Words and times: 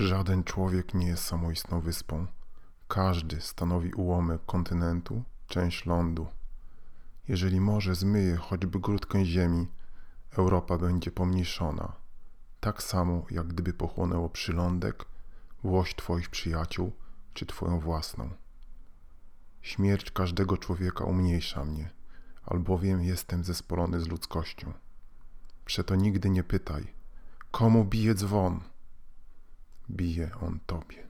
Żaden 0.00 0.44
człowiek 0.44 0.94
nie 0.94 1.06
jest 1.06 1.24
samoistną 1.24 1.80
wyspą. 1.80 2.26
Każdy 2.88 3.40
stanowi 3.40 3.92
ułamek 3.92 4.40
kontynentu, 4.46 5.22
część 5.46 5.86
lądu. 5.86 6.26
Jeżeli 7.28 7.60
morze 7.60 7.94
zmyje 7.94 8.36
choćby 8.36 8.80
grudkę 8.80 9.24
ziemi, 9.24 9.68
Europa 10.38 10.78
będzie 10.78 11.10
pomniejszona. 11.10 11.92
Tak 12.60 12.82
samo, 12.82 13.26
jak 13.30 13.46
gdyby 13.46 13.72
pochłonęło 13.72 14.28
przylądek, 14.28 15.04
włość 15.62 15.96
Twoich 15.96 16.30
przyjaciół 16.30 16.92
czy 17.34 17.46
Twoją 17.46 17.80
własną. 17.80 18.30
Śmierć 19.62 20.10
każdego 20.10 20.56
człowieka 20.56 21.04
umniejsza 21.04 21.64
mnie, 21.64 21.90
albowiem 22.46 23.02
jestem 23.02 23.44
zespolony 23.44 24.00
z 24.00 24.08
ludzkością. 24.08 24.72
Przeto 25.64 25.96
nigdy 25.96 26.30
nie 26.30 26.44
pytaj, 26.44 26.94
komu 27.50 27.84
bije 27.84 28.14
dzwon? 28.14 28.69
Bije 29.90 30.30
on 30.40 30.60
Tobie. 30.66 31.08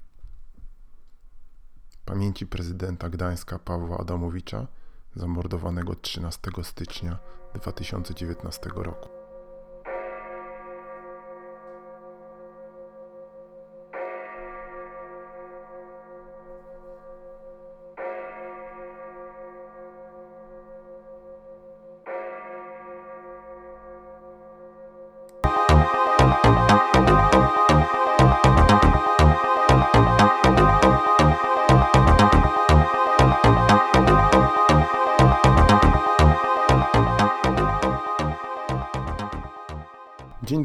Pamięci 2.04 2.46
prezydenta 2.46 3.10
Gdańska 3.10 3.58
Pawła 3.58 3.98
Adamowicza, 3.98 4.66
zamordowanego 5.14 5.94
13 5.94 6.50
stycznia 6.62 7.18
2019 7.54 8.70
roku. 8.74 9.19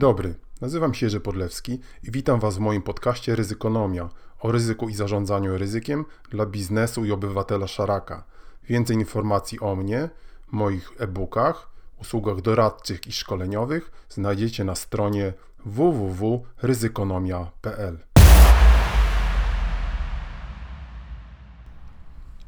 Dobry, 0.06 0.36
nazywam 0.62 0.94
się 0.94 1.06
Jerzy 1.06 1.20
Podlewski 1.20 1.80
i 2.04 2.12
witam 2.12 2.40
Was 2.40 2.58
w 2.58 2.60
moim 2.60 2.82
podcaście 2.82 3.36
Ryzykonomia 3.36 4.10
o 4.40 4.52
ryzyku 4.52 4.90
i 4.90 4.96
zarządzaniu 4.96 5.58
ryzykiem 5.58 6.06
dla 6.30 6.46
biznesu 6.46 7.06
i 7.06 7.12
obywatela 7.12 7.68
szaraka. 7.68 8.24
Więcej 8.64 8.98
informacji 8.98 9.60
o 9.60 9.76
mnie, 9.76 10.10
moich 10.52 10.92
e-bookach, 10.98 11.70
usługach 12.02 12.42
doradczych 12.42 13.08
i 13.08 13.12
szkoleniowych 13.12 14.06
znajdziecie 14.10 14.64
na 14.64 14.76
stronie 14.76 15.34
www.ryzykonomia.pl. 15.66 18.00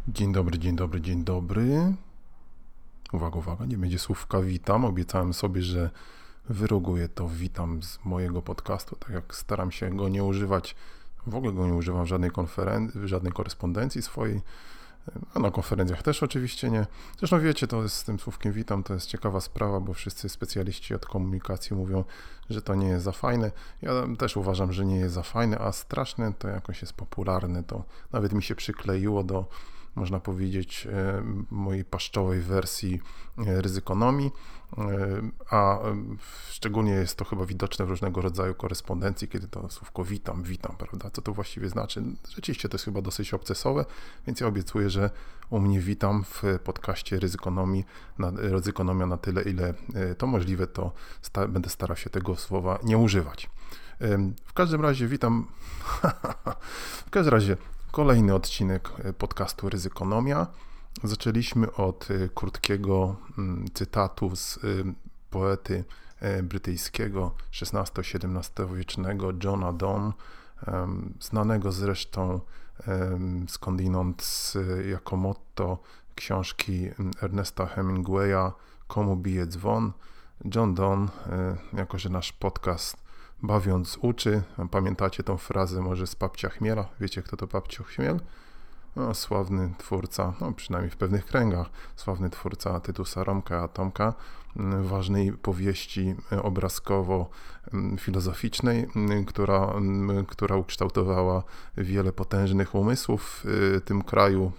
Dzień 0.07 0.33
dobry, 0.33 0.59
dzień 0.59 0.75
dobry, 0.75 1.01
dzień 1.01 1.23
dobry. 1.23 1.93
Uwaga, 3.13 3.37
uwaga, 3.37 3.65
nie 3.65 3.77
będzie 3.77 3.99
słówka 3.99 4.41
witam. 4.41 4.85
Obiecałem 4.85 5.33
sobie, 5.33 5.61
że 5.61 5.89
wyroguję 6.49 7.09
to 7.09 7.29
witam 7.29 7.83
z 7.83 7.99
mojego 8.05 8.41
podcastu, 8.41 8.95
tak 8.95 9.09
jak 9.09 9.35
staram 9.35 9.71
się 9.71 9.89
go 9.89 10.09
nie 10.09 10.23
używać, 10.23 10.75
w 11.27 11.35
ogóle 11.35 11.53
go 11.53 11.67
nie 11.67 11.73
używam 11.73 12.05
w 12.05 12.07
żadnej 12.07 12.31
konferencji, 12.31 13.01
w 13.01 13.07
żadnej 13.07 13.33
korespondencji 13.33 14.01
swojej, 14.01 14.41
a 15.33 15.39
na 15.39 15.51
konferencjach 15.51 16.03
też 16.03 16.23
oczywiście 16.23 16.69
nie. 16.71 16.85
Zresztą 17.19 17.39
wiecie, 17.39 17.67
to 17.67 17.83
jest 17.83 17.95
z 17.95 18.03
tym 18.03 18.19
słówkiem 18.19 18.53
witam, 18.53 18.83
to 18.83 18.93
jest 18.93 19.07
ciekawa 19.07 19.41
sprawa, 19.41 19.79
bo 19.79 19.93
wszyscy 19.93 20.29
specjaliści 20.29 20.95
od 20.95 21.05
komunikacji 21.05 21.75
mówią, 21.75 22.03
że 22.49 22.61
to 22.61 22.75
nie 22.75 22.87
jest 22.87 23.05
za 23.05 23.11
fajne. 23.11 23.51
Ja 23.81 23.91
też 24.17 24.37
uważam, 24.37 24.73
że 24.73 24.85
nie 24.85 24.97
jest 24.97 25.15
za 25.15 25.23
fajne, 25.23 25.59
a 25.59 25.71
straszne 25.71 26.33
to 26.33 26.47
jakoś 26.47 26.81
jest 26.81 26.93
popularne, 26.93 27.63
to 27.63 27.83
nawet 28.11 28.33
mi 28.33 28.43
się 28.43 28.55
przykleiło 28.55 29.23
do 29.23 29.45
można 29.97 30.19
powiedzieć, 30.19 30.87
e, 30.91 31.23
mojej 31.51 31.85
paszczowej 31.85 32.41
wersji 32.41 33.01
e, 33.37 33.61
ryzykonomii, 33.61 34.31
e, 34.77 34.83
a 35.49 35.79
szczególnie 36.49 36.91
jest 36.91 37.15
to 37.15 37.25
chyba 37.25 37.45
widoczne 37.45 37.85
w 37.85 37.89
różnego 37.89 38.21
rodzaju 38.21 38.55
korespondencji, 38.55 39.27
kiedy 39.27 39.47
to 39.47 39.69
słówko 39.69 40.03
witam, 40.03 40.43
witam, 40.43 40.75
prawda? 40.77 41.09
Co 41.09 41.21
to 41.21 41.33
właściwie 41.33 41.69
znaczy? 41.69 42.03
Rzeczywiście 42.29 42.69
to 42.69 42.75
jest 42.75 42.85
chyba 42.85 43.01
dosyć 43.01 43.33
obcesowe, 43.33 43.85
więc 44.27 44.39
ja 44.39 44.47
obiecuję, 44.47 44.89
że 44.89 45.09
u 45.49 45.59
mnie 45.59 45.79
witam 45.79 46.23
w 46.23 46.43
podcaście 46.63 47.19
ryzykonomii, 47.19 47.85
ryzykonomia 48.35 49.05
na 49.05 49.17
tyle, 49.17 49.41
ile 49.41 49.73
to 50.17 50.27
możliwe, 50.27 50.67
to 50.67 50.91
sta 51.21 51.47
będę 51.47 51.69
starał 51.69 51.97
się 51.97 52.09
tego 52.09 52.35
słowa 52.35 52.79
nie 52.83 52.97
używać. 52.97 53.49
W 54.45 54.53
każdym 54.53 54.81
razie 54.81 55.07
witam. 55.07 55.47
w 57.07 57.09
każdym 57.09 57.33
razie 57.33 57.57
Kolejny 57.91 58.33
odcinek 58.33 58.89
e, 59.03 59.13
podcastu 59.13 59.69
Ryzykonomia. 59.69 60.47
Zaczęliśmy 61.03 61.73
od 61.73 62.07
e, 62.11 62.29
krótkiego 62.29 63.15
mm, 63.37 63.65
cytatu 63.73 64.35
z 64.35 64.57
e, 64.57 64.59
poety 65.29 65.83
brytyjskiego 66.43 67.31
XVI-XVII 67.61 68.75
wiecznego 68.75 69.31
Johna 69.43 69.73
Donne, 69.73 70.11
znanego 71.19 71.71
zresztą 71.71 72.39
skądinąd 73.47 74.53
jako 74.89 75.17
motto 75.17 75.77
książki 76.15 76.87
mm, 76.99 77.11
Ernesta 77.21 77.65
Hemingwaya 77.65 78.51
Komu 78.87 79.15
bije 79.15 79.47
dzwon. 79.47 79.91
John 80.55 80.73
Donne, 80.73 81.07
jako 81.73 81.97
że 81.97 82.09
nasz 82.09 82.33
podcast 82.33 83.06
bawiąc 83.43 83.97
uczy. 84.01 84.41
Pamiętacie 84.71 85.23
tą 85.23 85.37
frazę 85.37 85.81
może 85.81 86.07
z 86.07 86.15
Papcia 86.15 86.49
Chmiela? 86.49 86.87
Wiecie, 86.99 87.21
kto 87.21 87.37
to 87.37 87.47
Papcio 87.47 87.83
Chmiel? 87.83 88.19
No, 88.95 89.13
sławny 89.13 89.73
twórca, 89.77 90.33
no, 90.41 90.51
przynajmniej 90.51 90.91
w 90.91 90.97
pewnych 90.97 91.25
kręgach, 91.25 91.69
sławny 91.95 92.29
twórca 92.29 92.79
Tytusa 92.79 93.23
Romka 93.23 93.63
Atomka, 93.63 94.13
ważnej 94.81 95.31
powieści 95.31 96.15
obrazkowo-filozoficznej, 96.31 98.87
która, 99.27 99.73
która 100.27 100.55
ukształtowała 100.55 101.43
wiele 101.77 102.11
potężnych 102.11 102.75
umysłów 102.75 103.41
w 103.43 103.81
tym 103.85 104.03
kraju. 104.03 104.51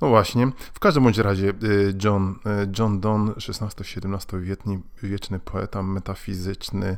No 0.00 0.08
właśnie, 0.08 0.48
w 0.74 0.80
każdym 0.80 1.02
bądź 1.02 1.18
razie 1.18 1.48
y, 1.48 1.94
John, 2.04 2.30
y, 2.30 2.34
John 2.78 3.00
Donne, 3.00 3.32
XVI-XVII 3.32 4.82
wieczny 5.02 5.38
poeta 5.38 5.82
metafizyczny. 5.82 6.96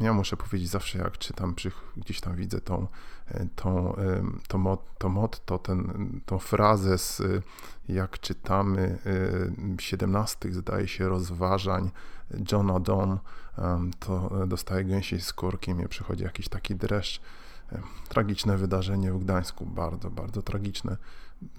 Ja 0.00 0.12
muszę 0.12 0.36
powiedzieć 0.36 0.68
zawsze, 0.68 0.98
jak 0.98 1.18
czytam, 1.18 1.54
gdzieś 1.96 2.20
tam 2.20 2.36
widzę 2.36 2.60
tą, 2.60 2.86
tą, 3.56 3.96
to, 4.48 4.58
mot, 4.58 4.80
to 4.98 5.08
motto, 5.08 5.58
ten, 5.58 6.20
tą 6.26 6.38
frazę 6.38 6.98
z, 6.98 7.22
jak 7.88 8.20
czytamy, 8.20 8.98
17 9.78 10.52
zdaje 10.52 10.88
się 10.88 11.08
rozważań 11.08 11.90
Johna 12.52 12.80
Donne, 12.80 13.18
to 13.98 14.30
dostaje 14.46 14.84
gęsiej 14.84 15.20
skórki, 15.20 15.74
mnie 15.74 15.88
przychodzi 15.88 16.24
jakiś 16.24 16.48
taki 16.48 16.76
dreszcz. 16.76 17.20
Tragiczne 18.08 18.56
wydarzenie 18.56 19.12
w 19.12 19.18
Gdańsku, 19.18 19.66
bardzo, 19.66 20.10
bardzo 20.10 20.42
tragiczne 20.42 20.96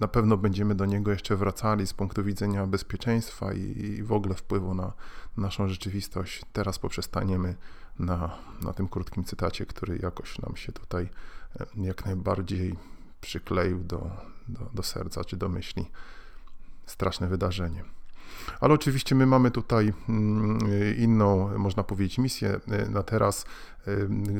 na 0.00 0.08
pewno 0.08 0.36
będziemy 0.36 0.74
do 0.74 0.86
niego 0.86 1.10
jeszcze 1.10 1.36
wracali 1.36 1.86
z 1.86 1.94
punktu 1.94 2.24
widzenia 2.24 2.66
bezpieczeństwa 2.66 3.52
i, 3.52 3.60
i 3.60 4.02
w 4.02 4.12
ogóle 4.12 4.34
wpływu 4.34 4.74
na 4.74 4.92
naszą 5.36 5.68
rzeczywistość. 5.68 6.42
Teraz 6.52 6.78
poprzestaniemy 6.78 7.54
na, 7.98 8.38
na 8.62 8.72
tym 8.72 8.88
krótkim 8.88 9.24
cytacie, 9.24 9.66
który 9.66 9.98
jakoś 10.02 10.38
nam 10.38 10.56
się 10.56 10.72
tutaj 10.72 11.08
e, 11.60 11.66
jak 11.76 12.06
najbardziej 12.06 12.76
przykleił 13.20 13.84
do, 13.84 14.10
do, 14.48 14.70
do 14.74 14.82
serca 14.82 15.24
czy 15.24 15.36
do 15.36 15.48
myśli. 15.48 15.90
Straszne 16.86 17.28
wydarzenie. 17.28 17.84
Ale 18.60 18.74
oczywiście 18.74 19.14
my 19.14 19.26
mamy 19.26 19.50
tutaj 19.50 19.92
mm, 20.08 20.58
inną, 20.98 21.58
można 21.58 21.82
powiedzieć, 21.82 22.18
misję 22.18 22.60
e, 22.68 22.88
na 22.88 23.02
teraz. 23.02 23.44
E, 23.86 23.90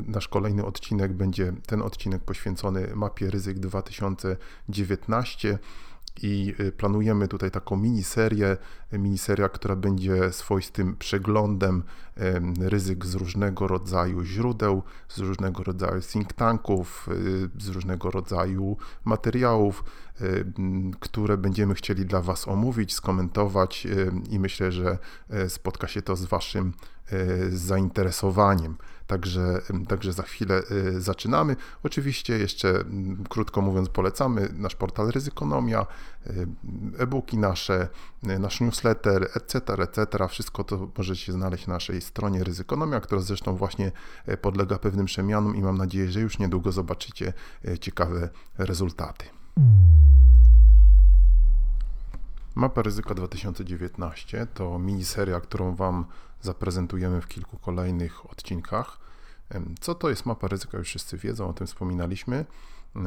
nasz 0.07 0.27
kolejny 0.27 0.65
odcinek 0.65 1.13
będzie 1.13 1.53
ten 1.65 1.81
odcinek 1.81 2.23
poświęcony 2.23 2.95
mapie 2.95 3.29
ryzyk 3.29 3.59
2019 3.59 5.59
i 6.21 6.55
y, 6.59 6.71
planujemy 6.71 7.27
tutaj 7.27 7.51
taką 7.51 7.77
miniserię, 7.77 8.57
miniseria, 8.91 9.49
która 9.49 9.75
będzie 9.75 10.31
swoistym 10.31 10.95
przeglądem 10.95 11.83
ryzyk 12.59 13.05
z 13.05 13.15
różnego 13.15 13.67
rodzaju 13.67 14.23
źródeł, 14.23 14.83
z 15.09 15.19
różnego 15.19 15.63
rodzaju 15.63 16.01
think 16.01 16.33
tanków, 16.33 17.09
y, 17.11 17.61
z 17.63 17.67
różnego 17.67 18.11
rodzaju 18.11 18.77
materiałów, 19.05 19.83
które 20.99 21.37
będziemy 21.37 21.73
chcieli 21.75 22.05
dla 22.05 22.21
Was 22.21 22.47
omówić, 22.47 22.93
skomentować 22.93 23.87
i 24.29 24.39
myślę, 24.39 24.71
że 24.71 24.97
e, 25.29 25.49
spotka 25.49 25.87
się 25.87 26.01
to 26.01 26.15
z 26.15 26.25
Waszym 26.25 26.73
e, 27.11 27.49
zainteresowaniem. 27.49 28.77
Także, 29.07 29.61
także 29.87 30.13
za 30.13 30.23
chwilę 30.23 30.63
zaczynamy. 30.97 31.55
Oczywiście 31.83 32.37
jeszcze 32.37 32.83
krótko 33.29 33.61
mówiąc 33.61 33.89
polecamy 33.89 34.49
nasz 34.53 34.75
portal 34.75 35.11
Ryzykonomia, 35.11 35.85
e-booki 36.97 37.37
nasze, 37.37 37.87
nasz 38.23 38.61
newsletter, 38.61 39.29
etc., 39.35 39.73
etc. 39.73 40.27
Wszystko 40.29 40.63
to 40.63 40.91
możecie 40.97 41.31
znaleźć 41.31 41.67
na 41.67 41.73
naszej 41.73 42.01
stronie 42.01 42.43
Ryzykonomia, 42.43 42.99
która 42.99 43.21
zresztą 43.21 43.55
właśnie 43.55 43.91
podlega 44.41 44.79
pewnym 44.79 45.05
przemianom 45.05 45.55
i 45.55 45.61
mam 45.61 45.77
nadzieję, 45.77 46.11
że 46.11 46.19
już 46.21 46.39
niedługo 46.39 46.71
zobaczycie 46.71 47.33
ciekawe 47.79 48.29
rezultaty. 48.57 49.25
Mapa 52.55 52.81
ryzyka 52.81 53.13
2019 53.13 54.47
to 54.53 54.79
miniseria, 54.79 55.39
którą 55.39 55.75
Wam 55.75 56.05
zaprezentujemy 56.43 57.21
w 57.21 57.27
kilku 57.27 57.57
kolejnych 57.57 58.31
odcinkach. 58.31 58.99
Co 59.79 59.95
to 59.95 60.09
jest 60.09 60.25
mapa 60.25 60.47
ryzyka? 60.47 60.77
Już 60.77 60.87
wszyscy 60.87 61.17
wiedzą, 61.17 61.49
o 61.49 61.53
tym 61.53 61.67
wspominaliśmy, 61.67 62.45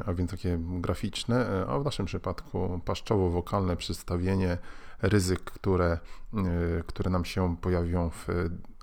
a 0.07 0.13
więc 0.15 0.31
takie 0.31 0.59
graficzne, 0.61 1.49
e, 1.49 1.67
a 1.67 1.79
w 1.79 1.85
naszym 1.85 2.07
przypadku 2.07 2.81
paszczowo-wokalne 2.85 3.77
przedstawienie 3.77 4.59
ryzyk, 5.03 5.41
które, 5.41 5.99
e, 6.35 6.83
które 6.87 7.11
nam 7.11 7.25
się 7.25 7.57
pojawią 7.57 8.11
w, 8.11 8.27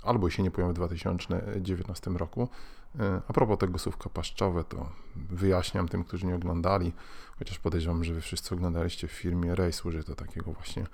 albo 0.03 0.29
się 0.29 0.43
nie 0.43 0.51
pojawią 0.51 0.73
w 0.73 0.75
2019 0.75 2.11
roku. 2.11 2.49
E, 2.99 3.21
a 3.27 3.33
propos 3.33 3.57
tego 3.57 3.79
słówka 3.79 4.09
paszczowe, 4.09 4.63
to 4.63 4.89
wyjaśniam 5.15 5.87
tym, 5.87 6.03
którzy 6.03 6.25
nie 6.25 6.35
oglądali, 6.35 6.93
chociaż 7.43 7.59
podejrzewam, 7.59 8.03
że 8.03 8.13
wy 8.13 8.21
wszyscy 8.21 8.55
oglądaliście 8.55 9.07
w 9.07 9.11
filmie 9.11 9.55
Ray, 9.55 9.73
służy 9.73 10.03
to 10.03 10.15
takiego 10.15 10.51
właśnie 10.51 10.85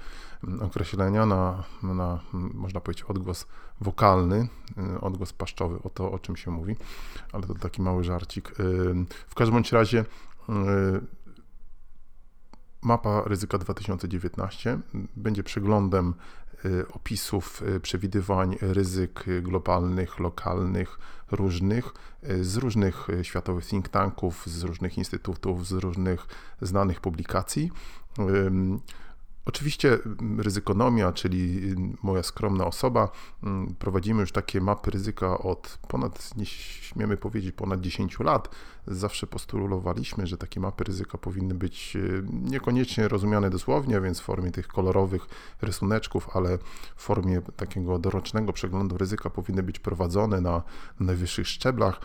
mm, 0.43 0.61
określenia 0.61 1.25
na, 1.25 1.63
na 1.83 2.19
można 2.33 2.79
powiedzieć, 2.79 3.03
odgłos 3.03 3.45
wokalny, 3.81 4.47
y, 4.95 5.01
odgłos 5.01 5.33
paszczowy, 5.33 5.79
o 5.83 5.89
to, 5.89 6.11
o 6.11 6.19
czym 6.19 6.35
się 6.35 6.51
mówi, 6.51 6.75
ale 7.33 7.43
to 7.43 7.53
taki 7.53 7.81
mały 7.81 8.03
żarcik. 8.03 8.51
Y, 8.51 8.53
w 9.27 9.35
każdym 9.35 9.53
bądź 9.53 9.71
razie 9.71 9.99
y, 9.99 10.03
Mapa 12.81 13.23
ryzyka 13.25 13.57
2019 13.57 14.79
będzie 15.15 15.43
przeglądem 15.43 16.13
opisów 16.93 17.63
przewidywań 17.81 18.55
ryzyk 18.61 19.25
globalnych, 19.41 20.19
lokalnych, 20.19 20.99
różnych, 21.31 21.93
z 22.41 22.57
różnych 22.57 23.07
światowych 23.23 23.65
think 23.65 23.89
tanków, 23.89 24.47
z 24.47 24.63
różnych 24.63 24.97
instytutów, 24.97 25.67
z 25.67 25.71
różnych 25.71 26.27
znanych 26.61 27.01
publikacji. 27.01 27.71
Oczywiście 29.49 29.93
mm, 30.05 30.41
ryzykonomia, 30.41 31.11
czyli 31.11 31.71
mm, 31.71 31.97
moja 32.03 32.23
skromna 32.23 32.65
osoba, 32.65 33.11
mm, 33.43 33.75
prowadzimy 33.79 34.21
już 34.21 34.31
takie 34.31 34.61
mapy 34.61 34.91
ryzyka 34.91 35.37
od 35.37 35.79
ponad, 35.87 36.37
nie 36.37 36.45
śmiemy 36.45 37.17
powiedzieć, 37.17 37.55
ponad 37.55 37.81
10 37.81 38.19
lat. 38.19 38.49
Zawsze 38.87 39.27
postulowaliśmy, 39.27 40.27
że 40.27 40.37
takie 40.37 40.59
mapy 40.59 40.83
ryzyka 40.83 41.17
powinny 41.17 41.55
być 41.55 41.95
y, 41.95 42.23
niekoniecznie 42.31 43.07
rozumiane 43.07 43.49
dosłownie, 43.49 44.01
więc 44.01 44.19
w 44.19 44.23
formie 44.23 44.51
tych 44.51 44.67
kolorowych 44.67 45.27
rysuneczków, 45.61 46.29
ale 46.33 46.57
w 46.95 47.03
formie 47.03 47.41
takiego 47.41 47.99
dorocznego 47.99 48.53
przeglądu 48.53 48.97
ryzyka 48.97 49.29
powinny 49.29 49.63
być 49.63 49.79
prowadzone 49.79 50.41
na 50.41 50.63
najwyższych 50.99 51.47
szczeblach. 51.47 52.01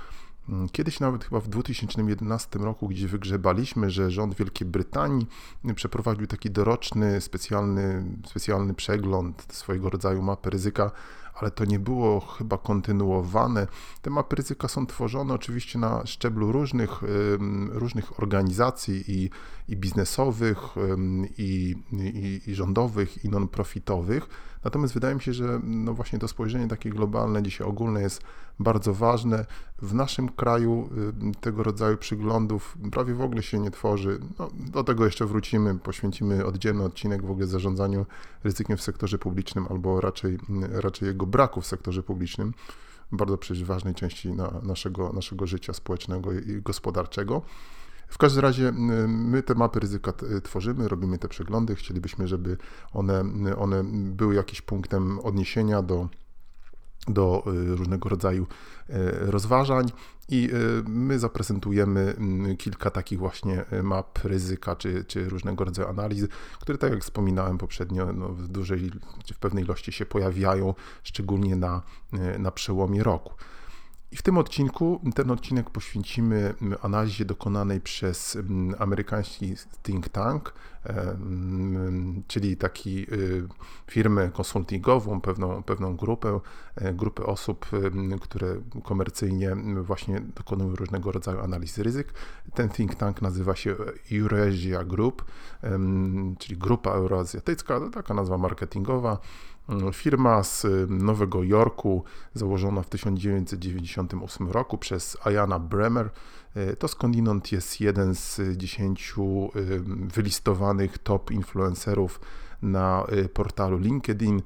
Mm, 0.48 0.68
kiedyś 0.68 1.00
nawet 1.00 1.24
chyba 1.24 1.40
w 1.40 1.48
2011 1.48 2.58
roku, 2.58 2.88
gdzie 2.88 3.08
wygrzebaliśmy, 3.08 3.90
że 3.90 4.10
rząd 4.10 4.34
Wielkiej 4.34 4.68
Brytanii 4.68 5.26
przeprowadził 5.74 6.26
taki 6.26 6.50
doroczny, 6.50 7.20
specjalny, 7.20 8.04
specjalny 8.26 8.74
przegląd 8.74 9.46
swojego 9.52 9.90
rodzaju 9.90 10.22
mapy 10.22 10.50
ryzyka, 10.50 10.90
ale 11.34 11.50
to 11.50 11.64
nie 11.64 11.78
było 11.78 12.20
chyba 12.20 12.58
kontynuowane. 12.58 13.66
Te 14.02 14.10
mapy 14.10 14.36
ryzyka 14.36 14.68
są 14.68 14.86
tworzone 14.86 15.34
oczywiście 15.34 15.78
na 15.78 16.06
szczeblu 16.06 16.52
różnych, 16.52 17.00
różnych 17.70 18.18
organizacji 18.18 19.04
i, 19.08 19.30
i 19.68 19.76
biznesowych, 19.76 20.58
i, 21.38 21.74
i, 21.92 22.40
i 22.46 22.54
rządowych, 22.54 23.24
i 23.24 23.28
non-profitowych 23.28 24.28
Natomiast 24.64 24.94
wydaje 24.94 25.14
mi 25.14 25.20
się, 25.20 25.32
że 25.32 25.60
no 25.64 25.94
właśnie 25.94 26.18
to 26.18 26.28
spojrzenie 26.28 26.68
takie 26.68 26.90
globalne, 26.90 27.42
dzisiaj 27.42 27.66
ogólne 27.66 28.02
jest 28.02 28.22
bardzo 28.58 28.94
ważne. 28.94 29.46
W 29.82 29.94
naszym 29.94 30.28
kraju 30.28 30.90
y, 31.32 31.40
tego 31.40 31.62
rodzaju 31.62 31.96
przyglądów 31.96 32.78
prawie 32.92 33.14
w 33.14 33.20
ogóle 33.20 33.42
się 33.42 33.58
nie 33.58 33.70
tworzy. 33.70 34.20
No, 34.38 34.50
do 34.72 34.84
tego 34.84 35.04
jeszcze 35.04 35.26
wrócimy, 35.26 35.78
poświęcimy 35.78 36.46
oddzielny 36.46 36.84
odcinek 36.84 37.26
w 37.26 37.30
ogóle 37.30 37.46
zarządzaniu 37.46 38.06
ryzykiem 38.44 38.76
w 38.76 38.82
sektorze 38.82 39.18
publicznym, 39.18 39.66
albo 39.70 40.00
raczej, 40.00 40.38
raczej 40.72 41.08
jego 41.08 41.26
braku 41.26 41.60
w 41.60 41.66
sektorze 41.66 42.02
publicznym 42.02 42.54
bardzo 43.12 43.38
przecież 43.38 43.64
ważnej 43.64 43.94
części 43.94 44.32
na 44.32 44.60
naszego, 44.62 45.12
naszego 45.12 45.46
życia 45.46 45.72
społecznego 45.72 46.32
i 46.32 46.62
gospodarczego. 46.62 47.42
W 48.08 48.18
każdym 48.18 48.42
razie 48.42 48.72
my 49.08 49.42
te 49.42 49.54
mapy 49.54 49.80
ryzyka 49.80 50.12
tworzymy, 50.42 50.88
robimy 50.88 51.18
te 51.18 51.28
przeglądy. 51.28 51.74
Chcielibyśmy, 51.74 52.28
żeby 52.28 52.56
one, 52.92 53.24
one 53.58 53.84
były 53.94 54.34
jakimś 54.34 54.62
punktem 54.62 55.18
odniesienia 55.18 55.82
do 55.82 56.08
do 57.08 57.44
y, 57.46 57.76
różnego 57.76 58.08
rodzaju 58.08 58.42
y, 58.42 58.94
rozważań 59.30 59.90
i 60.28 60.50
y, 60.54 60.82
my 60.88 61.18
zaprezentujemy 61.18 62.16
kilka 62.58 62.90
takich 62.90 63.18
właśnie 63.18 63.64
map 63.82 64.18
ryzyka 64.24 64.76
czy, 64.76 65.04
czy 65.04 65.28
różnego 65.28 65.64
rodzaju 65.64 65.88
analiz, 65.88 66.26
które 66.60 66.78
tak 66.78 66.92
jak 66.92 67.02
wspominałem 67.02 67.58
poprzednio 67.58 68.12
no 68.12 68.28
w 68.28 68.48
dużej 68.48 68.90
czy 69.24 69.34
w 69.34 69.38
pewnej 69.38 69.64
ilości 69.64 69.92
się 69.92 70.06
pojawiają, 70.06 70.74
szczególnie 71.02 71.56
na, 71.56 71.82
na 72.38 72.50
przełomie 72.50 73.02
roku. 73.02 73.34
I 74.14 74.16
w 74.16 74.22
tym 74.22 74.38
odcinku, 74.38 75.00
ten 75.14 75.30
odcinek 75.30 75.70
poświęcimy 75.70 76.54
analizie 76.82 77.24
dokonanej 77.24 77.80
przez 77.80 78.36
mm, 78.36 78.74
amerykański 78.78 79.54
think 79.82 80.08
tank, 80.08 80.54
e, 80.86 81.10
mm, 81.10 82.22
czyli 82.28 82.56
taki 82.56 83.12
y, 83.12 83.48
firmę 83.86 84.30
konsultingową, 84.30 85.20
pewną, 85.20 85.62
pewną 85.62 85.96
grupę, 85.96 86.40
e, 86.76 86.94
grupę 86.94 87.26
osób, 87.26 87.66
które 88.20 88.56
komercyjnie 88.84 89.56
właśnie 89.82 90.20
dokonują 90.20 90.76
różnego 90.76 91.12
rodzaju 91.12 91.40
analizy 91.40 91.82
ryzyk. 91.82 92.14
Ten 92.54 92.68
think 92.68 92.94
tank 92.94 93.22
nazywa 93.22 93.56
się 93.56 93.76
Eurasia 94.12 94.84
Group, 94.84 95.24
czyli 96.38 96.56
Grupa 96.56 96.90
Euroazjatycka, 96.90 97.80
to 97.80 97.90
taka 97.90 98.14
nazwa 98.14 98.38
marketingowa. 98.38 99.18
Firma 99.92 100.42
z 100.42 100.66
Nowego 100.88 101.42
Jorku, 101.42 102.04
założona 102.34 102.82
w 102.82 102.88
1998 102.88 104.50
roku 104.50 104.78
przez 104.78 105.16
Ayana 105.24 105.58
Bremer, 105.58 106.10
e, 106.54 106.76
to 106.76 106.88
skądinąd 106.88 107.52
jest 107.52 107.80
jeden 107.80 108.14
z 108.14 108.40
dziesięciu 108.56 109.50
wylistowanych 110.14 110.98
top 110.98 111.30
influencerów 111.30 112.20
na 112.64 113.06
y, 113.12 113.28
portalu 113.28 113.78
LinkedIn. 113.78 114.42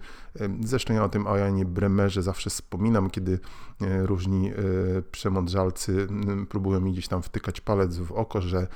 Zresztą 0.65 0.95
ja 0.95 1.05
o 1.05 1.09
tym 1.09 1.27
Ajanie 1.27 1.65
Bremerze 1.65 2.23
zawsze 2.23 2.51
wspominam, 2.51 3.11
kiedy 3.11 3.33
y, 3.33 4.07
różni 4.07 4.53
przemądrzalcy 5.11 6.09
próbują 6.49 6.81
mi 6.81 6.93
gdzieś 6.93 7.09
tam 7.09 7.23
wtykać 7.23 7.61
palec 7.61 7.97
w 7.97 8.13
oko, 8.13 8.41
że 8.41 8.67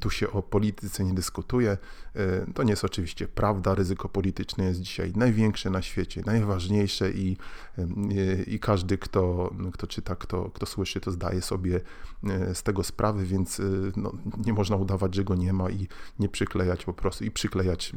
tu 0.00 0.10
się 0.10 0.30
o 0.30 0.42
polityce 0.42 1.04
nie 1.04 1.14
dyskutuje. 1.14 1.78
To 2.54 2.62
nie 2.62 2.70
jest 2.70 2.84
oczywiście 2.84 3.28
prawda. 3.28 3.74
Ryzyko 3.74 4.08
polityczne 4.08 4.64
jest 4.64 4.80
dzisiaj 4.80 5.12
największe 5.16 5.70
na 5.70 5.82
świecie, 5.82 6.22
najważniejsze 6.26 7.10
i, 7.10 7.36
i 8.46 8.58
każdy, 8.60 8.98
kto, 8.98 9.50
kto 9.72 9.86
czyta, 9.86 10.16
kto, 10.16 10.50
kto 10.50 10.66
słyszy, 10.66 11.00
to 11.00 11.10
zdaje 11.10 11.42
sobie 11.42 11.80
z 12.54 12.62
tego 12.62 12.84
sprawę, 12.84 13.24
więc 13.24 13.62
no, 13.96 14.12
nie 14.46 14.52
można 14.52 14.76
udawać, 14.76 15.14
że 15.14 15.24
go 15.24 15.34
nie 15.34 15.52
ma 15.52 15.70
i 15.70 15.88
nie 16.18 16.28
przyklejać 16.28 16.84
po 16.84 16.92
prostu 16.92 17.24
i 17.24 17.30
przyklejać 17.30 17.92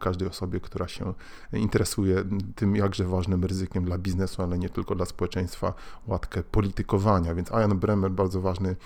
każdej 0.00 0.28
osobie, 0.28 0.60
która 0.60 0.88
się 0.88 1.14
interesuje 1.52 2.24
tym 2.60 2.76
jakże 2.76 3.04
ważnym 3.04 3.44
ryzykiem 3.44 3.84
dla 3.84 3.98
biznesu, 3.98 4.42
ale 4.42 4.58
nie 4.58 4.68
tylko 4.68 4.94
dla 4.94 5.06
społeczeństwa, 5.06 5.74
łatkę 6.06 6.42
politykowania. 6.42 7.34
Więc 7.34 7.50
Ian 7.50 7.78
Bremer, 7.78 8.10
bardzo 8.10 8.40
ważny, 8.40 8.76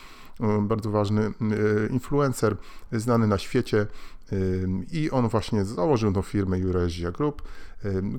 bardzo 0.60 0.90
ważny 0.90 1.22
e, 1.22 1.32
influencer, 1.90 2.56
znany 2.92 3.26
na 3.26 3.38
świecie 3.38 3.80
e, 3.80 3.86
i 4.92 5.10
on 5.10 5.28
właśnie 5.28 5.64
założył 5.64 6.12
tą 6.12 6.22
firmę 6.22 6.56
Eurasia 6.56 7.10
Group, 7.10 7.42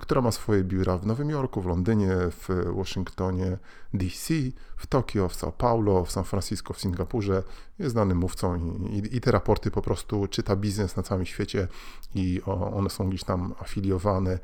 która 0.02 0.22
ma 0.22 0.32
swoje 0.32 0.64
biura 0.64 0.98
w 0.98 1.06
Nowym 1.06 1.30
Jorku, 1.30 1.62
w 1.62 1.66
Londynie, 1.66 2.12
w 2.32 2.50
Waszyngtonie 2.76 3.58
DC, 3.94 4.34
w 4.78 4.88
Tokio, 4.88 5.30
w 5.30 5.34
São 5.34 5.52
Paulo, 5.52 6.06
w 6.06 6.12
San 6.12 6.24
Francisco, 6.24 6.74
w 6.74 6.80
Singapurze. 6.80 7.44
Jest 7.80 7.92
znanym 7.92 8.18
mówcą 8.18 8.56
i, 8.56 8.98
i, 8.98 9.16
i 9.16 9.22
te 9.22 9.32
raporty 9.32 9.72
po 9.72 9.82
prostu 9.82 10.28
czyta 10.28 10.56
biznes 10.56 10.96
na 10.96 11.04
całym 11.04 11.26
świecie 11.26 11.68
i 12.16 12.42
one 12.74 12.90
są 12.90 13.10
gdzieś 13.10 13.24
tam 13.24 13.54
afiliowane. 13.60 14.40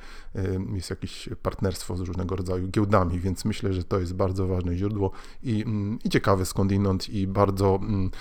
Jest 0.73 0.89
jakieś 0.89 1.29
partnerstwo 1.41 1.95
z 1.97 1.99
różnego 1.99 2.35
rodzaju 2.35 2.67
giełdami, 2.67 3.19
więc 3.19 3.45
myślę, 3.45 3.73
że 3.73 3.83
to 3.83 3.99
jest 3.99 4.13
bardzo 4.13 4.47
ważne 4.47 4.75
źródło 4.75 5.11
i, 5.43 5.61
mm, 5.61 5.99
i 6.03 6.09
ciekawe 6.09 6.45
skądinąd 6.45 7.09
i 7.09 7.27
bardzo 7.27 7.79
mm, 7.81 8.11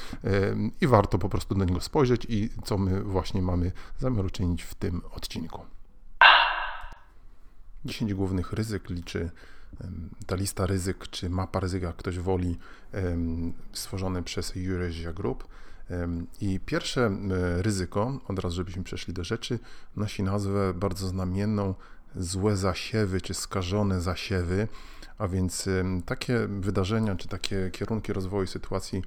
i 0.80 0.86
warto 0.86 1.18
po 1.18 1.28
prostu 1.28 1.54
do 1.54 1.64
niego 1.64 1.80
spojrzeć 1.80 2.26
i 2.28 2.48
co 2.64 2.78
my 2.78 3.02
właśnie 3.02 3.29
mamy 3.34 3.72
zamiar 3.98 4.24
uczynić 4.24 4.62
w 4.62 4.74
tym 4.74 5.02
odcinku. 5.12 5.64
10 7.84 8.14
głównych 8.14 8.52
ryzyk 8.52 8.90
liczy 8.90 9.30
ta 10.26 10.36
lista 10.36 10.66
ryzyk, 10.66 11.08
czy 11.08 11.30
mapa 11.30 11.60
ryzyka, 11.60 11.92
ktoś 11.92 12.18
woli, 12.18 12.58
stworzone 13.72 14.22
przez 14.22 14.52
Eurasia 14.56 15.12
Group. 15.12 15.48
I 16.40 16.60
pierwsze 16.60 17.10
ryzyko, 17.56 18.20
od 18.28 18.38
razu 18.38 18.56
żebyśmy 18.56 18.84
przeszli 18.84 19.14
do 19.14 19.24
rzeczy, 19.24 19.58
nosi 19.96 20.22
nazwę 20.22 20.74
bardzo 20.74 21.08
znamienną 21.08 21.74
złe 22.16 22.56
zasiewy 22.56 23.20
czy 23.20 23.34
skażone 23.34 24.00
zasiewy, 24.00 24.68
a 25.20 25.28
więc 25.28 25.68
takie 26.06 26.46
wydarzenia 26.46 27.16
czy 27.16 27.28
takie 27.28 27.70
kierunki 27.70 28.12
rozwoju 28.12 28.46
sytuacji 28.46 29.02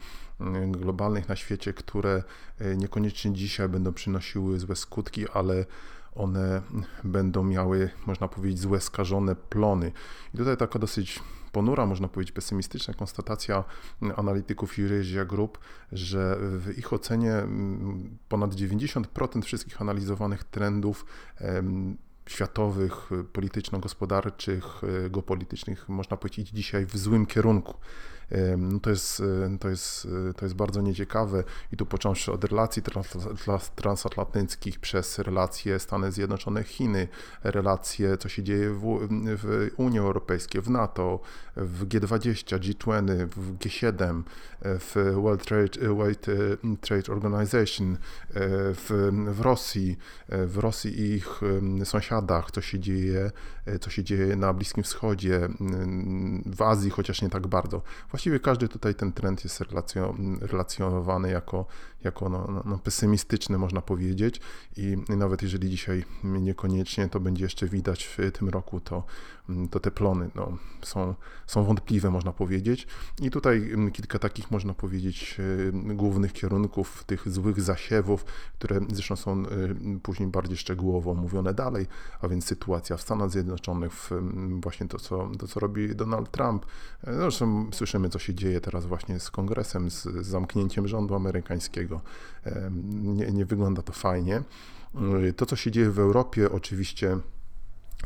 globalnych 0.72 1.30
na 1.30 1.36
świecie, 1.36 1.74
które 1.74 2.24
e, 2.60 2.76
niekoniecznie 2.78 3.34
dzisiaj 3.34 3.70
będą 3.70 3.94
przynosiły 3.94 4.60
złe 4.60 4.76
skutki, 4.76 5.30
ale 5.30 5.66
one 6.16 6.62
będą 7.04 7.44
miały, 7.44 7.90
można 8.06 8.28
powiedzieć, 8.28 8.60
złe 8.60 8.82
skażone 8.82 9.36
plony. 9.36 9.92
I 10.34 10.38
tutaj 10.38 10.58
taka 10.58 10.80
dosyć 10.80 11.20
ponura, 11.52 11.86
można 11.86 12.08
powiedzieć, 12.08 12.32
pesymistyczna 12.32 12.94
konstatacja 12.94 13.64
analityków 14.16 14.80
Eurasia 14.80 15.26
Group, 15.26 15.60
że 15.92 16.38
w 16.40 16.78
ich 16.78 16.94
ocenie 16.94 17.34
ponad 18.30 18.56
90% 18.56 19.42
wszystkich 19.42 19.82
analizowanych 19.82 20.44
trendów 20.44 21.06
światowych, 22.28 23.10
polityczno-gospodarczych, 23.34 24.82
geopolitycznych, 25.10 25.90
można 25.90 26.18
powiedzieć, 26.18 26.50
dzisiaj 26.50 26.86
w 26.86 26.98
złym 26.98 27.26
kierunku. 27.26 27.74
No 28.58 28.80
to, 28.80 28.90
jest, 28.90 29.24
to, 29.60 29.70
jest, 29.70 30.08
to 30.38 30.46
jest 30.46 30.56
bardzo 30.56 30.82
nieciekawe 30.82 31.44
i 31.72 31.78
tu 31.78 31.86
począwszy 31.86 32.32
od 32.32 32.44
relacji 32.44 32.82
transatlantyckich 33.76 34.80
przez 34.80 35.20
relacje 35.20 35.80
Stany 35.80 36.12
Zjednoczone, 36.12 36.64
Chiny, 36.64 37.08
relacje, 37.44 38.18
co 38.18 38.30
się 38.30 38.44
dzieje 38.44 38.70
w, 38.70 39.08
w 39.12 39.70
Unii 39.78 40.00
Europejskiej, 40.00 40.62
w 40.62 40.70
NATO, 40.70 41.20
w 41.56 41.88
G20, 41.88 42.60
G20, 42.60 43.28
w 43.28 43.58
G7, 43.58 44.24
w 44.62 45.14
World 45.14 45.46
Trade, 45.46 45.94
World 45.96 46.26
Trade 46.82 47.12
Organization, 47.12 47.98
w, 48.36 49.12
w 49.28 49.42
Rosji, 49.42 49.98
w 50.30 50.58
Rosji 50.58 51.00
i 51.00 51.14
ich 51.14 51.42
sąsiadach, 51.84 52.52
co 52.52 52.62
się 52.62 52.80
dzieje, 52.80 53.32
co 53.82 53.90
się 53.90 54.04
dzieje 54.04 54.36
na 54.36 54.54
Bliskim 54.54 54.84
Wschodzie, 54.84 55.50
w 56.46 56.62
Azji, 56.62 56.90
chociaż 56.90 57.22
nie 57.22 57.30
tak 57.30 57.48
bardzo. 57.48 57.82
Właściwie 58.14 58.40
każdy 58.40 58.68
tutaj 58.68 58.96
ten 58.96 59.12
trend 59.12 59.44
jest 59.44 59.64
relacjonowany 60.42 61.32
jako, 61.32 61.66
jako 62.04 62.30
no, 62.30 62.48
no, 62.52 62.64
no 62.66 62.78
pesymistyczny, 62.78 63.58
można 63.58 63.82
powiedzieć, 63.82 64.42
i 64.78 64.98
nawet 65.10 65.42
jeżeli 65.42 65.70
dzisiaj 65.70 66.06
niekoniecznie 66.24 67.10
to 67.10 67.20
będzie 67.20 67.44
jeszcze 67.44 67.68
widać 67.68 68.04
w 68.04 68.32
tym 68.32 68.50
roku, 68.50 68.80
to, 68.80 69.04
to 69.72 69.80
te 69.80 69.92
plony 69.92 70.30
no, 70.36 70.58
są, 70.82 71.16
są 71.48 71.64
wątpliwe, 71.64 72.12
można 72.12 72.34
powiedzieć. 72.34 72.88
I 73.22 73.32
tutaj 73.32 73.72
kilka 73.94 74.20
takich, 74.20 74.52
można 74.52 74.74
powiedzieć, 74.74 75.38
e, 75.40 75.96
głównych 75.96 76.34
kierunków, 76.34 77.04
tych 77.04 77.32
złych 77.32 77.62
zasiewów, 77.62 78.26
które 78.60 78.80
zresztą 78.94 79.16
są 79.16 79.32
e, 79.32 79.46
później 80.04 80.30
bardziej 80.30 80.58
szczegółowo 80.58 81.12
omówione 81.12 81.54
dalej, 81.54 81.88
a 82.22 82.28
więc 82.28 82.46
sytuacja 82.46 82.98
w 82.98 83.02
Stanach 83.02 83.30
Zjednoczonych, 83.30 83.94
w 83.94 84.12
właśnie 84.62 84.88
to, 84.88 85.00
co, 85.00 85.32
to, 85.40 85.48
co 85.48 85.60
robi 85.60 85.96
Donald 85.96 86.32
Trump. 86.32 86.66
E, 87.04 87.14
zresztą 87.14 87.70
słyszymy, 87.74 88.03
co 88.10 88.20
się 88.20 88.36
dzieje 88.36 88.62
teraz 88.62 88.86
właśnie 88.86 89.20
z 89.20 89.32
kongresem, 89.32 89.90
z 89.92 90.04
zamknięciem 90.04 90.88
rządu 90.88 91.16
amerykańskiego. 91.16 92.02
Nie, 93.04 93.32
nie 93.32 93.46
wygląda 93.46 93.82
to 93.82 93.94
fajnie. 93.94 94.44
To, 95.36 95.46
co 95.46 95.56
się 95.56 95.72
dzieje 95.72 95.90
w 95.90 96.00
Europie, 96.00 96.52
oczywiście 96.52 97.18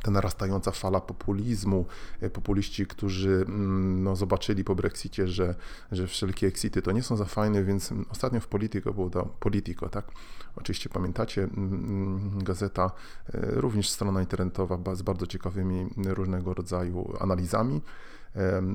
ta 0.01 0.11
narastająca 0.11 0.71
fala 0.71 1.01
populizmu, 1.01 1.85
e, 2.21 2.29
populiści, 2.29 2.85
którzy 2.85 3.45
mm, 3.47 4.03
no, 4.03 4.15
zobaczyli 4.15 4.63
po 4.63 4.75
Brexicie, 4.75 5.27
że, 5.27 5.55
że 5.91 6.07
wszelkie 6.07 6.47
exity 6.47 6.81
to 6.81 6.91
nie 6.91 7.03
są 7.03 7.17
za 7.17 7.25
fajne, 7.25 7.63
więc 7.63 7.93
ostatnio 8.09 8.39
w 8.39 8.47
Politico 8.47 8.93
było 8.93 9.09
to 9.09 9.25
Politico, 9.39 9.89
tak? 9.89 10.11
Oczywiście 10.55 10.89
pamiętacie, 10.89 11.43
mm, 11.43 11.73
mm, 11.73 12.43
gazeta, 12.43 12.91
e, 13.33 13.39
również 13.51 13.89
strona 13.89 14.21
internetowa 14.21 14.95
z 14.95 15.01
bardzo 15.01 15.27
ciekawymi 15.27 15.87
różnego 16.05 16.53
rodzaju 16.53 17.13
analizami 17.19 17.81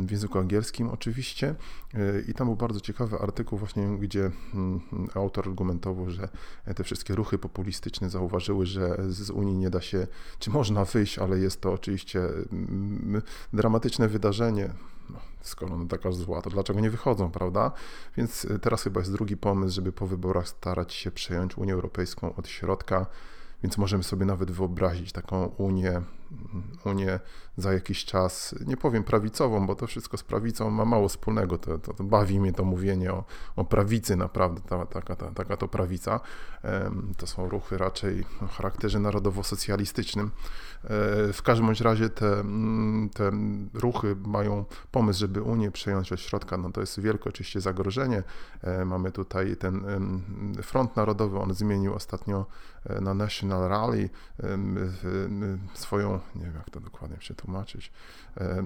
w 0.06 0.10
języku 0.10 0.38
angielskim 0.38 0.88
oczywiście. 0.88 1.54
E, 1.94 2.20
I 2.28 2.34
tam 2.34 2.46
był 2.46 2.56
bardzo 2.56 2.80
ciekawy 2.80 3.18
artykuł 3.18 3.58
właśnie, 3.58 3.98
gdzie 3.98 4.30
mm, 4.54 4.80
autor 5.14 5.48
argumentował, 5.48 6.10
że 6.10 6.28
te 6.76 6.84
wszystkie 6.84 7.14
ruchy 7.14 7.38
populistyczne 7.38 8.10
zauważyły, 8.10 8.66
że 8.66 8.96
z 9.08 9.30
Unii 9.30 9.54
nie 9.54 9.70
da 9.70 9.80
się, 9.80 10.06
czy 10.38 10.50
można 10.50 10.84
wyjść, 10.84 11.18
ale 11.18 11.38
jest 11.38 11.60
to 11.60 11.72
oczywiście 11.72 12.20
mm, 12.52 13.22
dramatyczne 13.52 14.08
wydarzenie. 14.08 14.70
No, 15.10 15.18
skoro 15.40 15.74
ona 15.74 15.86
taka 15.86 16.12
zła, 16.12 16.42
to 16.42 16.50
dlaczego 16.50 16.80
nie 16.80 16.90
wychodzą, 16.90 17.30
prawda? 17.30 17.72
Więc 18.16 18.44
e, 18.44 18.58
teraz 18.58 18.82
chyba 18.82 19.00
jest 19.00 19.12
drugi 19.12 19.36
pomysł, 19.36 19.74
żeby 19.74 19.92
po 19.92 20.06
wyborach 20.06 20.48
starać 20.48 20.94
się 20.94 21.10
przejąć 21.10 21.58
Unię 21.58 21.72
Europejską 21.72 22.34
od 22.34 22.48
środka, 22.48 23.06
więc 23.62 23.78
możemy 23.78 24.02
sobie 24.02 24.26
nawet 24.26 24.50
wyobrazić 24.50 25.12
taką 25.12 25.46
Unię 25.46 26.02
Unię 26.84 27.20
za 27.56 27.72
jakiś 27.72 28.04
czas, 28.04 28.54
nie 28.66 28.76
powiem 28.76 29.04
prawicową, 29.04 29.66
bo 29.66 29.74
to 29.74 29.86
wszystko 29.86 30.16
z 30.16 30.22
prawicą 30.22 30.70
ma 30.70 30.84
mało 30.84 31.08
wspólnego, 31.08 31.58
to, 31.58 31.78
to, 31.78 31.94
to 31.94 32.04
bawi 32.04 32.40
mnie 32.40 32.52
to 32.52 32.64
mówienie 32.64 33.12
o, 33.12 33.24
o 33.56 33.64
prawicy 33.64 34.16
naprawdę, 34.16 34.60
ta, 34.60 34.86
taka, 34.86 35.16
ta, 35.16 35.30
taka 35.30 35.56
to 35.56 35.68
prawica. 35.68 36.20
To 37.16 37.26
są 37.26 37.48
ruchy 37.48 37.78
raczej 37.78 38.24
o 38.42 38.46
charakterze 38.46 38.98
narodowo-socjalistycznym. 38.98 40.30
E, 40.84 41.32
w 41.32 41.42
każdym 41.42 41.70
razie 41.80 42.08
te, 42.08 42.40
mm, 42.40 43.10
te 43.10 43.30
ruchy 43.74 44.16
mają 44.26 44.64
pomysł, 44.90 45.20
żeby 45.20 45.42
Unię 45.42 45.70
przejąć 45.70 46.12
od 46.12 46.20
środka, 46.20 46.56
no 46.56 46.70
to 46.70 46.80
jest 46.80 47.00
wielkie 47.00 47.24
oczywiście 47.28 47.60
zagrożenie. 47.60 48.22
E, 48.62 48.84
mamy 48.84 49.12
tutaj 49.12 49.56
ten 49.56 49.82
Front 50.62 50.96
Narodowy, 50.96 51.38
on 51.38 51.54
zmienił 51.54 51.94
ostatnio 51.94 52.46
e, 52.86 53.00
na 53.00 53.14
National 53.14 53.68
Rally 53.68 54.10
swoją 55.74 56.20
nie 56.34 56.44
wiem 56.44 56.54
jak 56.54 56.70
to 56.70 56.80
dokładnie 56.80 57.16
przetłumaczyć, 57.16 57.92
e, 58.36 58.62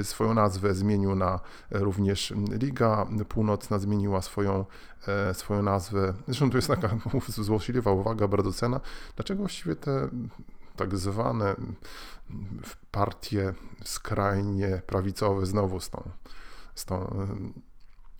e, 0.00 0.04
swoją 0.04 0.34
nazwę 0.34 0.74
zmienił 0.74 1.14
na 1.14 1.40
również 1.70 2.34
Liga 2.50 3.06
Północna 3.28 3.78
zmieniła 3.78 4.22
swoją, 4.22 4.64
e, 5.08 5.34
swoją 5.34 5.62
nazwę. 5.62 6.14
Zresztą 6.26 6.50
tu 6.50 6.56
jest 6.56 6.68
taka 6.68 6.88
złośliwa 7.28 7.92
uwaga, 7.92 8.28
bardzo 8.28 8.52
cena. 8.52 8.80
Dlaczego 9.16 9.40
właściwie 9.40 9.76
te 9.76 10.08
tak 10.76 10.96
zwane 10.96 11.56
partie 12.90 13.54
skrajnie 13.84 14.82
prawicowe 14.86 15.46
znowu 15.46 15.80
z 15.80 15.90
tą, 15.90 16.10
z 16.74 16.84
tą 16.84 17.26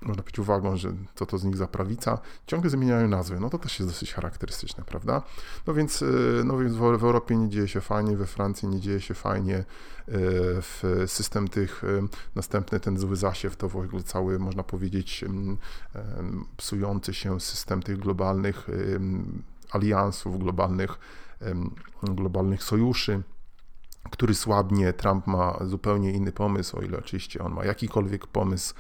można 0.03 0.23
być 0.23 0.39
uwagą, 0.39 0.77
że 0.77 0.93
to 1.15 1.27
to 1.27 1.39
z 1.39 1.45
nich 1.45 1.57
za 1.57 1.67
prawica, 1.67 2.19
ciągle 2.47 2.71
zmieniają 2.71 3.09
nazwy. 3.09 3.41
No 3.41 3.51
to 3.51 3.59
też 3.59 3.79
jest 3.79 3.91
dosyć 3.91 4.13
charakterystyczne, 4.15 4.85
prawda? 4.85 5.23
No 5.67 5.75
więc, 5.75 6.03
y, 6.03 6.43
no 6.45 6.59
więc 6.59 6.75
w, 6.75 6.83
Europie 6.83 7.37
nie 7.37 7.49
dzieje 7.49 7.69
się 7.69 7.81
fajnie, 7.81 8.17
we 8.17 8.27
Francji 8.27 8.69
nie 8.69 8.81
dzieje 8.81 9.01
się 9.01 9.15
fajnie, 9.15 9.59
y, 9.59 9.65
w 10.61 11.05
system 11.07 11.49
tych, 11.49 11.85
y, 11.85 12.03
następny 12.35 12.81
ten 12.81 12.99
zły 12.99 13.17
zasiew 13.17 13.57
to 13.57 13.69
w 13.69 13.77
ogóle 13.77 14.03
cały, 14.03 14.39
można 14.39 14.63
powiedzieć, 14.63 15.25
psujący 16.57 17.15
się 17.15 17.41
system 17.41 17.83
tych 17.83 17.99
globalnych 17.99 18.67
aliansów, 19.73 20.39
globalnych, 20.39 20.99
globalnych 22.03 22.63
sojuszy 22.63 23.23
który 24.11 24.35
słabnie. 24.35 24.93
Trump 24.93 25.27
ma 25.27 25.59
zupełnie 25.67 26.13
inny 26.13 26.33
pomysł, 26.33 26.77
o 26.79 26.83
ile 26.83 26.99
oczywiście 26.99 27.45
on 27.45 27.53
ma 27.53 27.65
jakikolwiek 27.65 28.27
pomysł 28.27 28.75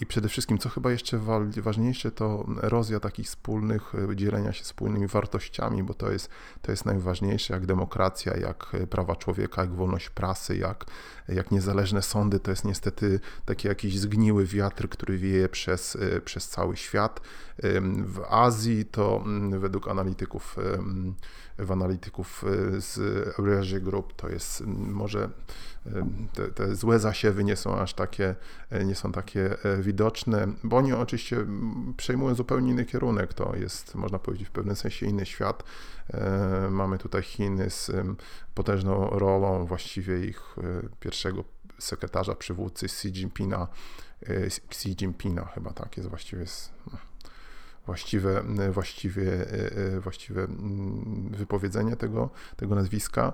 i 0.00 0.06
przede 0.06 0.28
wszystkim, 0.28 0.58
co 0.58 0.68
chyba 0.68 0.90
jeszcze 0.90 1.18
ważniejsze, 1.62 2.10
to 2.10 2.46
erozja 2.62 3.00
takich 3.00 3.26
wspólnych, 3.26 3.92
e, 4.10 4.16
dzielenia 4.16 4.52
się 4.52 4.64
wspólnymi 4.64 5.06
wartościami, 5.06 5.82
bo 5.82 5.94
to 5.94 6.12
jest, 6.12 6.30
to 6.62 6.70
jest 6.72 6.84
najważniejsze, 6.84 7.54
jak 7.54 7.66
demokracja, 7.66 8.36
jak 8.36 8.66
e, 8.74 8.86
prawa 8.86 9.16
człowieka, 9.16 9.62
jak 9.62 9.74
wolność 9.74 10.10
prasy, 10.10 10.56
jak, 10.56 10.84
jak 11.28 11.50
niezależne 11.50 12.02
sądy, 12.02 12.40
to 12.40 12.50
jest 12.50 12.64
niestety 12.64 13.20
taki 13.44 13.68
jakiś 13.68 13.98
zgniły 13.98 14.46
wiatr, 14.46 14.88
który 14.88 15.18
wieje 15.18 15.48
przez, 15.48 15.96
e, 15.96 16.20
przez 16.20 16.48
cały 16.48 16.76
świat. 16.76 17.20
W 18.04 18.20
Azji 18.28 18.84
to 18.84 19.24
według 19.50 19.88
analityków, 19.88 20.56
w 21.58 21.72
analityków 21.72 22.44
z 22.78 22.98
Eurasia 23.38 23.80
Group 23.80 24.12
to 24.12 24.28
jest 24.28 24.62
może 24.66 25.30
te, 26.32 26.48
te 26.48 26.74
złe 26.74 26.98
zasiewy 26.98 27.44
nie 27.44 27.56
są 27.56 27.78
aż 27.78 27.94
takie, 27.94 28.34
e, 28.70 28.84
nie 28.84 28.94
są 28.94 29.12
takie 29.12 29.64
e, 29.64 29.82
widoczne, 29.82 30.48
bo 30.64 30.76
oni 30.76 30.92
oczywiście 30.92 31.46
przejmują 31.96 32.34
zupełnie 32.34 32.70
inny 32.70 32.84
kierunek, 32.84 33.34
to 33.34 33.56
jest, 33.56 33.94
można 33.94 34.18
powiedzieć, 34.18 34.48
w 34.48 34.50
pewnym 34.50 34.76
sensie 34.76 35.06
inny 35.06 35.26
świat. 35.26 35.64
E, 36.10 36.68
mamy 36.70 36.98
tutaj 36.98 37.22
Chiny 37.22 37.70
z 37.70 37.90
potężną 38.54 39.10
rolą 39.10 39.66
właściwie 39.66 40.24
ich 40.24 40.56
pierwszego 41.00 41.44
sekretarza 41.78 42.34
przywódcy 42.34 42.86
Xi 42.86 43.08
Jinpinga, 43.08 43.68
Xi 44.70 44.88
Jinpinga 44.88 45.44
chyba 45.44 45.72
tak 45.72 45.96
jest 45.96 46.08
właściwie 46.08 46.42
jest, 46.42 46.72
właściwe, 47.88 48.42
właściwie, 48.70 49.46
właściwe 50.00 50.42
mm, 50.44 51.30
wypowiedzenie 51.36 51.96
tego, 51.96 52.30
tego 52.56 52.74
nazwiska 52.74 53.32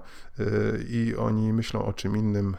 i 0.88 1.14
oni 1.18 1.52
myślą 1.52 1.84
o 1.84 1.92
czym 1.92 2.16
innym, 2.16 2.56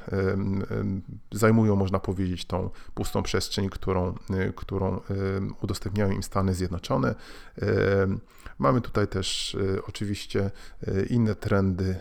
zajmują, 1.32 1.76
można 1.76 2.00
powiedzieć, 2.00 2.46
tą 2.46 2.70
pustą 2.94 3.24
przestrzeń, 3.24 3.70
którą, 3.70 4.16
którą 4.56 5.02
udostępniają 5.62 6.12
im 6.12 6.24
Stany 6.24 6.54
Zjednoczone. 6.54 7.16
Mamy 8.60 8.82
tutaj 8.82 9.08
też 9.08 9.58
oczywiście 9.88 10.52
inne 11.10 11.36
trendy, 11.36 11.96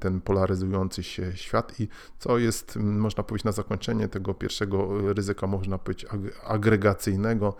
ten 0.00 0.20
polaryzujący 0.20 1.02
się 1.02 1.36
świat 1.36 1.80
i 1.80 1.88
co 2.18 2.38
jest, 2.38 2.76
można 2.76 3.22
powiedzieć, 3.22 3.44
na 3.44 3.52
zakończenie 3.52 4.08
tego 4.08 4.34
pierwszego 4.34 5.12
ryzyka, 5.12 5.46
można 5.46 5.78
powiedzieć, 5.78 6.06
agregacyjnego, 6.46 7.56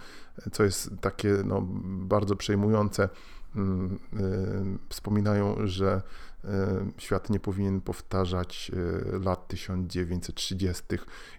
co 0.53 0.65
jest 0.65 0.91
takie 1.01 1.29
no, 1.45 1.63
bardzo 1.85 2.37
przejmujące. 2.37 3.09
Mm, 3.57 3.99
wspominają, 4.89 5.57
że 5.65 6.03
świat 6.99 7.31
nie 7.31 7.41
powinien 7.41 7.81
powtarzać 7.81 8.73
lat 9.25 9.49
1930 9.49 10.83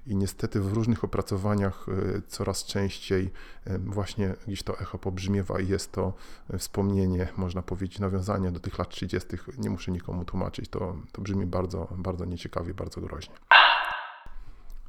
i 0.07 0.15
niestety 0.15 0.61
w 0.61 0.73
różnych 0.73 1.03
opracowaniach 1.03 1.85
coraz 2.27 2.65
częściej 2.65 3.31
właśnie 3.79 4.35
gdzieś 4.47 4.63
to 4.63 4.79
echo 4.79 4.97
pobrzmiewa 4.97 5.59
i 5.59 5.67
jest 5.67 5.91
to 5.91 6.13
wspomnienie, 6.57 7.27
można 7.37 7.61
powiedzieć, 7.61 7.99
nawiązanie 7.99 8.51
do 8.51 8.59
tych 8.59 8.79
lat 8.79 8.89
30. 8.89 9.29
Nie 9.57 9.69
muszę 9.69 9.91
nikomu 9.91 10.25
tłumaczyć, 10.25 10.69
to, 10.69 10.95
to 11.11 11.21
brzmi 11.21 11.45
bardzo, 11.45 11.87
bardzo 11.97 12.25
nieciekawie, 12.25 12.73
bardzo 12.73 13.01
groźnie. 13.01 13.35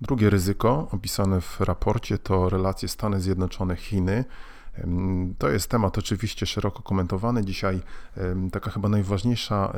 Drugie 0.01 0.31
ryzyko 0.31 0.89
opisane 0.93 1.41
w 1.41 1.61
raporcie 1.61 2.19
to 2.19 2.49
relacje 2.49 2.89
Stany 2.89 3.21
Zjednoczone-Chiny. 3.21 4.25
To 5.39 5.49
jest 5.49 5.71
temat 5.71 5.99
oczywiście 5.99 6.47
szeroko 6.47 6.83
komentowany. 6.83 7.45
Dzisiaj 7.45 7.81
taka 8.53 8.71
chyba 8.71 8.89
najważniejsza 8.89 9.73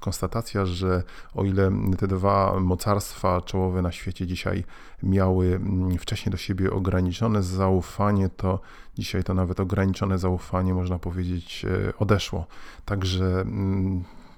konstatacja, 0.00 0.66
że 0.66 1.02
o 1.34 1.44
ile 1.44 1.70
te 1.98 2.06
dwa 2.06 2.60
mocarstwa 2.60 3.40
czołowe 3.40 3.82
na 3.82 3.92
świecie 3.92 4.26
dzisiaj 4.26 4.64
miały 5.02 5.60
wcześniej 5.98 6.30
do 6.30 6.36
siebie 6.36 6.72
ograniczone 6.72 7.42
zaufanie, 7.42 8.28
to 8.28 8.60
dzisiaj 8.98 9.24
to 9.24 9.34
nawet 9.34 9.60
ograniczone 9.60 10.18
zaufanie, 10.18 10.74
można 10.74 10.98
powiedzieć, 10.98 11.64
e, 11.64 11.98
odeszło. 11.98 12.46
Także 12.84 13.44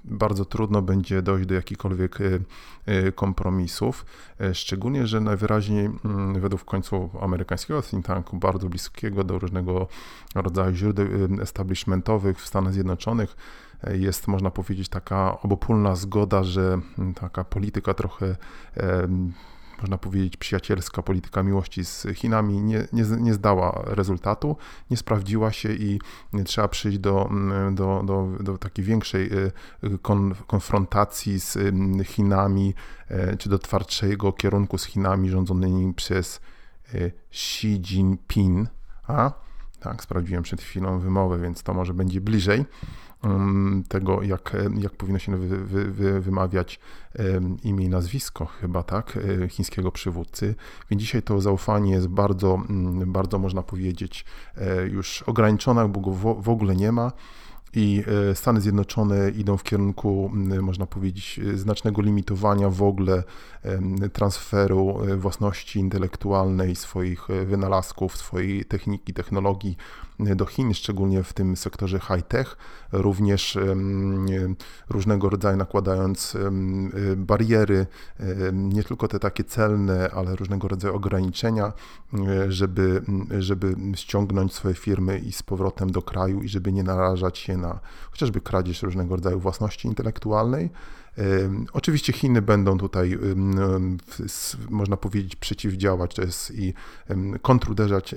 bardzo 0.03 0.45
trudno 0.45 0.81
będzie 0.81 1.21
dojść 1.21 1.47
do 1.47 1.55
jakichkolwiek 1.55 2.21
e, 2.21 2.39
e, 2.85 3.11
kompromisów, 3.11 4.05
e, 4.41 4.53
szczególnie, 4.53 5.07
że 5.07 5.19
najwyraźniej 5.19 5.89
mm, 6.05 6.41
według 6.41 6.65
końcu 6.65 7.09
amerykańskiego 7.21 7.81
think 7.81 8.05
tanku, 8.05 8.37
bardzo 8.37 8.69
bliskiego 8.69 9.23
do 9.23 9.39
różnego 9.39 9.87
rodzaju 10.35 10.75
źródeł 10.75 11.07
establishmentowych 11.41 12.41
w 12.41 12.47
Stanach 12.47 12.73
Zjednoczonych, 12.73 13.35
jest, 13.91 14.27
można 14.27 14.51
powiedzieć, 14.51 14.89
taka 14.89 15.41
obopólna 15.41 15.95
zgoda, 15.95 16.43
że 16.43 16.79
mm, 16.99 17.13
taka 17.13 17.43
polityka 17.43 17.93
trochę 17.93 18.35
można 19.81 19.97
powiedzieć, 19.97 20.37
przyjacielska 20.37 21.01
polityka 21.01 21.43
miłości 21.43 21.85
z 21.85 22.07
Chinami 22.13 22.61
nie, 22.61 22.87
nie, 22.93 23.03
nie 23.19 23.33
zdała 23.33 23.81
rezultatu, 23.85 24.57
nie 24.89 24.97
sprawdziła 24.97 25.51
się 25.51 25.73
i 25.73 25.99
trzeba 26.45 26.67
przyjść 26.67 26.99
do, 26.99 27.27
mm, 27.31 27.75
do, 27.75 28.03
do, 28.05 28.27
do 28.39 28.57
takiej 28.57 28.85
większej 28.85 29.33
y, 29.33 29.51
kon, 30.01 30.35
konfrontacji 30.47 31.39
z 31.39 31.57
mm, 31.57 32.03
Chinami, 32.03 32.73
e, 33.07 33.37
czy 33.37 33.49
do 33.49 33.59
twardszego 33.59 34.33
kierunku 34.33 34.77
z 34.77 34.85
Chinami 34.85 35.29
rządzonymi 35.29 35.93
przez 35.93 36.41
y, 36.93 37.11
Xi 37.31 37.67
Jinping. 37.67 38.69
A? 39.07 39.31
Tak, 39.79 40.03
sprawdziłem 40.03 40.43
przed 40.43 40.61
chwilą 40.61 40.99
wymowę, 40.99 41.39
więc 41.39 41.63
to 41.63 41.73
może 41.73 41.93
będzie 41.93 42.21
bliżej 42.21 42.65
tego, 43.87 44.23
jak, 44.23 44.57
jak 44.77 44.95
powinno 44.95 45.19
się 45.19 45.37
wy, 45.37 45.65
wy, 45.65 45.91
wy, 45.91 46.21
wymawiać 46.21 46.79
imię 47.63 47.85
i 47.85 47.89
nazwisko, 47.89 48.45
chyba 48.45 48.83
tak, 48.83 49.19
e, 49.43 49.49
chińskiego 49.49 49.91
przywódcy. 49.91 50.55
Więc 50.89 51.01
dzisiaj 51.01 51.23
to 51.23 51.41
zaufanie 51.41 51.91
jest 51.91 52.07
bardzo, 52.07 52.61
bardzo 53.05 53.39
można 53.39 53.63
powiedzieć, 53.63 54.25
e, 54.57 54.87
już 54.87 55.21
ograniczone, 55.21 55.89
bo 55.89 55.99
go 55.99 56.11
w 56.41 56.49
ogóle 56.49 56.75
nie 56.75 56.91
ma 56.91 57.11
i 57.73 58.03
e, 58.31 58.35
Stany 58.35 58.61
Zjednoczone 58.61 59.29
idą 59.29 59.57
w 59.57 59.63
kierunku, 59.63 60.31
można 60.61 60.85
powiedzieć, 60.85 61.39
znacznego 61.53 62.01
limitowania 62.01 62.69
w 62.69 62.83
ogóle 62.83 63.23
transferu 64.13 64.97
własności 65.17 65.79
intelektualnej, 65.79 66.75
swoich 66.75 67.27
wynalazków, 67.45 68.17
swojej 68.17 68.65
techniki, 68.65 69.13
technologii 69.13 69.77
do 70.19 70.45
Chin, 70.45 70.73
szczególnie 70.73 71.23
w 71.23 71.33
tym 71.33 71.55
sektorze 71.55 71.99
high-tech, 71.99 72.57
również 72.91 73.57
różnego 74.89 75.29
rodzaju 75.29 75.57
nakładając 75.57 76.37
bariery, 77.15 77.85
nie 78.53 78.83
tylko 78.83 79.07
te 79.07 79.19
takie 79.19 79.43
celne, 79.43 80.09
ale 80.11 80.35
różnego 80.35 80.67
rodzaju 80.67 80.95
ograniczenia, 80.95 81.73
żeby, 82.47 83.01
żeby 83.39 83.75
ściągnąć 83.95 84.53
swoje 84.53 84.75
firmy 84.75 85.19
i 85.19 85.31
z 85.31 85.43
powrotem 85.43 85.91
do 85.91 86.01
kraju 86.01 86.41
i 86.41 86.49
żeby 86.49 86.71
nie 86.71 86.83
narażać 86.83 87.37
się 87.37 87.57
na 87.57 87.79
chociażby 88.11 88.41
kradzież 88.41 88.81
różnego 88.81 89.15
rodzaju 89.15 89.39
własności 89.39 89.87
intelektualnej. 89.87 90.69
Oczywiście 91.73 92.13
Chiny 92.13 92.41
będą 92.41 92.77
tutaj, 92.77 93.17
można 94.69 94.97
powiedzieć, 94.97 95.35
przeciwdziałać 95.35 96.15
i 96.53 96.73
kontruderzać 97.41 98.15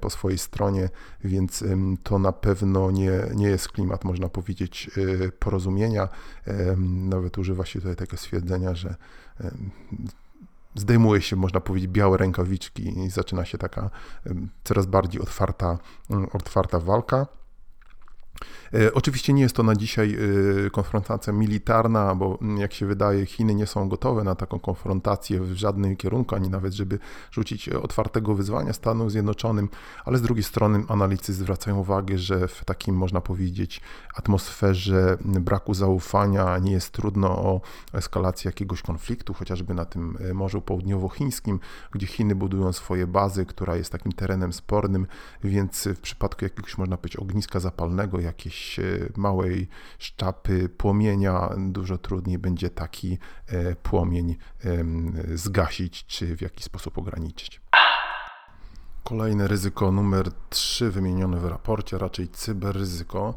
po 0.00 0.10
swojej 0.10 0.38
stronie, 0.38 0.88
więc 1.24 1.64
to 2.02 2.18
na 2.18 2.32
pewno 2.32 2.90
nie, 2.90 3.12
nie 3.34 3.46
jest 3.46 3.68
klimat, 3.68 4.04
można 4.04 4.28
powiedzieć, 4.28 4.90
e, 5.24 5.32
porozumienia. 5.32 6.08
Nawet 6.86 7.38
używa 7.38 7.66
się 7.66 7.78
tutaj 7.78 7.96
takiego 7.96 8.16
stwierdzenia, 8.16 8.74
że 8.74 8.94
zdejmuje 10.74 11.20
się, 11.20 11.36
można 11.36 11.60
powiedzieć, 11.60 11.90
białe 11.90 12.18
rękawiczki 12.18 12.98
i 12.98 13.10
zaczyna 13.10 13.44
się 13.44 13.58
taka 13.58 13.90
coraz 14.64 14.86
bardziej 14.86 15.20
otwarta, 15.22 15.78
otwarta 16.32 16.78
walka. 16.78 17.26
E, 18.74 18.94
oczywiście 18.94 19.32
nie 19.32 19.42
jest 19.42 19.56
to 19.56 19.62
na 19.62 19.74
dzisiaj 19.76 20.16
e, 20.66 20.70
konfrontacja 20.70 21.32
militarna, 21.32 22.14
bo 22.14 22.38
mm, 22.42 22.58
jak 22.58 22.72
się 22.74 22.86
wydaje, 22.86 23.26
Chiny 23.26 23.54
nie 23.54 23.66
są 23.66 23.88
gotowe 23.88 24.24
na 24.24 24.34
taką 24.34 24.58
konfrontację 24.58 25.40
w 25.40 25.52
żadnym 25.52 25.96
kierunku, 25.96 26.34
ani 26.34 26.50
nawet, 26.50 26.72
żeby 26.72 26.98
rzucić 27.30 27.68
otwartego 27.68 28.34
wyzwania 28.34 28.72
Stanom 28.72 29.10
Zjednoczonym, 29.10 29.68
ale 30.04 30.18
z 30.18 30.22
drugiej 30.22 30.44
strony 30.44 30.84
analitycy 30.88 31.32
zwracają 31.32 31.78
uwagę, 31.78 32.18
że 32.18 32.48
w 32.48 32.64
takim, 32.64 32.96
można 32.96 33.20
powiedzieć, 33.20 33.80
atmosferze 34.14 35.16
braku 35.24 35.74
zaufania 35.74 36.58
nie 36.58 36.72
jest 36.72 36.90
trudno 36.90 37.28
o 37.28 37.60
eskalację 37.92 38.48
jakiegoś 38.48 38.82
konfliktu, 38.82 39.34
chociażby 39.34 39.74
na 39.74 39.84
tym 39.84 40.18
e, 40.20 40.34
Morzu 40.34 40.60
Południowochińskim, 40.60 41.60
gdzie 41.90 42.06
Chiny 42.06 42.34
budują 42.34 42.72
swoje 42.72 43.06
bazy, 43.06 43.46
która 43.46 43.76
jest 43.76 43.92
takim 43.92 44.12
terenem 44.12 44.52
spornym, 44.52 45.06
więc 45.44 45.88
w 45.96 46.00
przypadku 46.00 46.44
jakiegoś, 46.44 46.78
można 46.78 46.96
powiedzieć, 46.96 47.16
ogniska 47.16 47.60
zapalnego, 47.60 48.20
jakiejś 48.32 48.78
e, 48.78 48.82
małej 49.16 49.68
szczapy 49.98 50.68
płomienia, 50.68 51.50
dużo 51.58 51.98
trudniej 51.98 52.38
będzie 52.38 52.70
taki 52.70 53.18
e, 53.46 53.76
płomień 53.76 54.36
zgasić, 55.34 56.06
czy 56.06 56.36
w 56.36 56.40
jakiś 56.40 56.64
sposób 56.64 56.98
ograniczyć. 56.98 57.60
Kolejne 59.04 59.48
ryzyko 59.48 59.92
numer 59.92 60.30
3 60.50 60.90
wymienione 60.90 61.40
w 61.40 61.44
raporcie, 61.44 61.98
raczej 61.98 62.28
cyberryzyko. 62.28 63.34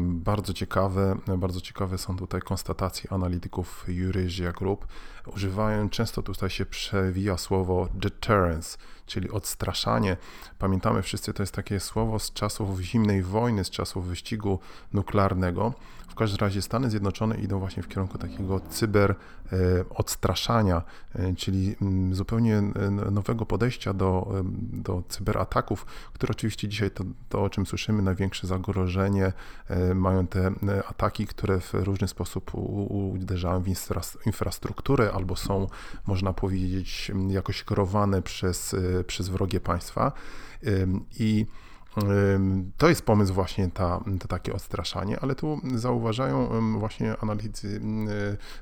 Bardzo 0.00 0.52
ciekawe, 0.52 1.16
bardzo 1.38 1.60
ciekawe 1.60 1.98
są 1.98 2.16
tutaj 2.16 2.40
konstatacje 2.40 3.12
analityków 3.12 3.86
Eurasia 3.88 4.52
Group. 4.52 4.86
Używają, 5.26 5.90
często 5.90 6.22
tutaj 6.22 6.50
się 6.50 6.66
przewija 6.66 7.36
słowo 7.36 7.88
deterrence, 7.94 8.78
czyli 9.06 9.30
odstraszanie. 9.30 10.16
Pamiętamy 10.58 11.02
wszyscy, 11.02 11.32
to 11.32 11.42
jest 11.42 11.54
takie 11.54 11.80
słowo 11.80 12.18
z 12.18 12.32
czasów 12.32 12.80
zimnej 12.80 13.22
wojny, 13.22 13.64
z 13.64 13.70
czasów 13.70 14.06
wyścigu 14.06 14.58
nuklearnego. 14.92 15.74
W 16.08 16.14
każdym 16.14 16.38
razie 16.38 16.62
Stany 16.62 16.90
Zjednoczone 16.90 17.36
idą 17.36 17.58
właśnie 17.58 17.82
w 17.82 17.88
kierunku 17.88 18.18
takiego 18.18 18.60
cyber 18.60 19.10
e, 19.10 19.56
odstraszania, 19.90 20.82
e, 21.14 21.34
czyli 21.34 21.76
mm, 21.82 22.14
zupełnie 22.14 22.56
e, 22.56 22.90
nowego 22.90 23.46
podejścia 23.46 23.94
do, 23.94 24.32
do 24.72 25.02
cyberataków, 25.08 25.86
które 26.12 26.30
oczywiście 26.30 26.68
dzisiaj 26.68 26.90
to, 26.90 27.04
to, 27.28 27.42
o 27.42 27.50
czym 27.50 27.66
słyszymy, 27.66 28.02
największe 28.02 28.46
zagrożenie 28.46 29.32
mają 29.94 30.26
te 30.26 30.50
ataki, 30.88 31.26
które 31.26 31.60
w 31.60 31.74
różny 31.74 32.08
sposób 32.08 32.54
uderzają 32.54 33.62
w 33.62 33.68
infrastrukturę 34.26 35.12
albo 35.14 35.36
są, 35.36 35.66
można 36.06 36.32
powiedzieć, 36.32 37.12
jakoś 37.28 37.64
kierowane 37.64 38.22
przez, 38.22 38.76
przez 39.06 39.28
wrogie 39.28 39.60
państwa. 39.60 40.12
I 41.18 41.46
To 42.76 42.88
jest 42.88 43.06
pomysł 43.06 43.34
właśnie 43.34 43.70
ta, 43.70 44.00
to 44.20 44.28
takie 44.28 44.52
odstraszanie, 44.52 45.20
ale 45.20 45.34
tu 45.34 45.60
zauważają 45.74 46.48
właśnie 46.78 47.16
analitycy 47.20 47.80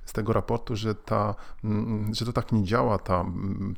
z 0.04 0.12
tego 0.12 0.32
raportu, 0.32 0.76
że, 0.76 0.94
ta, 0.94 1.34
że 2.12 2.24
to 2.24 2.32
tak 2.32 2.52
nie 2.52 2.64
działa, 2.64 2.98
ta, 2.98 3.24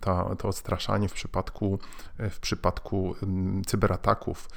ta, 0.01 0.37
to 0.37 0.49
odstraszanie 0.49 1.09
w 1.09 1.13
przypadku, 1.13 1.79
w 2.19 2.39
przypadku 2.41 3.15
cyberataków, 3.67 4.49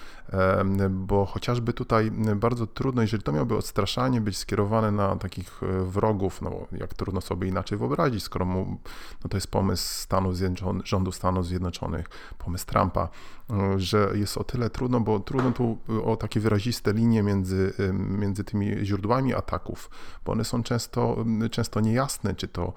bo 0.90 1.26
chociażby 1.26 1.74
tutaj 1.74 2.12
bardzo 2.36 2.68
trudno, 2.68 3.02
jeżeli 3.02 3.24
to 3.24 3.32
miałoby 3.32 3.58
odstraszanie 3.58 4.22
być 4.22 4.38
skierowane 4.38 4.92
na 4.92 5.16
takich 5.16 5.64
e, 5.64 5.84
wrogów, 5.84 6.42
no 6.42 6.68
jak 6.72 6.94
trudno 6.94 7.22
sobie 7.22 7.48
inaczej 7.48 7.78
wyobrazić, 7.78 8.24
skoro 8.24 8.46
mu, 8.46 8.80
no 9.24 9.30
to 9.30 9.38
jest 9.38 9.48
pomysł 9.48 9.84
Stanów 9.84 10.38
Zjednoczonych, 10.38 10.88
rządu 10.88 11.12
Stanów 11.12 11.46
Zjednoczonych, 11.46 12.10
pomysł 12.38 12.66
Trumpa, 12.66 13.04
e, 13.04 13.43
że 13.78 14.12
jest 14.16 14.38
o 14.38 14.44
tyle 14.44 14.70
trudno, 14.70 15.00
bo 15.00 15.20
trudno 15.20 15.52
tu 15.52 15.78
o 16.04 16.16
takie 16.16 16.40
wyraziste 16.40 16.94
linie 16.94 17.24
między, 17.24 17.74
między 17.94 18.44
tymi 18.44 18.86
źródłami 18.86 19.34
ataków, 19.34 19.90
bo 20.26 20.32
one 20.32 20.44
są 20.44 20.64
często, 20.64 21.26
często 21.52 21.80
niejasne, 21.80 22.36
czy 22.36 22.48
to, 22.48 22.74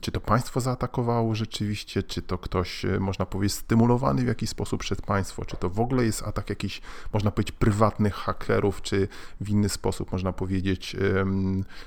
czy 0.00 0.12
to 0.12 0.20
państwo 0.20 0.60
zaatakowało 0.60 1.34
rzeczywiście, 1.34 2.02
czy 2.02 2.22
to 2.22 2.38
ktoś, 2.38 2.84
e, 2.84 3.00
można 3.00 3.26
powiedzieć, 3.26 3.58
stymulowany 3.58 4.22
w 4.22 4.26
jakiś 4.26 4.50
sposób 4.50 4.80
przez 4.80 5.00
państwo, 5.00 5.44
czy 5.44 5.56
to 5.56 5.70
w 5.70 5.80
ogóle 5.80 6.04
jest 6.04 6.22
atak 6.22 6.50
jakiś, 6.50 6.80
można 7.12 7.30
powiedzieć, 7.30 7.56
prywatnych 7.58 8.14
hakerów, 8.14 8.82
czy 8.82 9.08
w 9.40 9.48
inny 9.48 9.68
sposób, 9.68 10.12
można 10.12 10.32
powiedzieć, 10.32 10.96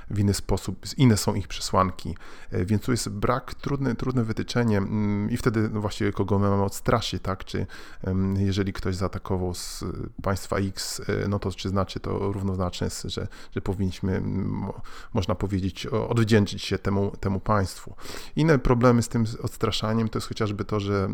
w 0.09 0.19
inny 0.19 0.33
sposób, 0.33 0.85
inne 0.97 1.17
są 1.17 1.35
ich 1.35 1.47
przesłanki. 1.47 2.15
E, 2.51 2.65
więc 2.65 2.83
tu 2.83 2.91
jest 2.91 3.09
brak, 3.09 3.55
trudne, 3.55 3.95
trudne 3.95 4.23
wytyczenie 4.23 4.81
i 5.29 5.37
wtedy 5.37 5.69
no 5.73 5.81
właściwie 5.81 6.11
kogo 6.11 6.39
my 6.39 6.49
mamy 6.49 6.63
odstraszyć, 6.63 7.23
tak? 7.23 7.45
Czy 7.45 7.65
jeżeli 8.37 8.73
ktoś 8.73 8.95
zaatakował 8.95 9.53
z 9.53 9.83
państwa 10.21 10.57
X, 10.57 11.01
e, 11.09 11.27
no 11.27 11.39
to 11.39 11.51
czy 11.51 11.69
znaczy 11.69 11.99
to 11.99 12.31
równoznaczne 12.31 12.87
jest, 12.87 13.03
że, 13.03 13.27
że 13.55 13.61
powinniśmy, 13.61 14.21
można 15.13 15.35
powiedzieć, 15.35 15.85
odwdzięczyć 15.85 16.63
się 16.63 16.77
temu, 16.77 17.11
temu 17.19 17.39
państwu. 17.39 17.95
Inne 18.35 18.59
problemy 18.59 19.01
z 19.01 19.07
tym 19.07 19.25
odstraszaniem 19.43 20.09
to 20.09 20.17
jest 20.17 20.27
chociażby 20.27 20.65
to, 20.65 20.79
że 20.79 21.09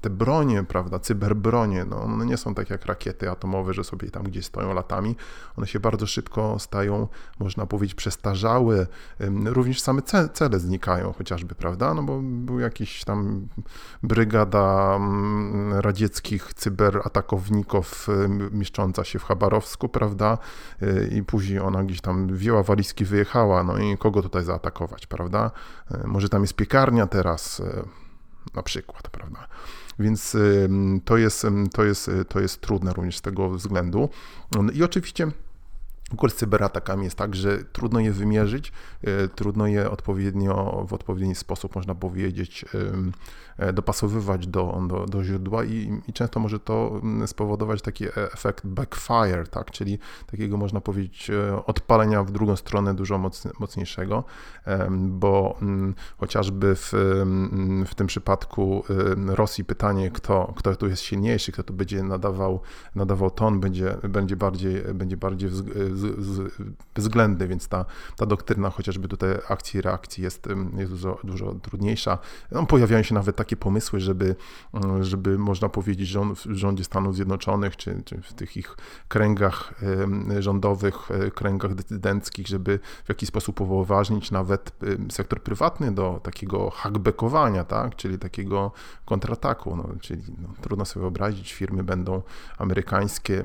te 0.00 0.10
bronie, 0.10 0.64
prawda, 0.64 0.98
cyberbronie, 0.98 1.84
no 1.84 2.02
one 2.02 2.26
nie 2.26 2.36
są 2.36 2.54
tak 2.54 2.70
jak 2.70 2.86
rakiety 2.86 3.30
atomowe, 3.30 3.74
że 3.74 3.84
sobie 3.84 4.10
tam 4.10 4.22
gdzieś 4.22 4.46
stoją 4.46 4.74
latami, 4.74 5.16
one 5.56 5.66
się 5.66 5.80
bardzo 5.80 6.06
szybko 6.06 6.58
stają, 6.58 7.08
można 7.38 7.66
powiedzieć, 7.66 7.94
przestarzałe, 7.94 8.86
również 9.44 9.80
same 9.80 10.02
cele 10.32 10.60
znikają 10.60 11.12
chociażby, 11.12 11.54
prawda, 11.54 11.94
no 11.94 12.02
bo 12.02 12.20
był 12.22 12.60
jakiś 12.60 13.04
tam 13.04 13.48
brygada 14.02 14.96
mm, 14.96 15.80
radzieckich 16.28 16.54
cyberatakowników 16.54 18.06
mieszcząca 18.52 19.04
się 19.04 19.18
w 19.18 19.24
Chabarowsku, 19.24 19.88
prawda, 19.88 20.38
y, 20.82 21.10
i 21.12 21.22
później 21.22 21.60
ona 21.60 21.84
gdzieś 21.84 22.00
tam 22.00 22.26
wzięła 22.26 22.62
walizki, 22.62 23.04
wyjechała, 23.04 23.64
no 23.64 23.78
i 23.78 23.98
kogo 23.98 24.22
tutaj 24.22 24.44
zaatakować, 24.44 25.06
prawda, 25.06 25.50
y, 25.90 26.06
może 26.06 26.28
tam 26.28 26.42
jest 26.42 26.54
piekarnia 26.54 27.06
teraz, 27.06 27.60
y, 27.60 27.84
na 28.54 28.62
przykład, 28.62 29.08
prawda. 29.10 29.48
Więc 29.98 30.36
to 31.04 31.16
jest, 31.16 31.46
to 31.72 31.84
jest, 31.84 32.10
to 32.28 32.40
jest 32.40 32.60
trudne 32.60 32.92
również 32.92 33.18
z 33.18 33.22
tego 33.22 33.50
względu. 33.50 34.08
I 34.74 34.82
oczywiście 34.82 35.26
w 36.10 36.12
ogóle 36.12 36.30
z 36.30 36.34
cyberatakami 36.34 37.04
jest 37.04 37.16
tak, 37.16 37.34
że 37.34 37.58
trudno 37.64 38.00
je 38.00 38.12
wymierzyć, 38.12 38.72
trudno 39.34 39.66
je 39.66 39.90
odpowiednio, 39.90 40.84
w 40.88 40.92
odpowiedni 40.92 41.34
sposób, 41.34 41.74
można 41.74 41.94
powiedzieć, 41.94 42.64
dopasowywać 43.72 44.46
do, 44.46 44.80
do, 44.88 45.06
do 45.06 45.24
źródła 45.24 45.64
i, 45.64 46.00
i, 46.08 46.12
często 46.12 46.40
może 46.40 46.60
to 46.60 47.00
mm, 47.02 47.28
spowodować 47.28 47.82
taki 47.82 48.06
e, 48.06 48.10
efekt 48.16 48.66
backfire, 48.66 49.48
tak? 49.50 49.70
czyli 49.70 49.98
takiego, 50.26 50.56
można 50.56 50.80
powiedzieć, 50.80 51.30
odpalenia 51.66 52.24
w 52.24 52.30
drugą 52.30 52.56
stronę 52.56 52.94
dużo 52.94 53.30
mocniejszego, 53.58 54.24
bo 54.98 55.56
mm, 55.62 55.94
chociażby 56.18 56.76
w, 56.76 56.94
mm, 56.94 57.86
w 57.86 57.94
tym 57.94 58.06
przypadku 58.06 58.84
Rosji 59.26 59.64
pytanie, 59.64 60.10
kto, 60.10 60.52
kto 60.56 60.76
tu 60.76 60.88
jest 60.88 61.02
silniejszy, 61.02 61.52
kto 61.52 61.62
tu 61.62 61.72
będzie 61.74 62.02
nadawał, 62.02 62.60
nadawał 62.94 63.30
ton, 63.30 63.60
będzie, 63.60 63.96
będzie 64.08 64.36
bardziej, 64.36 64.82
będzie 64.94 65.16
bardziej 65.16 65.50
bezwzględny, 66.94 67.48
więc 67.48 67.68
ta, 67.68 67.84
ta 68.16 68.26
doktryna 68.26 68.70
chociażby 68.70 69.08
tutaj 69.08 69.30
akcji 69.48 69.78
i 69.78 69.80
reakcji 69.80 70.24
jest, 70.24 70.48
jest 70.76 70.92
dużo, 70.92 71.18
dużo 71.24 71.54
trudniejsza. 71.54 72.18
No, 72.52 72.66
pojawiają 72.66 73.02
się 73.02 73.14
nawet 73.14 73.36
takie 73.36 73.47
pomysły, 73.56 74.00
żeby, 74.00 74.36
żeby 75.00 75.38
można 75.38 75.68
powiedzieć, 75.68 76.08
że 76.08 76.20
w 76.34 76.56
rządzie 76.56 76.84
Stanów 76.84 77.14
Zjednoczonych, 77.14 77.76
czy, 77.76 78.02
czy 78.04 78.22
w 78.22 78.32
tych 78.32 78.56
ich 78.56 78.76
kręgach 79.08 79.74
rządowych, 80.38 81.10
e, 81.10 81.30
kręgach 81.30 81.74
decydenckich, 81.74 82.46
żeby 82.46 82.78
w 83.04 83.08
jakiś 83.08 83.28
sposób 83.28 83.60
upoważnić 83.60 84.30
nawet 84.30 84.72
sektor 85.10 85.42
prywatny 85.42 85.92
do 85.92 86.20
takiego 86.22 86.70
hackbackowania, 86.70 87.64
tak? 87.64 87.96
czyli 87.96 88.18
takiego 88.18 88.72
kontrataku. 89.04 89.76
No, 89.76 89.88
czyli 90.00 90.22
no, 90.38 90.48
trudno 90.60 90.84
sobie 90.84 91.00
wyobrazić, 91.00 91.52
firmy 91.52 91.84
będą 91.84 92.22
amerykańskie 92.58 93.40
e, 93.40 93.44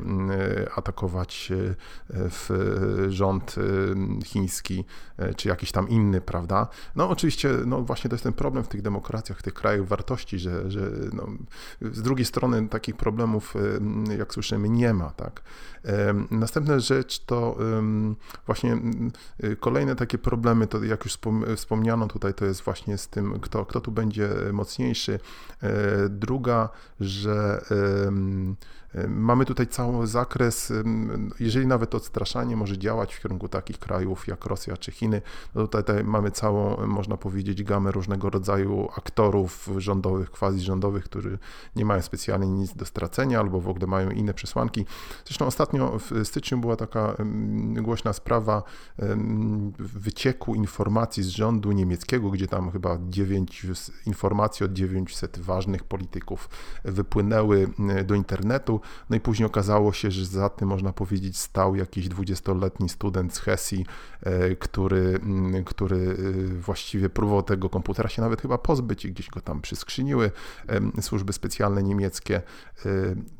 atakować 0.76 1.52
e, 1.52 1.76
w 2.10 2.50
rząd 3.10 3.56
chiński, 4.26 4.86
czy 5.36 5.48
jakiś 5.48 5.72
tam 5.72 5.90
inny, 5.90 6.22
prawda? 6.22 6.68
No 6.96 7.10
oczywiście, 7.10 7.50
no 7.66 7.82
właśnie 7.82 8.10
to 8.10 8.14
jest 8.14 8.24
ten 8.24 8.34
problem 8.34 8.64
w 8.64 8.68
tych 8.68 8.82
demokracjach, 8.82 9.40
w 9.40 9.44
tych 9.44 9.54
krajach 9.54 9.86
wartości, 9.94 10.40
że, 10.40 10.72
że 10.72 10.92
no, 11.14 11.28
z 11.82 12.02
drugiej 12.02 12.26
strony 12.26 12.68
takich 12.68 12.96
problemów, 12.96 13.54
jak 14.18 14.34
słyszymy, 14.34 14.70
nie 14.70 14.94
ma, 14.94 15.10
tak? 15.10 15.42
Następna 16.32 16.80
rzecz 16.80 17.26
to 17.26 17.58
właśnie 18.46 18.78
kolejne 19.60 19.96
takie 19.96 20.18
problemy, 20.18 20.68
to 20.68 20.84
jak 20.84 21.06
już 21.06 21.18
wspomniano 21.56 22.08
tutaj, 22.08 22.34
to 22.34 22.46
jest 22.46 22.62
właśnie 22.62 22.98
z 22.98 23.08
tym, 23.08 23.40
kto, 23.40 23.66
kto 23.66 23.82
tu 23.82 23.92
będzie 23.92 24.30
mocniejszy. 24.54 25.20
E, 25.64 26.10
druga, 26.10 26.70
że 27.00 27.62
Mamy 29.08 29.46
tutaj 29.46 29.68
cały 29.68 30.08
zakres, 30.08 30.74
jeżeli 31.40 31.68
nawet 31.68 31.96
odstraszanie 31.96 32.56
może 32.56 32.78
działać 32.78 33.16
w 33.16 33.22
kierunku 33.22 33.50
takich 33.50 33.80
krajów 33.80 34.28
jak 34.28 34.46
Rosja 34.46 34.78
czy 34.78 34.92
Chiny, 34.92 35.22
no 35.56 35.62
tutaj, 35.62 35.84
tutaj 35.84 36.04
mamy 36.04 36.32
całą, 36.32 36.88
można 36.88 37.18
powiedzieć, 37.18 37.64
gamę 37.64 37.92
różnego 37.92 38.30
rodzaju 38.30 38.90
aktorów 38.98 39.70
rządowych, 39.84 40.32
quasi-rządowych, 40.32 41.04
którzy 41.04 41.38
nie 41.76 41.86
mają 41.86 42.02
specjalnie 42.02 42.48
nic 42.48 42.76
do 42.76 42.86
stracenia 42.86 43.40
albo 43.40 43.62
w 43.62 43.70
ogóle 43.70 43.88
mają 43.88 44.10
inne 44.10 44.34
przesłanki. 44.34 44.86
Zresztą 45.26 45.46
ostatnio 45.46 46.00
w 46.00 46.28
styczniu 46.28 46.58
była 46.58 46.76
taka 46.76 47.16
głośna 47.82 48.14
sprawa 48.14 48.64
wycieku 49.80 50.56
informacji 50.56 51.24
z 51.24 51.28
rządu 51.28 51.72
niemieckiego, 51.72 52.30
gdzie 52.30 52.48
tam 52.48 52.72
chyba 52.72 52.98
9 53.10 53.68
informacji 54.06 54.66
od 54.66 54.74
900 54.74 55.40
ważnych 55.40 55.84
polityków 55.84 56.50
wypłynęły 56.86 57.70
do 58.06 58.16
internetu. 58.16 58.82
No 59.10 59.16
i 59.16 59.20
później 59.20 59.46
okazało 59.46 59.94
się, 59.94 60.12
że 60.12 60.26
za 60.26 60.50
tym 60.50 60.68
można 60.68 60.94
powiedzieć 60.94 61.38
stał 61.38 61.76
jakiś 61.76 62.10
20-letni 62.10 62.90
student 62.90 63.36
z 63.36 63.40
Hesji, 63.40 63.86
e, 64.22 64.56
który, 64.56 65.20
mm, 65.24 65.64
który 65.64 65.98
e, 65.98 66.54
właściwie 66.54 67.10
próbował 67.10 67.44
tego 67.44 67.70
komputera 67.70 68.10
się 68.10 68.22
nawet 68.22 68.42
chyba 68.42 68.58
pozbyć 68.58 69.06
i 69.06 69.12
gdzieś 69.12 69.30
go 69.30 69.42
tam 69.42 69.62
przyskrzyniły 69.74 70.32
służby 71.02 71.34
specjalne 71.34 71.84
niemieckie. 71.84 72.36
E, 72.36 72.90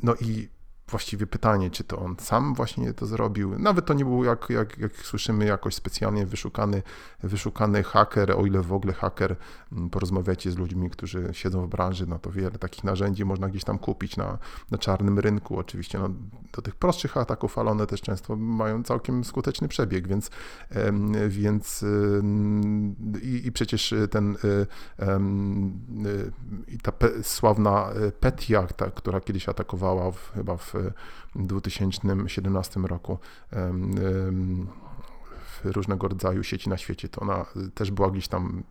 no 0.04 0.16
i 0.16 0.50
właściwie 0.88 1.28
pytanie, 1.28 1.72
czy 1.72 1.84
to 1.84 2.00
on 2.00 2.16
sam 2.20 2.54
właśnie 2.54 2.94
to 2.94 3.06
zrobił. 3.06 3.60
Nawet 3.60 3.86
to 3.86 3.94
nie 3.94 4.06
był, 4.06 4.24
jak, 4.24 4.50
jak, 4.50 4.78
jak 4.78 4.96
słyszymy, 4.96 5.46
jakoś 5.46 5.76
specjalnie 5.76 6.26
wyszukany, 6.26 6.84
wyszukany 7.24 7.84
haker, 7.84 8.32
o 8.32 8.46
ile 8.46 8.62
w 8.62 8.74
ogóle 8.74 8.94
haker, 8.94 9.36
mm, 9.72 9.90
porozmawiacie 9.90 10.52
z 10.52 10.58
ludźmi, 10.58 10.90
którzy 10.90 11.30
siedzą 11.32 11.66
w 11.66 11.70
branży, 11.70 12.08
no 12.08 12.20
to 12.20 12.32
wiele 12.32 12.52
takich 12.52 12.84
narzędzi 12.84 13.26
można 13.26 13.50
gdzieś 13.50 13.64
tam 13.64 13.80
kupić 13.80 14.18
na, 14.18 14.38
na 14.72 14.78
czarnym 14.78 15.20
rynku. 15.20 15.60
Oczywiście 15.60 16.00
no, 16.00 16.10
do 16.54 16.62
tych 16.62 16.76
prostszych 16.76 17.18
ataków, 17.18 17.58
ale 17.58 17.72
one 17.72 17.88
też 17.88 18.02
często 18.02 18.36
mają 18.36 18.84
całkiem 18.84 19.24
skuteczny 19.24 19.68
przebieg, 19.68 20.08
więc, 20.08 20.30
więc 21.28 21.86
i, 23.22 23.48
i 23.48 23.52
przecież 23.52 23.94
ten 24.12 24.38
i 26.68 26.78
ta 26.78 26.92
sławna 27.24 27.90
e, 27.90 28.12
Petia, 28.12 28.68
ta, 28.68 28.90
która 28.90 29.22
kiedyś 29.22 29.50
atakowała 29.50 30.12
w, 30.12 30.32
chyba 30.34 30.58
w 30.58 30.76
2017 31.36 32.80
roku 32.80 33.18
różnego 35.64 36.08
rodzaju 36.08 36.44
sieci 36.44 36.70
na 36.70 36.78
świecie, 36.78 37.10
to 37.10 37.22
ona 37.22 37.46
też 37.74 37.92
była 37.92 38.12
gdzieś 38.12 38.28
tam 38.28 38.64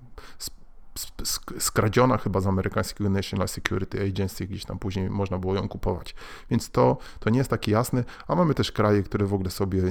skradziona 1.58 2.18
chyba 2.18 2.40
z 2.40 2.46
amerykańskiego 2.46 3.10
National 3.10 3.48
Security 3.48 4.02
Agency, 4.02 4.46
gdzieś 4.46 4.64
tam 4.64 4.78
później 4.78 5.10
można 5.10 5.38
było 5.38 5.54
ją 5.54 5.68
kupować. 5.68 6.14
Więc 6.50 6.70
to, 6.70 6.98
to 7.20 7.30
nie 7.30 7.38
jest 7.38 7.50
takie 7.50 7.72
jasne, 7.72 8.04
a 8.28 8.34
mamy 8.34 8.54
też 8.54 8.72
kraje, 8.72 9.02
które 9.02 9.26
w 9.26 9.34
ogóle 9.34 9.50
sobie 9.50 9.82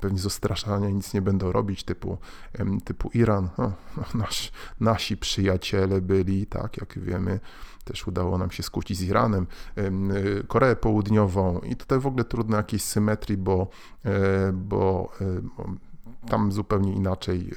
pewnie 0.00 0.18
z 0.18 0.26
ostraszania 0.26 0.90
nic 0.90 1.14
nie 1.14 1.22
będą 1.22 1.52
robić, 1.52 1.84
typu, 1.84 2.18
typu 2.84 3.10
Iran. 3.14 3.48
No, 3.58 3.72
nasz, 4.14 4.52
nasi 4.80 5.16
przyjaciele 5.16 6.00
byli, 6.00 6.46
tak 6.46 6.76
jak 6.76 6.98
wiemy, 6.98 7.40
też 7.84 8.06
udało 8.06 8.38
nam 8.38 8.50
się 8.50 8.62
skłócić 8.62 8.98
z 8.98 9.02
Iranem, 9.02 9.46
Koreę 10.48 10.76
Południową 10.76 11.58
i 11.58 11.76
tutaj 11.76 12.00
w 12.00 12.06
ogóle 12.06 12.24
trudno 12.24 12.56
jakiejś 12.56 12.82
symetrii, 12.82 13.36
bo, 13.36 13.68
e, 14.04 14.52
bo 14.52 15.12
tam 16.28 16.52
zupełnie 16.52 16.92
inaczej, 16.92 17.50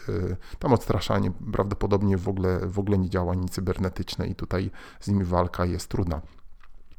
tam 0.60 0.74
odstraszanie 0.74 1.32
prawdopodobnie 1.52 2.18
w 2.18 2.28
ogóle, 2.30 2.60
w 2.68 2.80
ogóle 2.80 2.98
nie 2.98 3.10
działa 3.10 3.36
nic 3.36 3.52
cybernetyczne 3.52 4.28
i 4.28 4.36
tutaj 4.36 4.72
z 5.00 5.08
nimi 5.08 5.24
walka 5.24 5.66
jest 5.66 5.90
trudna. 5.90 6.22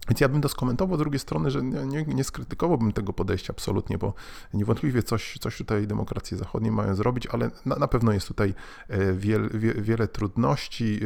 Więc 0.09 0.21
ja 0.21 0.29
bym 0.29 0.41
to 0.41 0.49
skomentował 0.49 0.97
z 0.97 0.99
drugiej 0.99 1.19
strony, 1.19 1.51
że 1.51 1.63
nie, 1.63 2.05
nie 2.05 2.25
skrytykowałbym 2.25 2.93
tego 2.93 3.13
podejścia 3.13 3.53
absolutnie, 3.57 3.99
bo 3.99 4.15
niewątpliwie 4.55 5.03
coś, 5.03 5.39
coś 5.41 5.59
tutaj 5.59 5.87
demokracje 5.87 6.39
zachodnie 6.39 6.73
mają 6.73 6.95
zrobić, 6.95 7.27
ale 7.27 7.51
na, 7.67 7.77
na 7.77 7.89
pewno 7.89 8.13
jest 8.13 8.29
tutaj 8.29 8.55
e, 8.89 9.13
wiel, 9.13 9.51
wie, 9.55 9.75
wiele 9.75 10.09
trudności 10.09 11.01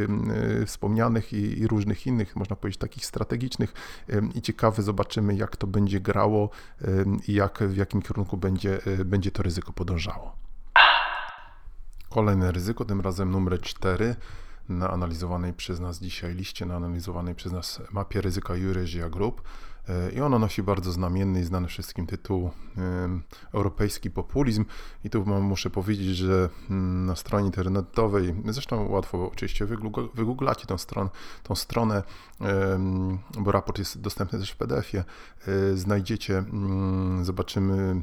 y, 0.62 0.66
wspomnianych 0.66 1.32
i, 1.32 1.60
i, 1.60 1.66
różnych 1.66 2.06
innych, 2.06 2.36
można 2.36 2.56
powiedzieć 2.56 2.80
takich 2.80 3.06
strategicznych 3.06 3.72
i 4.34 4.42
ciekawe 4.42 4.82
zobaczymy 4.82 5.34
jak 5.34 5.56
to 5.56 5.66
będzie 5.66 6.00
grało 6.00 6.50
i 7.28 7.32
jak, 7.32 7.58
w 7.58 7.76
jakim 7.76 8.02
kierunku 8.02 8.36
będzie, 8.36 8.80
będzie 9.04 9.30
to 9.30 9.42
ryzyko 9.42 9.72
podążało. 9.72 10.36
Kolejne 12.10 12.52
ryzyko, 12.52 12.84
tym 12.84 13.00
razem 13.00 13.30
numer 13.30 13.60
4 13.60 14.16
na 14.68 14.90
analizowanej 14.90 15.52
przez 15.52 15.80
nas 15.80 16.00
dzisiaj 16.00 16.34
liście, 16.34 16.66
na 16.66 16.76
analizowanej 16.76 17.34
przez 17.34 17.52
nas 17.52 17.82
mapie 17.92 18.20
ryzyka 18.20 18.54
Eurasia 18.54 19.10
Group. 19.10 19.42
E, 19.88 20.12
I 20.12 20.20
ono 20.20 20.38
nosi 20.38 20.62
bardzo 20.62 20.92
znamienny 20.92 21.40
i 21.40 21.44
znany 21.44 21.68
wszystkim 21.68 22.06
tytuł 22.06 22.50
Europejski 23.52 24.10
Populizm. 24.10 24.64
I 25.04 25.10
tu 25.10 25.26
muszę 25.26 25.70
powiedzieć, 25.70 26.16
że 26.16 26.48
mm, 26.70 27.06
na 27.06 27.16
stronie 27.16 27.46
internetowej, 27.46 28.34
zresztą 28.48 28.88
łatwo 28.88 29.30
oczywiście 29.32 29.66
wygooglacie 30.14 30.66
tą 30.66 30.78
stronę, 30.78 31.10
tą 31.42 31.54
stronę, 31.54 32.02
bo 33.38 33.52
raport 33.52 33.78
jest 33.78 34.00
dostępny 34.00 34.38
też 34.38 34.50
w 34.50 34.56
PDF-ie, 34.56 35.04
e, 35.46 35.76
znajdziecie, 35.76 36.38
mm, 36.38 37.24
zobaczymy 37.24 38.02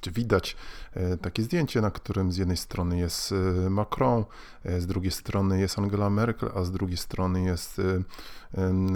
czy 0.00 0.10
widać 0.10 0.56
e, 0.94 1.16
takie 1.16 1.42
zdjęcie, 1.42 1.80
na 1.80 1.90
którym 1.90 2.32
z 2.32 2.36
jednej 2.36 2.56
strony 2.56 2.98
jest 2.98 3.32
e, 3.32 3.70
Macron, 3.70 4.24
e, 4.64 4.80
z 4.80 4.86
drugiej 4.86 5.12
strony 5.12 5.60
jest 5.60 5.78
Angela 5.78 6.10
Merkel, 6.10 6.50
a 6.54 6.64
z 6.64 6.70
drugiej 6.70 6.96
strony 6.96 7.42
jest 7.42 7.80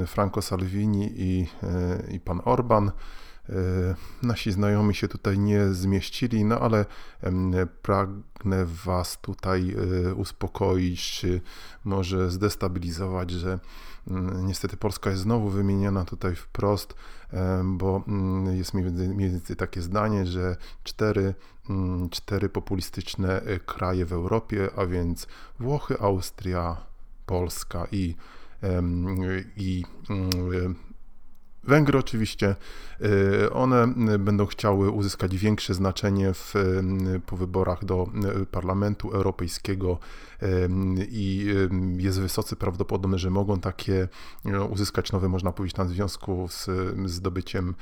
Franco 0.06 0.42
Salvini 0.42 1.12
i, 1.16 1.48
i 2.08 2.20
pan 2.20 2.40
Orban. 2.44 2.92
Nasi 4.22 4.52
znajomi 4.52 4.94
się 4.94 5.08
tutaj 5.08 5.38
nie 5.38 5.68
zmieścili, 5.68 6.44
no 6.44 6.60
ale 6.60 6.86
pragnę 7.82 8.64
Was 8.66 9.18
tutaj 9.20 9.76
uspokoić, 10.16 11.10
czy 11.10 11.40
może 11.84 12.30
zdestabilizować, 12.30 13.30
że 13.30 13.58
mm, 14.08 14.46
niestety 14.46 14.76
Polska 14.76 15.10
jest 15.10 15.22
znowu 15.22 15.48
wymieniona 15.48 16.04
tutaj 16.04 16.36
wprost 16.36 16.94
bo 17.64 18.04
mm, 18.08 18.56
jest 18.56 18.74
mniej 18.74 19.30
więcej 19.30 19.56
takie 19.56 19.82
zdanie, 19.82 20.26
że 20.26 20.56
cztery, 20.84 21.34
mm, 21.70 22.10
cztery 22.10 22.48
populistyczne 22.48 23.42
e, 23.42 23.58
kraje 23.58 24.06
w 24.06 24.12
Europie, 24.12 24.68
a 24.76 24.86
więc 24.86 25.26
Włochy, 25.60 26.00
Austria, 26.00 26.76
Polska 27.26 27.86
i, 27.92 28.14
i 29.56 29.84
mm, 30.10 30.74
Węgry 31.66 31.98
oczywiście, 31.98 32.56
y, 33.44 33.52
one 33.52 33.86
będą 34.18 34.46
chciały 34.46 34.90
uzyskać 34.90 35.36
większe 35.36 35.74
znaczenie 35.74 36.34
w, 36.34 36.56
y, 36.56 37.20
po 37.26 37.36
wyborach 37.36 37.84
do 37.84 38.08
y, 38.42 38.46
Parlamentu 38.46 39.10
Europejskiego 39.10 39.98
i 41.08 41.54
jest 41.96 42.20
wysoce 42.20 42.56
prawdopodobne, 42.56 43.18
że 43.18 43.30
mogą 43.30 43.60
takie 43.60 44.08
uzyskać 44.70 45.12
nowe, 45.12 45.28
można 45.28 45.52
powiedzieć, 45.52 45.76
tam 45.76 45.86
w 45.86 45.90
związku 45.90 46.48
z 46.48 46.68
zdobyciem, 47.10 47.74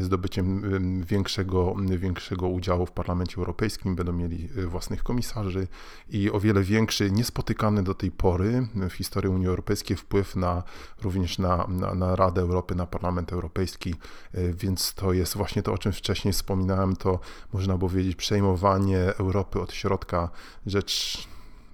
zdobyciem 0.00 0.62
większego, 1.04 1.76
większego 1.98 2.48
udziału 2.48 2.86
w 2.86 2.92
Parlamencie 2.92 3.36
Europejskim, 3.36 3.96
będą 3.96 4.12
mieli 4.12 4.48
własnych 4.66 5.02
komisarzy 5.02 5.68
i 6.10 6.30
o 6.30 6.40
wiele 6.40 6.62
większy, 6.62 7.10
niespotykany 7.10 7.82
do 7.82 7.94
tej 7.94 8.10
pory 8.10 8.68
w 8.90 8.92
historii 8.92 9.30
Unii 9.30 9.48
Europejskiej 9.48 9.96
wpływ 9.96 10.36
na 10.36 10.62
również 11.02 11.38
na, 11.38 11.66
na, 11.68 11.94
na 11.94 12.16
Radę 12.16 12.40
Europy, 12.40 12.74
na 12.74 12.86
Parlament 12.86 13.05
Parlament 13.06 13.32
Europejski, 13.32 13.94
e, 14.34 14.52
więc 14.52 14.94
to 14.94 15.12
jest 15.12 15.36
właśnie 15.36 15.62
to, 15.62 15.72
o 15.72 15.78
czym 15.78 15.92
wcześniej 15.92 16.32
wspominałem, 16.32 16.96
to 16.96 17.18
można 17.52 17.78
powiedzieć 17.78 18.16
przejmowanie 18.16 18.98
Europy 19.18 19.60
od 19.60 19.72
środka, 19.72 20.30
rzecz 20.66 21.28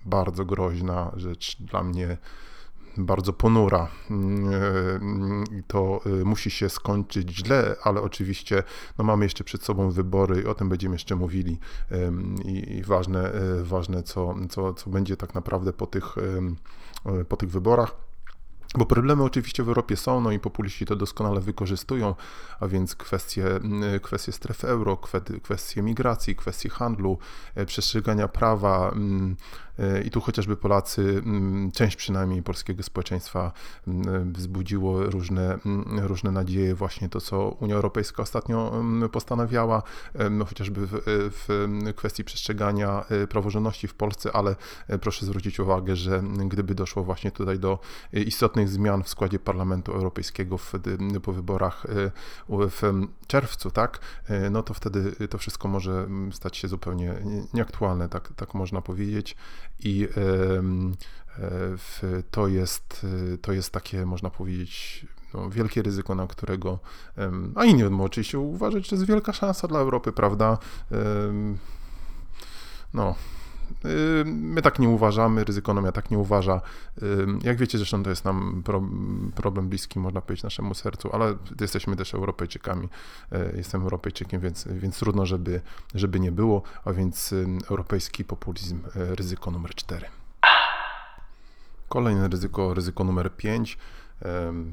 bardzo 0.04 0.44
groźna, 0.44 1.12
rzecz 1.16 1.56
dla 1.60 1.82
mnie 1.82 2.18
bardzo 2.96 3.32
ponura. 3.32 3.88
Mm, 4.10 4.54
e, 4.54 5.62
to 5.66 6.00
e, 6.06 6.24
musi 6.24 6.50
się 6.50 6.68
skończyć 6.68 7.30
źle, 7.30 7.76
ale 7.82 8.00
oczywiście 8.00 8.62
no 8.98 9.04
mamy 9.04 9.24
jeszcze 9.24 9.44
przed 9.44 9.62
sobą 9.62 9.90
wybory 9.90 10.42
i 10.42 10.46
o 10.46 10.54
tym 10.54 10.68
będziemy 10.68 10.94
jeszcze 10.94 11.16
mówili. 11.16 11.58
I 12.44 12.82
ważne, 12.82 13.32
ważne 13.62 14.02
co, 14.02 14.34
co, 14.50 14.74
co 14.74 14.90
będzie 14.90 15.16
tak 15.16 15.34
naprawdę 15.34 15.72
po 15.72 15.86
tych, 15.86 16.14
po 17.28 17.36
tych 17.36 17.50
wyborach. 17.50 18.11
Bo 18.74 18.86
problemy 18.86 19.22
oczywiście 19.22 19.62
w 19.62 19.68
Europie 19.68 19.96
są, 19.96 20.20
no 20.20 20.32
i 20.32 20.38
populiści 20.38 20.86
to 20.86 20.96
doskonale 20.96 21.40
wykorzystują, 21.40 22.14
a 22.60 22.68
więc 22.68 22.94
kwestie, 22.94 23.46
mm, 23.46 24.00
kwestie 24.00 24.32
strefy 24.32 24.68
euro, 24.68 24.98
kwestie 25.42 25.82
migracji, 25.82 26.36
kwestie 26.36 26.68
handlu, 26.68 27.18
e, 27.54 27.66
przestrzegania 27.66 28.28
prawa, 28.28 28.92
mm, 28.94 29.36
i 30.04 30.10
tu 30.10 30.20
chociażby 30.20 30.56
Polacy, 30.56 31.22
mm, 31.26 31.70
część 31.72 31.96
przynajmniej 31.96 32.42
polskiego 32.42 32.82
społeczeństwa 32.82 33.52
mm, 33.86 34.32
wzbudziło 34.32 35.02
różne, 35.02 35.58
mm, 35.66 35.98
różne 35.98 36.30
nadzieje, 36.30 36.74
właśnie 36.74 37.08
to, 37.08 37.20
co 37.20 37.48
Unia 37.48 37.74
Europejska 37.74 38.22
ostatnio 38.22 38.82
postanawiała, 39.12 39.82
no 40.30 40.44
chociażby 40.44 40.86
w, 40.86 41.02
w 41.06 41.92
kwestii 41.96 42.24
przestrzegania 42.24 43.04
e, 43.08 43.26
praworządności 43.26 43.88
w 43.88 43.94
Polsce, 43.94 44.32
ale 44.32 44.56
e, 44.88 44.98
proszę 44.98 45.26
zwrócić 45.26 45.60
uwagę, 45.60 45.96
że 45.96 46.22
gdyby 46.46 46.74
doszło 46.74 47.04
właśnie 47.04 47.30
tutaj 47.30 47.58
do 47.58 47.78
istotnych 48.12 48.68
zmian 48.68 49.02
w 49.02 49.08
składzie 49.08 49.38
Parlamentu 49.38 49.92
Europejskiego 49.92 50.58
w, 50.58 50.72
po 51.22 51.32
wyborach 51.32 51.86
e, 51.86 52.10
w 52.48 53.06
czerwcu, 53.26 53.70
tak, 53.70 54.00
no 54.50 54.62
to 54.62 54.74
wtedy 54.74 55.28
to 55.28 55.38
wszystko 55.38 55.68
może 55.68 56.08
stać 56.32 56.56
się 56.56 56.68
zupełnie 56.68 57.14
nieaktualne, 57.54 58.08
tak, 58.08 58.32
tak 58.36 58.54
można 58.54 58.82
powiedzieć 58.82 59.36
i 59.84 60.08
e, 60.16 60.62
to 62.30 62.48
jest, 62.48 63.06
to 63.42 63.52
jest 63.52 63.70
takie, 63.70 64.06
można 64.06 64.30
powiedzieć, 64.30 65.06
no, 65.34 65.50
wielkie 65.50 65.82
ryzyko, 65.82 66.14
na 66.14 66.26
którego, 66.26 66.78
a 67.54 67.64
inni 67.64 67.84
oczywiście 67.84 68.38
uważać, 68.38 68.88
że 68.88 68.96
jest 68.96 69.08
wielka 69.08 69.32
szansa 69.32 69.68
dla 69.68 69.80
Europy, 69.80 70.12
prawda? 70.12 70.58
No, 72.94 73.14
My 74.24 74.62
tak 74.62 74.78
nie 74.78 74.88
uważamy, 74.88 75.44
ryzykonomia 75.44 75.92
tak 75.92 76.10
nie 76.10 76.18
uważa. 76.18 76.60
Jak 77.42 77.56
wiecie, 77.56 77.78
zresztą 77.78 78.02
to 78.02 78.10
jest 78.10 78.24
nam 78.24 78.62
problem 79.34 79.68
bliski, 79.68 79.98
można 79.98 80.20
powiedzieć, 80.20 80.42
naszemu 80.42 80.74
sercu, 80.74 81.10
ale 81.12 81.34
jesteśmy 81.60 81.96
też 81.96 82.14
Europejczykami. 82.14 82.88
E, 83.32 83.56
jestem 83.56 83.82
Europejczykiem, 83.82 84.40
więc, 84.40 84.68
więc 84.70 84.98
trudno, 84.98 85.26
żeby, 85.26 85.60
żeby 85.94 86.20
nie 86.20 86.32
było, 86.32 86.62
a 86.84 86.92
więc 86.92 87.34
europejski 87.70 88.24
populizm, 88.24 88.80
e, 88.96 89.14
ryzyko 89.14 89.50
numer 89.50 89.74
4. 89.74 90.06
Kolejne 91.88 92.28
ryzyko, 92.28 92.74
ryzyko 92.74 93.04
numer 93.04 93.36
5 93.36 93.78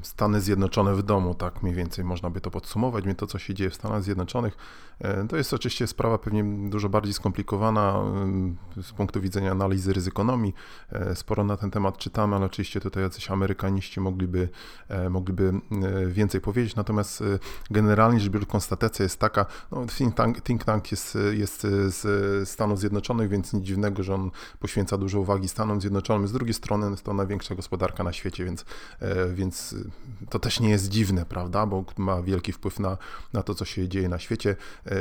Stany 0.02 0.40
Zjednoczone 0.40 0.94
w 0.94 1.02
domu, 1.02 1.34
tak 1.34 1.62
mniej 1.62 1.74
więcej 1.74 2.04
można 2.04 2.30
by 2.30 2.40
to 2.40 2.50
podsumować. 2.50 3.04
To, 3.16 3.26
co 3.26 3.38
się 3.38 3.54
dzieje 3.54 3.70
w 3.70 3.74
Stanach 3.74 4.02
Zjednoczonych, 4.02 4.56
e, 4.98 5.28
to 5.28 5.36
jest 5.36 5.54
oczywiście 5.54 5.86
sprawa 5.86 6.18
pewnie 6.18 6.44
dużo 6.70 6.88
bardziej 6.88 7.14
skomplikowana 7.14 8.02
z 8.82 8.92
punktu 8.92 9.20
widzenia 9.20 9.50
analizy 9.50 9.92
ryzykonomii. 9.92 10.54
E, 10.92 11.14
sporo 11.14 11.44
na 11.44 11.56
ten 11.56 11.70
temat 11.70 11.98
czytamy, 11.98 12.36
ale 12.36 12.46
oczywiście 12.46 12.80
tutaj 12.80 13.02
jacyś 13.02 13.30
Amerykaniści 13.30 14.00
mogliby, 14.00 14.48
e, 14.88 15.10
mogliby 15.10 15.52
więcej 16.06 16.40
powiedzieć. 16.40 16.76
Natomiast 16.76 17.24
generalnie 17.70 18.20
rzecz 18.20 18.30
biorąc, 18.32 18.50
konstatacja 18.50 19.02
jest 19.02 19.18
taka, 19.18 19.46
no, 19.72 19.86
think, 19.96 20.14
tank, 20.14 20.40
think 20.40 20.64
tank 20.64 20.90
jest, 20.90 21.18
jest 21.32 21.60
z 21.88 22.48
Stanów 22.48 22.78
Zjednoczonych, 22.78 23.28
więc 23.28 23.52
nic 23.52 23.64
dziwnego, 23.64 24.02
że 24.02 24.14
on 24.14 24.30
poświęca 24.58 24.98
dużo 24.98 25.20
uwagi 25.20 25.48
Stanom 25.48 25.80
Zjednoczonym. 25.80 26.28
Z 26.28 26.32
drugiej 26.32 26.54
strony 26.54 26.90
jest 26.90 27.04
to 27.04 27.14
największa 27.14 27.54
gospodarka 27.54 28.04
na 28.04 28.12
świecie, 28.12 28.44
więc 28.44 28.64
więc 29.40 29.74
to 30.30 30.38
też 30.38 30.60
nie 30.60 30.70
jest 30.70 30.88
dziwne, 30.88 31.24
prawda, 31.24 31.66
bo 31.66 31.84
ma 31.96 32.22
wielki 32.22 32.52
wpływ 32.52 32.80
na, 32.80 32.96
na 33.32 33.42
to, 33.42 33.54
co 33.54 33.64
się 33.64 33.88
dzieje 33.88 34.08
na 34.08 34.18
świecie. 34.18 34.56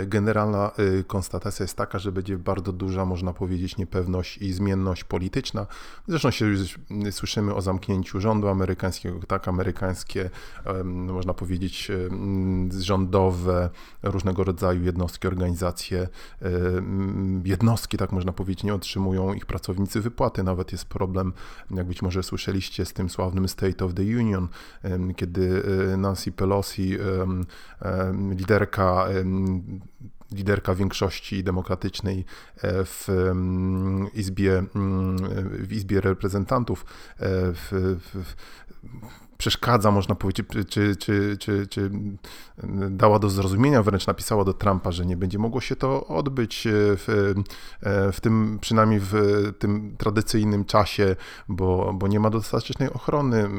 Generalna 0.08 0.72
konstatacja 1.08 1.64
jest 1.64 1.78
taka, 1.78 2.00
że 2.00 2.12
będzie 2.12 2.38
bardzo 2.38 2.74
duża, 2.74 3.06
można 3.06 3.34
powiedzieć, 3.34 3.78
niepewność 3.78 4.38
i 4.38 4.54
zmienność 4.54 5.04
polityczna. 5.04 5.68
Zresztą 6.08 6.32
się 6.32 6.46
już 6.46 6.80
słyszymy 7.12 7.56
o 7.56 7.62
zamknięciu 7.62 8.22
rządu 8.22 8.48
amerykańskiego, 8.48 9.20
tak, 9.28 9.48
amerykańskie, 9.48 10.30
można 10.84 11.34
powiedzieć, 11.34 11.92
rządowe, 12.80 13.70
różnego 14.04 14.44
rodzaju 14.44 14.84
jednostki, 14.84 15.28
organizacje, 15.28 16.08
jednostki, 17.44 17.98
tak 17.98 18.12
można 18.12 18.32
powiedzieć, 18.32 18.64
nie 18.64 18.74
otrzymują 18.74 19.34
ich 19.34 19.46
pracownicy 19.46 20.02
wypłaty. 20.02 20.44
Nawet 20.44 20.72
jest 20.72 20.86
problem, 20.86 21.34
jak 21.72 21.88
być 21.88 22.02
może 22.02 22.24
słyszeliście, 22.24 22.86
z 22.86 22.94
tym 22.94 23.10
sławnym 23.10 23.48
State 23.48 23.86
of 23.86 23.94
the 23.94 24.02
Union, 24.02 24.29
kiedy 25.16 25.64
e, 25.94 25.98
Nancy 25.98 26.32
Pelosi, 26.32 26.98
liderka 28.36 29.08
liderka 30.32 30.76
większości 30.76 31.44
demokratycznej 31.44 32.26
e, 32.62 32.86
w 32.86 33.08
Izbie, 34.14 34.64
w 35.60 35.74
Izbie 35.74 36.02
Reprezentantów 36.02 36.86
e, 36.86 37.26
w, 37.54 37.98
w, 38.14 38.36
przeszkadza, 39.40 39.92
można 39.92 40.16
powiedzieć, 40.16 40.48
czy, 40.70 40.96
czy, 40.96 41.38
czy, 41.38 41.68
czy 41.68 41.92
dała 42.90 43.20
do 43.20 43.30
zrozumienia, 43.30 43.84
wręcz 43.84 44.08
napisała 44.08 44.44
do 44.44 44.54
Trumpa, 44.54 44.92
że 44.92 45.06
nie 45.06 45.18
będzie 45.18 45.40
mogło 45.40 45.62
się 45.62 45.76
to 45.76 46.08
odbyć 46.08 46.68
e, 46.68 46.72
w, 46.74 47.08
e, 47.82 48.12
w 48.12 48.22
tym, 48.22 48.58
przynajmniej 48.62 49.00
w 49.00 49.14
tym 49.60 49.96
tradycyjnym 49.98 50.66
czasie, 50.66 51.16
bo, 51.50 51.94
bo 51.94 52.08
nie 52.08 52.20
ma 52.20 52.30
dostatecznej 52.30 52.90
ochrony. 52.90 53.50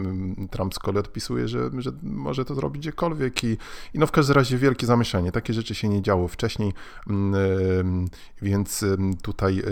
Trump 0.51 0.75
z 0.75 0.79
kolei 0.79 1.01
odpisuje, 1.01 1.49
że, 1.49 1.71
że 1.79 1.93
może 2.03 2.45
to 2.45 2.55
zrobić 2.55 2.83
gdziekolwiek 2.83 3.45
i, 3.45 3.57
i 3.95 3.99
no 3.99 4.07
w 4.07 4.13
każdym 4.13 4.37
razie 4.37 4.59
wielkie 4.59 4.87
zamieszanie. 4.87 5.33
Takie 5.33 5.55
rzeczy 5.55 5.75
się 5.75 5.89
nie 5.89 6.03
działo 6.03 6.29
wcześniej, 6.29 6.73
więc 8.43 8.85
tutaj 9.23 9.63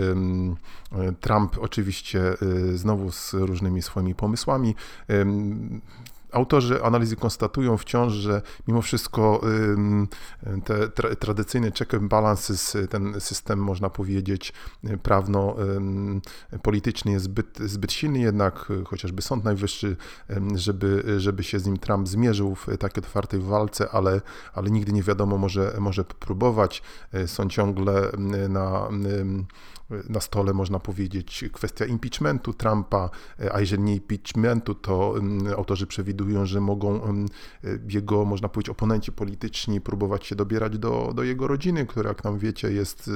Trump 1.21 1.57
oczywiście 1.61 2.21
e, 2.21 2.35
znowu 2.77 3.11
z 3.11 3.33
różnymi 3.33 3.81
swoimi 3.81 4.15
pomysłami 4.15 4.75
Autorzy 6.31 6.83
analizy 6.83 7.15
konstatują 7.15 7.77
wciąż, 7.77 8.13
że 8.13 8.41
mimo 8.67 8.81
wszystko 8.81 9.41
te 10.65 10.89
tra 10.89 11.15
tradycyjny 11.15 11.71
check 11.71 11.93
and 11.93 12.03
balances, 12.03 12.77
ten 12.89 13.15
system, 13.19 13.59
można 13.59 13.89
powiedzieć, 13.89 14.53
prawno-polityczny 15.03 17.11
jest 17.11 17.25
zbyt, 17.25 17.59
zbyt 17.59 17.93
silny, 17.93 18.19
jednak 18.19 18.71
chociażby 18.85 19.21
Sąd 19.21 19.43
Najwyższy, 19.43 19.97
żeby, 20.55 21.03
żeby 21.17 21.43
się 21.43 21.59
z 21.59 21.65
nim 21.65 21.77
Trump 21.77 22.07
zmierzył 22.07 22.55
w 22.55 22.67
takiej 22.79 23.03
otwartej 23.03 23.39
walce, 23.39 23.89
ale, 23.91 24.21
ale 24.53 24.69
nigdy 24.69 24.91
nie 24.91 25.03
wiadomo, 25.03 25.37
może, 25.37 25.75
może 25.79 26.03
próbować. 26.03 26.81
Są 27.25 27.49
ciągle 27.49 28.11
na 28.49 28.89
na 30.09 30.19
stole, 30.19 30.53
można 30.53 30.79
powiedzieć, 30.79 31.45
kwestia 31.53 31.85
impeachmentu 31.85 32.53
Trumpa, 32.53 33.09
a 33.53 33.59
jeżeli 33.59 33.83
nie 33.83 33.95
impeachmentu, 33.95 34.75
to 34.75 35.15
autorzy 35.57 35.87
przewidują, 35.87 36.18
że 36.43 36.61
mogą 36.61 37.01
jego, 37.89 38.25
można 38.25 38.49
powiedzieć, 38.49 38.69
oponenci 38.69 39.11
polityczni 39.11 39.81
próbować 39.81 40.25
się 40.25 40.35
dobierać 40.35 40.77
do, 40.77 41.11
do 41.15 41.23
jego 41.23 41.47
rodziny, 41.47 41.85
która, 41.85 42.09
jak 42.09 42.23
nam 42.23 42.39
wiecie, 42.39 42.71
jest 42.71 43.09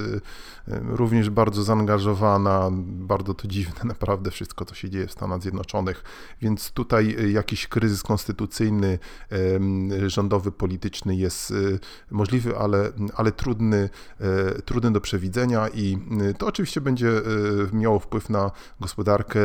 również 0.68 1.30
bardzo 1.30 1.64
zaangażowana, 1.64 2.70
bardzo 2.84 3.34
to 3.34 3.48
dziwne 3.48 3.82
naprawdę 3.94 4.32
wszystko, 4.32 4.66
co 4.66 4.76
się 4.76 4.90
dzieje 4.90 5.08
w 5.08 5.12
Stanach 5.12 5.42
Zjednoczonych, 5.42 6.04
więc 6.42 6.72
tutaj 6.72 7.34
jakiś 7.34 7.68
kryzys 7.68 8.04
konstytucyjny, 8.04 9.00
rządowy, 10.08 10.52
polityczny 10.52 11.16
jest 11.16 11.54
możliwy, 12.12 12.58
ale, 12.58 12.92
ale 13.16 13.32
trudny, 13.32 13.90
e, 14.20 14.62
trudny 14.62 14.92
do 14.92 15.02
przewidzenia 15.02 15.68
i 15.68 15.98
to 16.38 16.48
oczywiście 16.48 16.82
będzie 16.82 17.10
e, 17.10 17.22
miało 17.74 18.00
wpływ 18.00 18.30
na 18.30 18.52
gospodarkę 18.80 19.40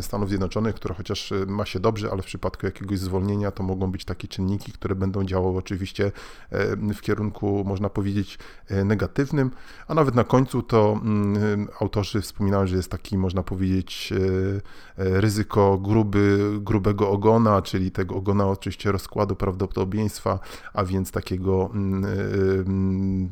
Stanów 0.00 0.28
Zjednoczonych, 0.28 0.74
która 0.74 0.94
chociaż 0.94 1.32
e, 1.32 1.46
ma 1.46 1.66
się 1.66 1.80
dobrze, 1.80 2.10
ale 2.12 2.22
w 2.22 2.26
przypadku 2.26 2.66
jakiegoś 2.66 2.91
zwolnienia 2.96 3.50
to 3.50 3.62
mogą 3.62 3.92
być 3.92 4.04
takie 4.04 4.28
czynniki, 4.28 4.72
które 4.72 4.94
będą 4.94 5.24
działały 5.24 5.58
oczywiście 5.58 6.12
e, 6.50 6.76
w 6.94 7.00
kierunku, 7.00 7.64
można 7.66 7.90
powiedzieć, 7.90 8.38
negatywnym, 8.84 9.50
a 9.88 9.94
nawet 9.94 10.14
na 10.14 10.24
końcu 10.24 10.62
to 10.62 11.00
autorzy 11.80 12.20
wspominają, 12.20 12.66
że 12.66 12.76
jest 12.76 12.90
taki, 12.90 13.18
można 13.18 13.42
powiedzieć, 13.42 14.12
ryzyko 14.96 15.78
gruby, 15.78 16.52
grubego 16.60 17.10
ogona, 17.10 17.62
czyli 17.62 17.90
tego 17.90 18.14
ogona 18.14 18.46
oczywiście 18.46 18.92
rozkładu 18.92 19.36
prawdopodobieństwa, 19.36 20.38
a 20.74 20.84
więc 20.84 21.10
takiego 21.10 21.70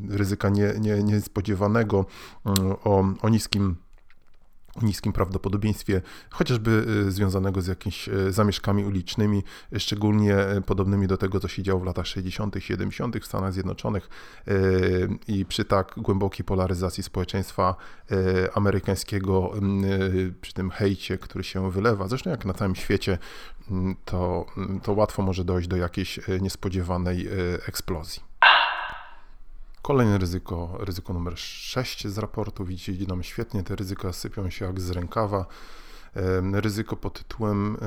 ryzyka 0.09 0.49
nie, 0.49 0.73
nie, 0.79 1.03
niespodziewanego 1.03 2.05
o 2.83 3.01
o 3.21 3.29
niskim 3.29 3.75
o 4.75 4.85
niskim 4.85 5.13
prawdopodobieństwie, 5.13 6.01
chociażby 6.29 6.85
y, 7.07 7.11
związanego 7.11 7.61
z 7.61 7.67
jakimiś 7.67 8.07
y, 8.07 8.31
zamieszkami 8.31 8.85
ulicznymi, 8.85 9.43
szczególnie 9.77 10.49
y, 10.57 10.61
podobnymi 10.61 11.07
do 11.07 11.17
tego, 11.17 11.39
co 11.39 11.47
się 11.47 11.63
działo 11.63 11.79
w 11.79 11.85
latach 11.85 12.07
60., 12.07 12.55
70. 12.59 13.17
w 13.17 13.25
Stanach 13.25 13.53
Zjednoczonych 13.53 14.09
i 15.27 15.45
przy 15.45 15.65
tak 15.65 15.93
głębokiej 15.97 16.45
polaryzacji 16.45 17.03
społeczeństwa 17.03 17.75
amerykańskiego, 18.53 19.51
przy 20.41 20.53
tym 20.53 20.69
hejcie, 20.69 21.17
który 21.17 21.43
się 21.43 21.71
wylewa, 21.71 22.07
zresztą 22.07 22.29
jak 22.29 22.45
na 22.45 22.53
całym 22.53 22.75
świecie, 22.75 23.17
to, 24.05 24.45
to 24.83 24.93
łatwo 24.93 25.21
może 25.21 25.45
dojść 25.45 25.67
do 25.67 25.77
jakiejś 25.77 26.19
niespodziewanej 26.41 27.27
eksplozji. 27.67 28.23
Kolejne 29.81 30.17
ryzyko, 30.17 30.77
ryzyko 30.79 31.13
numer 31.13 31.37
6 31.37 32.07
z 32.07 32.17
raportu. 32.17 32.65
Widzicie, 32.65 32.91
idzie 32.91 33.05
nam 33.05 33.23
świetnie, 33.23 33.63
te 33.63 33.75
ryzyka 33.75 34.13
sypią 34.13 34.49
się 34.49 34.65
jak 34.65 34.81
z 34.81 34.91
rękawa. 34.91 35.45
Ryzyko 36.53 36.95
pod 36.95 37.13
tytułem 37.13 37.77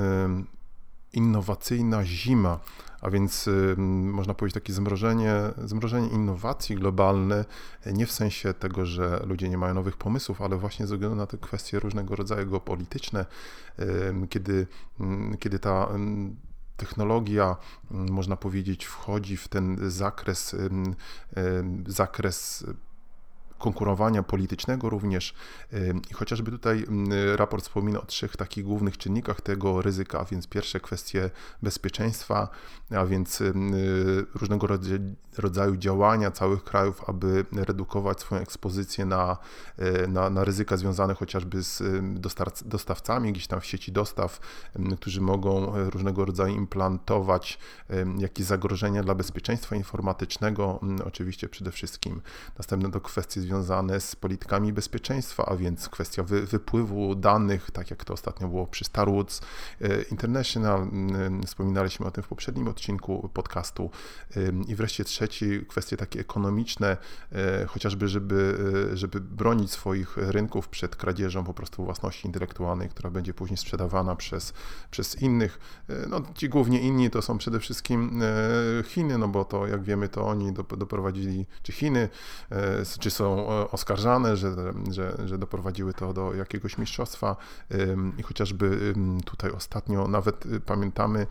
innowacyjna 1.13 2.05
zima, 2.05 2.59
a 3.01 3.09
więc 3.09 3.49
można 3.77 4.33
powiedzieć 4.33 4.53
takie 4.53 4.73
zmrożenie, 4.73 5.33
zmrożenie 5.65 6.07
innowacji 6.07 6.75
globalne, 6.75 7.45
nie 7.93 8.05
w 8.05 8.11
sensie 8.11 8.53
tego, 8.53 8.85
że 8.85 9.23
ludzie 9.27 9.49
nie 9.49 9.57
mają 9.57 9.73
nowych 9.73 9.97
pomysłów, 9.97 10.41
ale 10.41 10.57
właśnie 10.57 10.87
ze 10.87 10.95
względu 10.95 11.15
na 11.15 11.27
te 11.27 11.37
kwestie 11.37 11.79
różnego 11.79 12.15
rodzaju 12.15 12.49
geopolityczne, 12.49 13.25
kiedy, 14.29 14.67
kiedy 15.39 15.59
ta 15.59 15.89
technologia, 16.77 17.57
mm, 17.91 18.11
można 18.11 18.35
powiedzieć, 18.35 18.85
wchodzi 18.85 19.37
w 19.37 19.47
ten 19.47 19.89
zakres, 19.89 20.55
zakres 21.87 22.65
konkurowania 23.59 24.23
politycznego 24.23 24.89
również. 24.89 25.33
I 26.11 26.13
chociażby 26.13 26.51
tutaj 26.51 26.85
raport 27.35 27.63
wspomina 27.63 28.01
o 28.01 28.05
trzech 28.05 28.37
takich 28.37 28.63
głównych 28.63 28.97
czynnikach 28.97 29.41
tego 29.41 29.81
ryzyka, 29.81 30.19
a 30.19 30.25
więc 30.25 30.47
pierwsze 30.47 30.79
kwestie 30.79 31.29
bezpieczeństwa, 31.61 32.49
a 32.97 33.05
więc 33.05 33.43
różnego 34.35 34.67
rodzaju 35.37 35.77
działania 35.77 36.31
całych 36.31 36.63
krajów, 36.63 37.09
aby 37.09 37.45
redukować 37.51 38.19
swoją 38.19 38.41
ekspozycję 38.41 39.05
na, 39.05 39.37
e, 39.77 40.07
na, 40.07 40.29
na 40.29 40.43
ryzyka 40.43 40.77
związane 40.77 41.13
chociażby 41.13 41.63
z 41.63 41.83
dostawcami 42.65 43.31
gdzieś 43.31 43.47
tam 43.47 43.61
w 43.61 43.65
sieci 43.65 43.91
dostaw, 43.91 44.39
którzy 44.99 45.21
mogą 45.21 45.73
różnego 45.89 46.25
rodzaju 46.25 46.55
implantować 46.55 47.59
jakieś 48.17 48.45
zagrożenia 48.45 49.03
dla 49.03 49.15
bezpieczeństwa 49.15 49.75
informatycznego, 49.75 50.79
oczywiście 51.05 51.49
przede 51.49 51.71
wszystkim. 51.71 52.21
Następne 52.57 52.91
to 52.91 53.01
kwestie 53.01 53.41
związane 53.45 53.99
z 53.99 54.15
politykami 54.15 54.73
bezpieczeństwa, 54.73 55.45
a 55.45 55.55
więc 55.55 55.89
kwestia 55.89 56.23
wy, 56.23 56.45
wypływu 56.45 57.15
danych, 57.15 57.71
tak 57.71 57.89
jak 57.89 58.05
to 58.05 58.13
ostatnio 58.13 58.47
było 58.47 58.67
przy 58.67 58.85
Starwoods 58.85 59.41
e, 59.81 60.01
International, 60.01 60.81
mm, 60.81 61.43
wspominaliśmy 61.43 62.05
o 62.05 62.11
tym 62.11 62.23
w 62.23 62.27
poprzednim 62.27 62.67
odcinku 62.67 63.29
podcastu. 63.33 63.89
I 64.67 64.75
wreszcie 64.75 65.03
trzeci, 65.03 65.65
kwestie 65.67 65.97
takie 65.97 66.19
ekonomiczne, 66.19 66.97
e, 67.31 67.65
chociażby, 67.65 68.07
żeby, 68.07 68.57
e, 68.93 68.97
żeby 68.97 69.21
bronić 69.21 69.71
swoich 69.71 70.17
rynków 70.17 70.67
przed 70.67 70.95
kradzieżą 70.95 71.43
po 71.43 71.53
prostu 71.53 71.85
własności 71.85 72.27
intelektualnej, 72.27 72.89
która 72.89 73.09
będzie 73.09 73.33
później 73.33 73.57
sprzedawana 73.57 74.15
przez, 74.15 74.53
przez 74.91 75.21
innych. 75.21 75.59
No, 76.09 76.21
ci 76.35 76.49
głównie 76.49 76.79
inni 76.81 77.09
to 77.09 77.21
są 77.21 77.37
przede 77.37 77.59
wszystkim 77.59 78.21
Chiny, 78.85 79.17
no 79.17 79.27
bo 79.27 79.45
to 79.45 79.67
jak 79.67 79.83
wiemy, 79.83 80.09
to 80.09 80.27
oni 80.27 80.53
doprowadzili, 80.77 81.45
czy 81.63 81.71
Chiny, 81.71 82.09
czy 82.99 83.11
są 83.11 83.34
oskarżane, 83.71 84.37
że, 84.37 84.55
że, 84.91 85.17
że 85.25 85.37
doprowadziły 85.37 85.93
to 85.93 86.13
do 86.13 86.33
jakiegoś 86.33 86.77
mistrzostwa. 86.77 87.35
I 88.17 88.23
chociażby 88.23 88.93
tutaj 89.25 89.51
ostatnio 89.51 90.07
nawet 90.07 90.45
pamiętamy, 90.65 91.27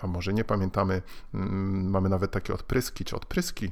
a 0.00 0.06
może 0.06 0.32
nie 0.32 0.44
pamiętamy, 0.44 1.02
mamy 1.82 2.08
nawet 2.08 2.30
takie 2.30 2.54
odpryski, 2.54 3.04
czy 3.04 3.16
odpryski, 3.16 3.70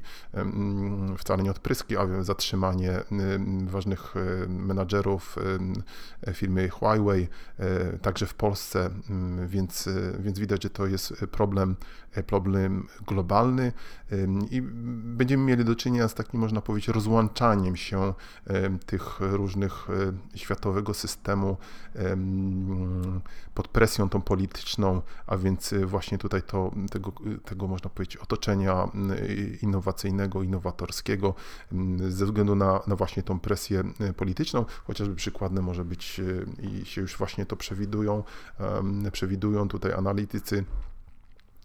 wcale 1.18 1.42
nie 1.42 1.50
odpryski, 1.50 1.96
a 1.96 2.22
zatrzymanie 2.22 3.02
ważnych 3.66 4.14
menadżerów 4.48 5.36
firmy 6.32 6.68
Huawei, 6.68 7.28
także 8.02 8.26
w 8.26 8.34
Polsce, 8.34 8.90
więc, 9.46 9.88
więc 10.18 10.38
widać, 10.38 10.62
że 10.62 10.70
to 10.70 10.86
jest 10.86 11.14
problem, 11.30 11.76
problem 12.26 12.86
globalny. 13.06 13.72
I 14.50 14.62
będziemy 15.16 15.44
mieli 15.44 15.64
do 15.64 15.74
czynienia 15.74 16.08
z 16.08 16.14
takim, 16.14 16.40
można 16.40 16.60
powiedzieć, 16.60 16.88
rozłączaniem 17.14 17.76
się 17.76 18.14
tych 18.86 19.20
różnych 19.20 19.88
światowego 20.34 20.94
systemu 20.94 21.56
pod 23.54 23.68
presją 23.68 24.08
tą 24.08 24.22
polityczną, 24.22 25.02
a 25.26 25.36
więc 25.36 25.74
właśnie 25.86 26.18
tutaj 26.18 26.42
to, 26.42 26.70
tego, 26.90 27.12
tego 27.44 27.66
można 27.66 27.90
powiedzieć, 27.90 28.16
otoczenia 28.16 28.88
innowacyjnego, 29.62 30.42
innowatorskiego 30.42 31.34
ze 32.08 32.26
względu 32.26 32.54
na, 32.54 32.80
na 32.86 32.96
właśnie 32.96 33.22
tą 33.22 33.40
presję 33.40 33.84
polityczną, 34.16 34.64
chociażby 34.86 35.14
przykładem 35.14 35.64
może 35.64 35.84
być 35.84 36.20
i 36.62 36.86
się 36.86 37.00
już 37.00 37.16
właśnie 37.16 37.46
to 37.46 37.56
przewidują, 37.56 38.22
przewidują 39.12 39.68
tutaj 39.68 39.92
analitycy 39.92 40.64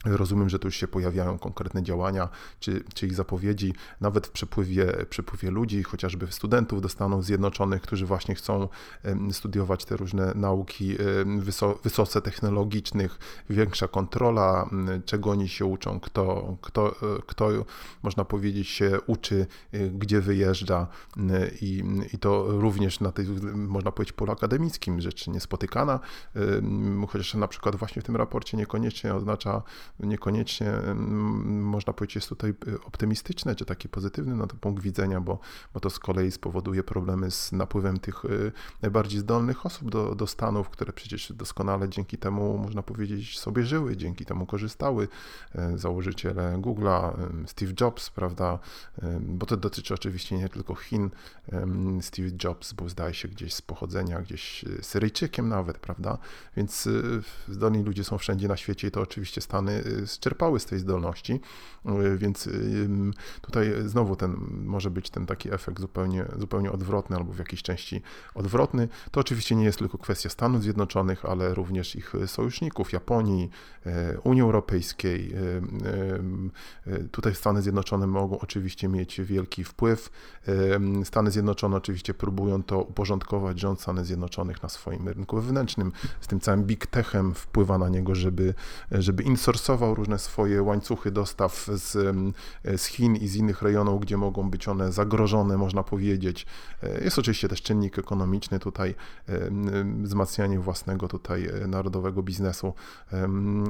Rozumiem, 0.05 0.49
że 0.49 0.59
tu 0.59 0.67
już 0.67 0.75
się 0.75 0.87
pojawiają 0.87 1.39
konkretne 1.39 1.83
działania 1.83 2.29
czy, 2.59 2.83
czy 2.93 3.07
ich 3.07 3.15
zapowiedzi, 3.15 3.73
nawet 4.01 4.27
w 4.27 4.31
przepływie, 4.31 5.05
przepływie 5.09 5.51
ludzi, 5.51 5.83
chociażby 5.83 6.27
studentów 6.31 6.81
do 6.81 6.89
Stanów 6.89 7.25
Zjednoczonych, 7.25 7.81
którzy 7.81 8.05
właśnie 8.05 8.35
chcą 8.35 8.67
studiować 9.31 9.85
te 9.85 9.97
różne 9.97 10.33
nauki 10.35 10.97
wyso, 11.39 11.79
wysoce 11.83 12.21
technologicznych, 12.21 13.19
większa 13.49 13.87
kontrola, 13.87 14.69
czego 15.05 15.29
oni 15.29 15.49
się 15.49 15.65
uczą, 15.65 15.99
kto, 15.99 16.57
kto, 16.61 16.87
e, 16.87 17.21
kto 17.27 17.49
można 18.03 18.25
powiedzieć, 18.25 18.67
się 18.67 18.99
uczy, 19.07 19.47
e, 19.71 19.89
gdzie 19.89 20.21
wyjeżdża 20.21 20.87
i, 21.61 21.83
i 22.13 22.19
to 22.19 22.45
również 22.47 22.99
na 22.99 23.11
tej, 23.11 23.25
można 23.53 23.91
powiedzieć, 23.91 24.13
polu 24.13 24.31
akademickim 24.31 25.01
rzecz 25.01 25.27
niespotykana, 25.27 25.99
chociaż 27.07 27.33
na 27.33 27.47
przykład 27.47 27.75
właśnie 27.75 28.01
w 28.01 28.05
tym 28.05 28.15
raporcie 28.15 28.57
niekoniecznie 28.57 29.15
oznacza 29.15 29.61
niekoniecznie 29.99 30.71
można 31.45 31.93
powiedzieć 31.93 32.15
jest 32.15 32.29
tutaj 32.29 32.53
y, 32.67 32.83
optymistyczne, 32.83 33.55
czy 33.55 33.65
taki 33.65 33.89
pozytywny 33.89 34.35
na 34.35 34.47
to 34.47 34.55
punkt 34.55 34.83
widzenia, 34.83 35.21
bo, 35.21 35.39
bo 35.73 35.79
to 35.79 35.89
z 35.89 35.99
kolei 35.99 36.31
spowoduje 36.31 36.83
problemy 36.83 37.31
z 37.31 37.51
napływem 37.51 37.99
tych 37.99 38.25
y, 38.25 38.51
najbardziej 38.81 39.19
zdolnych 39.19 39.65
osób 39.65 39.91
do, 39.91 40.15
do 40.15 40.27
Stanów, 40.27 40.69
które 40.69 40.93
przecież 40.93 41.33
doskonale 41.33 41.89
dzięki 41.89 42.17
temu, 42.17 42.57
można 42.57 42.83
powiedzieć, 42.83 43.39
sobie 43.39 43.63
żyły, 43.63 43.97
dzięki 43.97 44.25
temu 44.25 44.45
korzystały. 44.45 45.07
E, 45.55 45.77
założyciele 45.77 46.57
Google'a, 46.57 47.13
Steve 47.47 47.73
Jobs, 47.81 48.09
prawda, 48.09 48.59
bo 49.19 49.45
to 49.45 49.57
dotyczy 49.57 49.93
oczywiście 49.93 50.37
nie 50.37 50.49
tylko 50.49 50.75
Chin. 50.75 51.09
Steve 52.01 52.29
Jobs 52.43 52.73
był, 52.73 52.89
zdaje 52.89 53.13
się, 53.13 53.27
gdzieś 53.27 53.53
z 53.53 53.61
pochodzenia, 53.61 54.21
gdzieś 54.21 54.63
y, 54.63 54.83
Syryjczykiem 54.83 55.49
nawet, 55.49 55.77
prawda, 55.77 56.17
więc 56.57 56.89
zdolni 57.47 57.83
ludzie 57.83 58.03
są 58.03 58.17
wszędzie 58.17 58.47
na 58.47 58.57
świecie 58.57 58.87
i 58.87 58.91
to 58.91 59.01
oczywiście 59.01 59.41
Stany 59.41 59.78
czerpały 60.19 60.59
z 60.59 60.65
tej 60.65 60.79
zdolności, 60.79 61.41
y, 61.85 62.17
więc 62.17 62.49
tutaj 63.41 63.73
znowu 63.85 64.15
ten 64.15 64.37
może 64.65 64.91
być 64.91 65.09
ten 65.09 65.25
taki 65.25 65.53
efekt 65.53 65.79
zupełnie, 65.79 66.25
zupełnie 66.37 66.71
odwrotny 66.71 67.15
albo 67.15 67.33
w 67.33 67.39
jakiejś 67.39 67.63
części 67.63 68.01
odwrotny. 68.35 68.87
To 69.11 69.19
oczywiście 69.19 69.55
nie 69.55 69.65
jest 69.65 69.79
tylko 69.79 69.97
kwestia 69.97 70.29
Stanów 70.29 70.63
Zjednoczonych, 70.63 71.25
ale 71.25 71.53
również 71.53 71.95
ich 71.95 72.13
sojuszników, 72.27 72.93
Japonii, 72.93 73.49
Unii 74.23 74.41
Europejskiej. 74.41 75.33
Tutaj 77.11 77.35
Stany 77.35 77.61
Zjednoczone 77.61 78.07
mogą 78.07 78.39
oczywiście 78.39 78.87
mieć 78.87 79.21
wielki 79.21 79.63
wpływ. 79.63 80.09
Stany 81.03 81.31
Zjednoczone 81.31 81.77
oczywiście 81.77 82.13
próbują 82.13 82.63
to 82.63 82.81
uporządkować, 82.81 83.59
rząd 83.59 83.81
Stanów 83.81 84.05
Zjednoczonych 84.05 84.63
na 84.63 84.69
swoim 84.69 85.07
rynku 85.07 85.35
wewnętrznym, 85.35 85.91
z 86.21 86.27
tym 86.27 86.39
całym 86.39 86.63
big 86.63 86.87
techem 86.87 87.33
wpływa 87.33 87.77
na 87.77 87.89
niego, 87.89 88.15
żeby, 88.15 88.53
żeby 88.91 89.23
insourcować 89.23 89.49
różne 89.75 90.19
swoje 90.19 90.63
łańcuchy 90.63 91.11
dostaw 91.11 91.67
z, 91.73 92.15
z 92.81 92.85
Chin 92.85 93.15
i 93.15 93.27
z 93.27 93.35
innych 93.35 93.61
rejonów, 93.61 94.01
gdzie 94.01 94.17
mogą 94.17 94.49
być 94.49 94.67
one 94.67 94.91
zagrożone, 94.91 95.57
można 95.57 95.83
powiedzieć. 95.83 96.45
E, 96.83 97.03
jest 97.03 97.19
oczywiście 97.19 97.47
też 97.47 97.61
czynnik 97.61 97.99
ekonomiczny 97.99 98.59
tutaj, 98.59 98.95
wzmacnianie 100.03 100.59
własnego 100.59 101.07
tutaj 101.07 101.45
e, 101.47 101.67
narodowego 101.67 102.23
biznesu, 102.23 102.73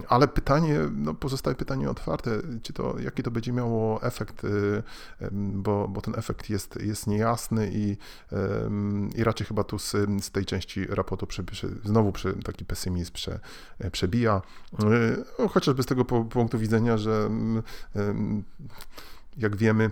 ale 0.07 0.27
pytanie, 0.27 0.79
no 0.95 1.13
pozostaje 1.13 1.55
pytanie 1.55 1.89
otwarte, 1.89 2.31
czy 2.63 2.73
to, 2.73 2.99
jaki 2.99 3.23
to 3.23 3.31
będzie 3.31 3.53
miało 3.53 4.03
efekt, 4.03 4.45
e, 4.45 5.27
bo, 5.31 5.87
bo 5.87 6.01
ten 6.01 6.15
efekt 6.15 6.49
jest, 6.49 6.81
jest 6.81 7.07
niejasny 7.07 7.71
i, 7.73 7.97
i 9.15 9.23
raczej 9.23 9.47
chyba 9.47 9.63
tu 9.63 9.79
z, 9.79 9.91
z 10.21 10.31
tej 10.31 10.45
części 10.45 10.85
raportu 10.85 11.27
prze, 11.27 11.43
znowu 11.85 12.13
taki 12.43 12.65
pesymizm 12.65 13.13
prze, 13.13 13.39
przebija, 13.91 14.41
chociażby 15.49 15.83
z 15.83 15.85
tego 15.89 16.05
punktu 16.05 16.59
widzenia, 16.59 16.97
że 16.97 17.11
mm, 17.11 17.63
jak 19.37 19.55
wiemy, 19.55 19.91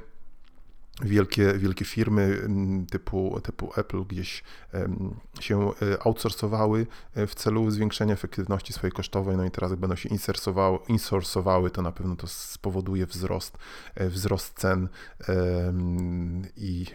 wielkie, 1.01 1.53
wielkie 1.53 1.85
firmy 1.85 2.39
mm, 2.45 2.85
typu, 2.85 3.39
typu 3.43 3.71
Apple 3.75 4.03
gdzieś 4.03 4.43
się 5.39 5.69
e, 5.69 6.03
outsourcowały 6.03 6.87
e, 7.15 7.27
w 7.27 7.35
celu 7.35 7.71
zwiększenia 7.71 8.13
efektywności 8.13 8.73
swojej 8.73 8.91
kosztowej, 8.91 9.37
no 9.37 9.45
i 9.45 9.51
teraz 9.51 9.75
będą 9.75 9.95
się 9.95 10.09
insourcowały, 10.87 11.69
to 11.71 11.81
na 11.81 11.91
pewno 11.91 12.15
to 12.15 12.27
spowoduje 12.27 13.05
wzrost, 13.05 13.57
e, 13.95 14.09
wzrost 14.09 14.59
cen 14.59 14.89
i 16.57 16.85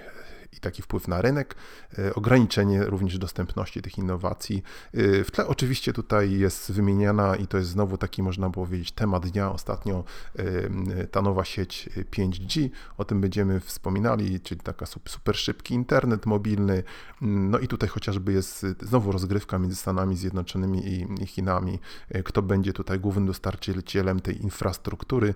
i 0.53 0.61
taki 0.61 0.83
wpływ 0.83 1.09
na 1.09 1.23
rynek, 1.23 1.55
e, 1.99 2.15
ograniczenie 2.15 2.85
również 2.85 3.19
dostępności 3.19 3.83
tych 3.83 3.99
innowacji. 3.99 4.63
E, 4.95 5.25
w 5.25 5.31
tle 5.31 5.47
oczywiście 5.47 5.93
tutaj 5.93 6.39
jest 6.39 6.73
wymieniana 6.73 7.37
i 7.37 7.47
to 7.47 7.59
jest 7.59 7.71
znowu 7.71 7.97
taki, 7.99 8.23
można 8.23 8.51
powiedzieć, 8.51 8.93
temat 8.93 9.27
dnia. 9.27 9.53
Ostatnio, 9.53 10.05
e, 10.39 11.07
ta 11.07 11.23
nowa 11.23 11.45
sieć 11.45 11.89
5G, 12.11 12.71
o 12.99 13.05
tym 13.05 13.21
będziemy 13.21 13.61
wspominali, 13.61 14.41
czyli 14.41 14.61
taka 14.61 14.87
super 14.87 15.37
szybki 15.37 15.75
internet 15.75 16.27
mobilny, 16.27 16.83
no 17.21 17.59
i 17.59 17.69
tutaj 17.69 17.89
chociażby 17.89 18.33
jest 18.33 18.67
znowu 18.81 19.13
rozgrywka 19.13 19.59
między 19.59 19.77
Stanami 19.77 20.17
Zjednoczonymi 20.17 20.83
i 20.87 21.27
Chinami, 21.27 21.79
kto 22.25 22.43
będzie 22.43 22.73
tutaj 22.73 23.01
głównym 23.01 23.27
dostarczycielem 23.27 24.21
tej 24.21 24.43
infrastruktury? 24.43 25.35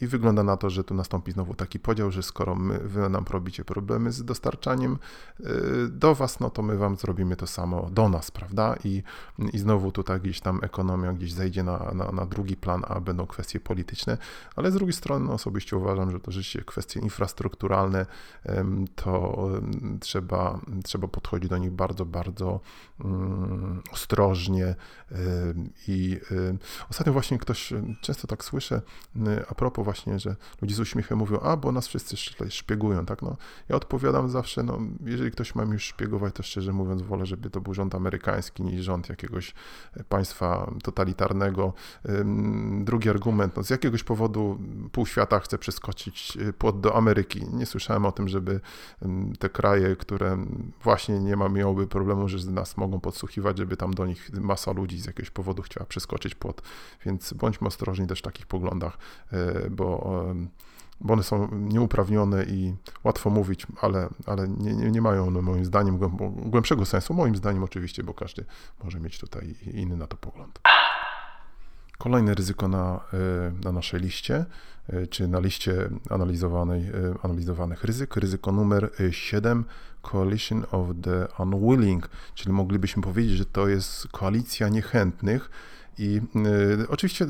I 0.00 0.06
wygląda 0.06 0.42
na 0.42 0.56
to, 0.56 0.70
że 0.70 0.84
tu 0.84 0.94
nastąpi 0.94 1.32
znowu 1.32 1.54
taki 1.54 1.78
podział, 1.78 2.10
że 2.10 2.22
skoro 2.22 2.54
my, 2.54 2.78
wy 2.78 3.08
nam 3.08 3.24
robicie 3.30 3.64
problemy 3.64 4.12
z 4.12 4.22
dostarczaniem 4.34 4.98
y, 5.40 5.44
do 5.88 6.14
Was, 6.14 6.40
no 6.40 6.50
to 6.50 6.62
my 6.62 6.76
Wam 6.76 6.96
zrobimy 6.96 7.36
to 7.36 7.46
samo 7.46 7.90
do 7.90 8.08
nas, 8.08 8.30
prawda? 8.30 8.74
I, 8.84 9.02
i 9.52 9.58
znowu 9.58 9.92
tutaj 9.92 10.20
gdzieś 10.20 10.40
tam 10.40 10.60
ekonomia 10.62 11.12
gdzieś 11.12 11.32
zejdzie 11.32 11.62
na, 11.62 11.92
na, 11.94 12.12
na 12.12 12.26
drugi 12.26 12.56
plan, 12.56 12.82
a 12.88 13.00
będą 13.00 13.26
kwestie 13.26 13.60
polityczne, 13.60 14.18
ale 14.56 14.70
z 14.70 14.74
drugiej 14.74 14.92
strony 14.92 15.26
no, 15.26 15.32
osobiście 15.32 15.76
uważam, 15.76 16.10
że 16.10 16.20
to 16.20 16.30
rzeczywiście 16.30 16.62
kwestie 16.64 17.00
infrastrukturalne, 17.00 18.06
to 18.94 19.48
trzeba, 20.00 20.60
trzeba 20.84 21.08
podchodzić 21.08 21.50
do 21.50 21.58
nich 21.58 21.70
bardzo, 21.70 22.04
bardzo 22.06 22.60
um, 23.04 23.82
ostrożnie 23.92 24.74
i 25.88 26.20
ostatnio 26.90 27.12
właśnie 27.12 27.38
ktoś, 27.38 27.72
często 28.00 28.26
tak 28.26 28.44
słyszę, 28.44 28.82
a 29.48 29.54
propos 29.54 29.84
właśnie, 29.84 30.18
że 30.18 30.36
ludzie 30.62 30.74
z 30.74 30.80
uśmiechem 30.80 31.18
mówią, 31.18 31.40
a 31.40 31.56
bo 31.56 31.72
nas 31.72 31.88
wszyscy 31.88 32.16
szpiegują, 32.48 33.06
tak? 33.06 33.22
No, 33.22 33.36
ja 33.68 33.76
odpowiadam 33.76 34.23
zawsze, 34.28 34.62
no, 34.62 34.78
jeżeli 35.04 35.30
ktoś 35.30 35.54
ma 35.54 35.62
już 35.62 35.84
szpiegować, 35.84 36.34
to 36.34 36.42
szczerze 36.42 36.72
mówiąc 36.72 37.02
wolę, 37.02 37.26
żeby 37.26 37.50
to 37.50 37.60
był 37.60 37.74
rząd 37.74 37.94
amerykański 37.94 38.62
niż 38.62 38.84
rząd 38.84 39.08
jakiegoś 39.08 39.54
e, 39.96 40.04
państwa 40.04 40.70
totalitarnego. 40.82 41.72
Drugi 42.80 43.10
argument, 43.10 43.56
no, 43.56 43.62
z 43.62 43.70
jakiegoś 43.70 44.02
powodu 44.02 44.58
pół 44.92 45.06
świata 45.06 45.40
chce 45.40 45.58
przeskoczyć 45.58 46.38
e, 46.40 46.52
płot 46.52 46.80
do 46.80 46.96
Ameryki. 46.96 47.46
Nie 47.52 47.66
słyszałem 47.66 48.06
o 48.06 48.12
tym, 48.12 48.28
żeby 48.28 48.60
te 49.38 49.48
kraje, 49.48 49.96
które 49.96 50.46
właśnie 50.82 51.20
nie 51.20 51.36
ma, 51.36 51.48
miałoby 51.48 51.86
problemu, 51.86 52.28
że 52.28 52.38
z 52.38 52.48
nas 52.48 52.76
mogą 52.76 53.00
podsłuchiwać, 53.00 53.58
żeby 53.58 53.76
tam 53.76 53.94
do 53.94 54.06
nich 54.06 54.30
masa 54.32 54.72
ludzi 54.72 55.00
z 55.00 55.06
jakiegoś 55.06 55.30
powodu 55.30 55.62
chciała 55.62 55.86
przeskoczyć 55.86 56.34
płot. 56.34 56.62
Więc 57.06 57.32
bądźmy 57.32 57.66
ostrożni 57.66 58.06
też 58.06 58.18
w 58.18 58.22
takich 58.22 58.46
poglądach, 58.46 58.98
e, 59.32 59.70
bo 59.70 60.24
bo 61.00 61.12
one 61.12 61.22
są 61.22 61.48
nieuprawnione 61.52 62.44
i 62.44 62.74
łatwo 63.04 63.30
mówić, 63.30 63.66
ale, 63.80 64.08
ale 64.26 64.48
nie, 64.48 64.74
nie, 64.74 64.90
nie 64.90 65.02
mają 65.02 65.26
one 65.26 65.42
moim 65.42 65.64
zdaniem 65.64 65.98
głębszego 66.36 66.84
sensu. 66.84 67.14
Moim 67.14 67.36
zdaniem 67.36 67.62
oczywiście, 67.62 68.02
bo 68.02 68.14
każdy 68.14 68.44
może 68.84 69.00
mieć 69.00 69.18
tutaj 69.18 69.54
inny 69.74 69.96
na 69.96 70.06
to 70.06 70.16
pogląd. 70.16 70.60
Kolejne 71.98 72.34
ryzyko 72.34 72.68
na, 72.68 73.00
na 73.64 73.72
naszej 73.72 74.00
liście, 74.00 74.44
czy 75.10 75.28
na 75.28 75.40
liście 75.40 75.90
analizowanej, 76.10 76.90
analizowanych 77.22 77.84
ryzyk, 77.84 78.16
ryzyko 78.16 78.52
numer 78.52 78.90
7, 79.10 79.64
Coalition 80.02 80.64
of 80.70 80.88
the 81.02 81.28
Unwilling, 81.38 82.08
czyli 82.34 82.52
moglibyśmy 82.52 83.02
powiedzieć, 83.02 83.32
że 83.32 83.44
to 83.44 83.68
jest 83.68 84.08
koalicja 84.08 84.68
niechętnych, 84.68 85.50
i 85.98 86.20
y, 86.82 86.88
oczywiście 86.88 87.26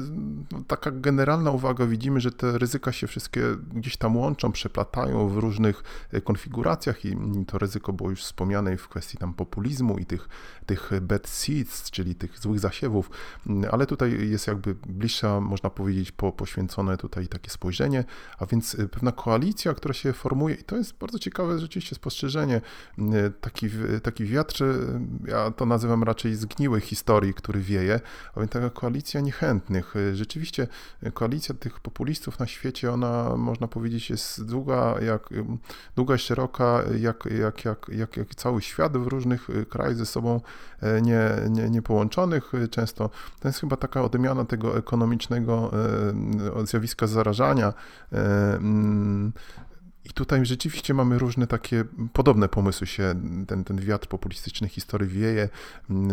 no, 0.52 0.62
taka 0.66 0.90
generalna 0.90 1.50
uwaga, 1.50 1.86
widzimy, 1.86 2.20
że 2.20 2.32
te 2.32 2.58
ryzyka 2.58 2.92
się 2.92 3.06
wszystkie 3.06 3.42
gdzieś 3.74 3.96
tam 3.96 4.16
łączą, 4.16 4.52
przeplatają 4.52 5.28
w 5.28 5.36
różnych 5.36 5.82
y, 6.14 6.20
konfiguracjach 6.20 7.04
i 7.04 7.16
to 7.46 7.58
ryzyko 7.58 7.92
było 7.92 8.10
już 8.10 8.22
wspomniane 8.22 8.76
w 8.76 8.88
kwestii 8.88 9.18
tam 9.18 9.34
populizmu 9.34 9.98
i 9.98 10.06
tych, 10.06 10.28
tych 10.66 10.90
bad 11.02 11.28
seeds, 11.28 11.90
czyli 11.90 12.14
tych 12.14 12.38
złych 12.38 12.60
zasiewów, 12.60 13.10
y, 13.46 13.70
ale 13.70 13.86
tutaj 13.86 14.30
jest 14.30 14.46
jakby 14.46 14.74
bliższa, 14.74 15.40
można 15.40 15.70
powiedzieć, 15.70 16.12
po, 16.12 16.32
poświęcone 16.32 16.96
tutaj 16.96 17.28
takie 17.28 17.50
spojrzenie, 17.50 18.04
a 18.38 18.46
więc 18.46 18.76
pewna 18.90 19.12
koalicja, 19.12 19.74
która 19.74 19.94
się 19.94 20.12
formuje 20.12 20.54
i 20.54 20.64
to 20.64 20.76
jest 20.76 20.98
bardzo 20.98 21.18
ciekawe 21.18 21.58
rzeczywiście 21.58 21.94
spostrzeżenie, 21.94 22.60
taki, 23.40 23.68
taki 24.02 24.24
wiatr, 24.24 24.64
ja 25.26 25.50
to 25.50 25.66
nazywam 25.66 26.02
raczej 26.02 26.34
zgniłej 26.34 26.80
historii, 26.80 27.34
który 27.34 27.60
wieje, 27.60 28.00
a 28.34 28.40
więc 28.40 28.53
taka 28.54 28.70
koalicja 28.70 29.20
niechętnych. 29.20 29.94
Rzeczywiście 30.12 30.66
koalicja 31.14 31.54
tych 31.54 31.80
populistów 31.80 32.38
na 32.38 32.46
świecie, 32.46 32.92
ona 32.92 33.36
można 33.36 33.68
powiedzieć 33.68 34.10
jest 34.10 34.44
długa, 34.44 34.94
jak, 35.00 35.28
długa 35.96 36.14
i 36.14 36.18
szeroka, 36.18 36.82
jak, 36.98 37.24
jak, 37.40 37.64
jak, 37.64 37.86
jak, 37.88 38.16
jak 38.16 38.34
cały 38.34 38.62
świat 38.62 38.96
w 38.96 39.06
różnych 39.06 39.48
krajach 39.68 39.96
ze 39.96 40.06
sobą 40.06 40.40
e, 40.80 41.02
nie, 41.02 41.30
nie, 41.50 41.70
nie 41.70 41.82
połączonych. 41.82 42.52
Często 42.70 43.10
to 43.40 43.48
jest 43.48 43.60
chyba 43.60 43.76
taka 43.76 44.02
odmiana 44.02 44.44
tego 44.44 44.78
ekonomicznego 44.78 45.70
e, 46.62 46.66
zjawiska 46.66 47.06
zarażania 47.06 47.72
e, 48.12 48.60
i 50.04 50.12
tutaj 50.12 50.46
rzeczywiście 50.46 50.94
mamy 50.94 51.18
różne 51.18 51.46
takie 51.46 51.84
podobne 52.12 52.48
pomysły 52.48 52.86
się, 52.86 53.14
ten, 53.46 53.64
ten 53.64 53.80
wiatr 53.80 54.08
populistyczny 54.08 54.68
historii 54.68 55.08
wieje 55.08 55.48
mm, 55.90 56.10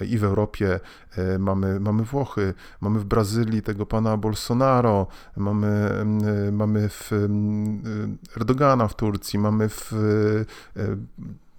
i 0.00 0.18
w 0.18 0.24
Europie 0.24 0.80
e, 1.16 1.38
mamy, 1.38 1.80
mamy 1.80 2.04
Włochy, 2.04 2.54
mamy 2.80 2.98
w 2.98 3.04
Brazylii 3.04 3.62
tego 3.62 3.86
pana 3.86 4.16
Bolsonaro, 4.16 5.06
mamy, 5.36 5.66
mm, 5.66 6.54
mamy 6.54 6.88
w 6.88 7.12
mm, 7.12 8.18
Erdogana 8.36 8.88
w 8.88 8.96
Turcji, 8.96 9.38
mamy 9.38 9.68
w 9.68 9.92
e, 10.76 10.96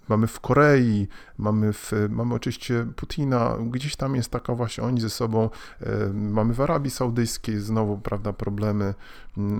Mamy 0.09 0.27
w 0.27 0.39
Korei, 0.39 1.07
mamy, 1.37 1.73
w, 1.73 1.91
mamy 2.09 2.35
oczywiście 2.35 2.87
Putina, 2.95 3.57
gdzieś 3.71 3.95
tam 3.95 4.15
jest 4.15 4.31
taka 4.31 4.55
właśnie 4.55 4.83
oni 4.83 5.01
ze 5.01 5.09
sobą, 5.09 5.49
e, 5.81 6.13
mamy 6.13 6.53
w 6.53 6.61
Arabii 6.61 6.91
Saudyjskiej 6.91 7.59
znowu, 7.59 7.97
prawda, 7.97 8.33
problemy, 8.33 8.93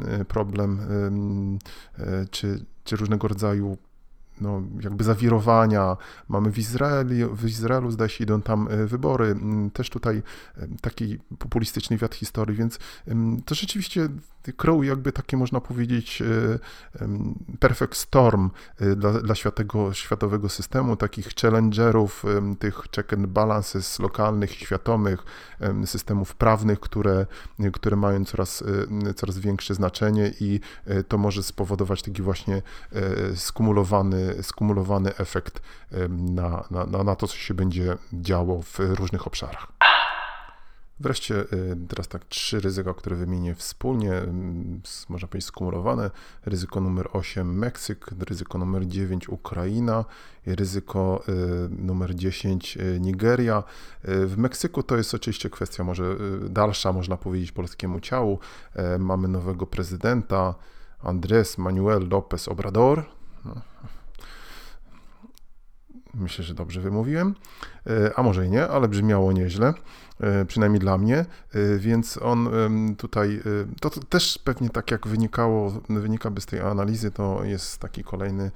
e, 0.07 0.25
problem, 0.25 0.79
e, 1.99 2.25
czy, 2.31 2.65
czy 2.83 2.95
różnego 2.95 3.27
rodzaju 3.27 3.77
no, 4.41 4.61
jakby 4.81 5.03
zawirowania. 5.03 5.97
Mamy 6.29 6.51
w 6.51 6.57
Izraelu, 6.57 7.35
w 7.35 7.45
Izraelu 7.45 7.91
zdaje 7.91 8.09
się 8.09 8.23
idą 8.23 8.41
tam 8.41 8.67
wybory, 8.85 9.35
też 9.73 9.89
tutaj 9.89 10.23
taki 10.81 11.19
populistyczny 11.39 11.97
wiatr 11.97 12.17
historii, 12.17 12.57
więc 12.57 12.79
to 13.45 13.55
rzeczywiście 13.55 14.09
kreuj 14.53 14.87
jakby 14.87 15.11
takie 15.11 15.37
można 15.37 15.61
powiedzieć 15.61 16.21
e, 16.21 16.25
perfect 17.59 17.95
storm 17.95 18.49
e, 18.79 18.95
dla, 18.95 19.11
dla 19.11 19.35
światowego, 19.35 19.93
światowego 19.93 20.49
systemu, 20.49 20.95
takich 20.95 21.29
challengerów, 21.41 22.23
tych 22.59 22.75
check 22.95 23.13
and 23.13 23.25
balances 23.25 23.99
lokalnych 23.99 24.51
światowych, 24.51 25.23
systemów 25.85 26.35
prawnych, 26.35 26.79
które, 26.79 27.25
które 27.73 27.95
mają 27.95 28.25
coraz, 28.25 28.63
e, 29.07 29.13
coraz 29.13 29.39
większe 29.39 29.75
znaczenie 29.75 30.31
i 30.39 30.59
to 31.07 31.17
może 31.17 31.43
spowodować 31.43 32.01
taki 32.01 32.21
właśnie 32.21 32.61
skumulowany, 33.35 34.24
skumulowany 34.41 35.15
efekt 35.15 35.61
na, 36.09 36.63
na, 36.71 37.03
na 37.03 37.15
to, 37.15 37.27
co 37.27 37.37
się 37.37 37.53
będzie 37.53 37.97
działo 38.13 38.61
w 38.61 38.79
różnych 38.79 39.27
obszarach. 39.27 39.67
Wreszcie 40.99 41.45
teraz 41.87 42.07
tak 42.07 42.25
trzy 42.25 42.59
ryzyka, 42.59 42.93
które 42.93 43.15
wymienię 43.15 43.55
wspólnie, 43.55 44.11
można 45.09 45.27
powiedzieć 45.27 45.47
skumulowane. 45.47 46.11
Ryzyko 46.45 46.81
numer 46.81 47.07
8 47.13 47.57
Meksyk, 47.57 48.07
ryzyko 48.29 48.57
numer 48.57 48.87
9 48.87 49.29
Ukraina 49.29 50.05
i 50.47 50.55
ryzyko 50.55 51.23
numer 51.69 52.15
10 52.15 52.77
y, 52.77 52.99
Nigeria. 52.99 53.63
W 54.03 54.33
Meksyku 54.37 54.83
to 54.83 54.97
jest 54.97 55.13
oczywiście 55.13 55.49
kwestia 55.49 55.83
może 55.83 56.15
dalsza, 56.49 56.93
można 56.93 57.17
powiedzieć, 57.17 57.51
polskiemu 57.51 57.99
ciału. 57.99 58.39
E, 58.73 58.97
mamy 58.97 59.27
nowego 59.27 59.67
prezydenta 59.67 60.55
Andrés 61.03 61.57
Manuel 61.57 62.07
López 62.09 62.47
Obrador. 62.47 63.03
Myślę, 66.19 66.43
że 66.43 66.53
dobrze 66.53 66.81
wymówiłem, 66.81 67.35
e, 67.87 68.11
a 68.15 68.23
może 68.23 68.45
i 68.45 68.49
nie, 68.49 68.67
ale 68.67 68.87
brzmiało 68.87 69.31
nieźle. 69.31 69.73
E, 70.19 70.45
przynajmniej 70.45 70.79
dla 70.79 70.97
mnie, 70.97 71.17
e, 71.17 71.25
więc 71.77 72.19
on 72.21 72.49
tutaj, 72.97 73.35
e, 73.35 73.41
to 73.81 73.89
też 73.89 74.39
pewnie 74.43 74.69
tak 74.69 74.91
jak 74.91 75.07
wynikało, 75.07 75.81
wynika 75.89 76.31
by 76.31 76.41
z 76.41 76.45
tej 76.45 76.59
analizy, 76.59 77.11
to 77.11 77.43
jest 77.43 77.77
taki 77.77 78.03
kolejny, 78.03 78.51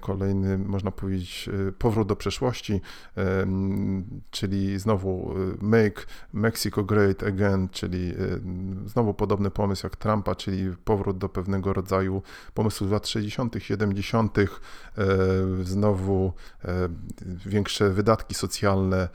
kolejny, 0.00 0.58
można 0.58 0.90
powiedzieć, 0.90 1.50
powrót 1.78 2.08
do 2.08 2.16
przeszłości, 2.16 2.80
czyli 4.30 4.78
znowu 4.78 5.34
Make 5.60 6.06
Mexico 6.32 6.84
Great 6.84 7.22
Again, 7.22 7.68
czyli 7.68 8.14
znowu 8.86 9.14
podobny 9.14 9.50
pomysł 9.50 9.86
jak 9.86 9.96
Trumpa, 9.96 10.34
czyli 10.34 10.76
powrót 10.84 11.18
do 11.18 11.28
pewnego 11.28 11.72
rodzaju 11.72 12.22
pomysłów 12.54 12.88
z 12.88 12.92
lat 12.92 13.08
60., 13.08 13.54
70., 13.58 14.36
znowu 15.62 16.32
większe 17.46 17.90
wydatki 17.90 18.34
socjalne, 18.34 19.08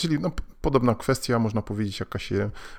czyli 0.00 0.18
no, 0.18 0.29
gonna 0.30 0.59
podobna 0.60 0.94
kwestia, 0.94 1.38
można 1.38 1.62
powiedzieć, 1.62 2.02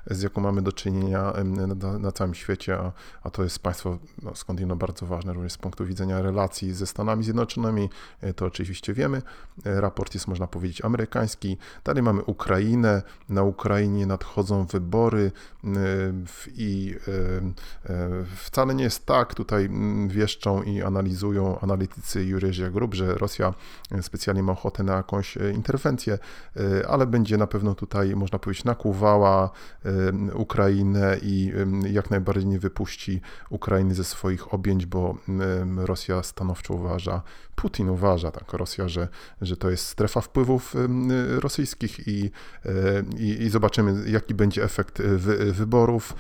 z 0.08 0.22
jaką 0.22 0.42
mamy 0.42 0.62
do 0.62 0.72
czynienia 0.72 1.34
na, 1.76 2.00
na 2.00 2.12
całym 2.12 2.34
świecie, 2.34 2.78
a, 2.78 2.92
a, 3.24 3.30
to 3.30 3.44
jest 3.44 3.60
państwo 3.60 3.98
no, 4.22 4.36
skądinąd 4.36 4.82
bardzo 4.82 5.06
ważne 5.06 5.34
również 5.34 5.54
z 5.54 5.58
punktu 5.58 5.86
widzenia 5.86 6.22
relacji 6.22 6.74
ze 6.74 6.88
Stanami 6.88 7.24
Zjednoczonymi, 7.24 7.90
e, 8.22 8.34
to 8.34 8.46
oczywiście 8.46 8.94
wiemy. 8.94 9.22
E, 9.66 9.82
raport 9.82 10.14
jest, 10.14 10.28
można 10.28 10.48
powiedzieć, 10.48 10.82
amerykański. 10.82 11.58
Dalej 11.84 12.04
mamy 12.04 12.24
Ukrainę. 12.24 13.02
Na 13.30 13.44
Ukrainie 13.44 14.06
nadchodzą 14.06 14.66
wybory 14.66 15.32
i 16.48 16.96
wcale 18.36 18.76
nie 18.76 18.84
jest 18.84 19.06
tak, 19.06 19.34
tutaj 19.34 19.70
wieszczą 20.08 20.64
i 20.64 20.82
analizują 20.82 21.60
analitycy 21.60 22.26
Juryżia 22.26 22.70
Grub, 22.70 22.94
że 22.94 23.16
Rosja 23.16 23.54
specjalnie 24.02 24.44
ma 24.44 24.52
ochotę 24.52 24.84
na 24.84 24.94
jakąś 24.96 25.38
e, 25.38 25.52
interwencję, 25.52 26.18
ale 26.88 27.08
będzie 27.08 27.38
na 27.38 27.48
pewno 27.48 27.71
tutaj, 27.76 28.16
można 28.16 28.40
powiedzieć, 28.40 28.64
nakłuwała 28.64 29.50
Ukrainę 30.34 31.18
i 31.22 31.52
jak 31.92 32.10
najbardziej 32.10 32.46
nie 32.46 32.60
wypuści 32.60 33.22
Ukrainy 33.50 33.96
ze 33.96 34.04
swoich 34.04 34.54
objęć, 34.54 34.86
bo 34.86 35.18
Rosja 35.78 36.24
stanowczo 36.24 36.74
uważa, 36.74 37.22
Putin 37.56 37.90
uważa, 37.90 38.32
tak, 38.32 38.54
Rosja, 38.54 38.88
że, 38.88 39.08
że 39.42 39.58
to 39.58 39.70
jest 39.70 39.86
strefa 39.86 40.22
wpływów 40.22 40.76
rosyjskich 41.40 42.08
i, 42.08 42.32
i, 43.18 43.44
i 43.44 43.50
zobaczymy, 43.50 44.10
jaki 44.10 44.34
będzie 44.34 44.64
efekt 44.64 45.02
wy, 45.02 45.54
wyborów, 45.54 46.16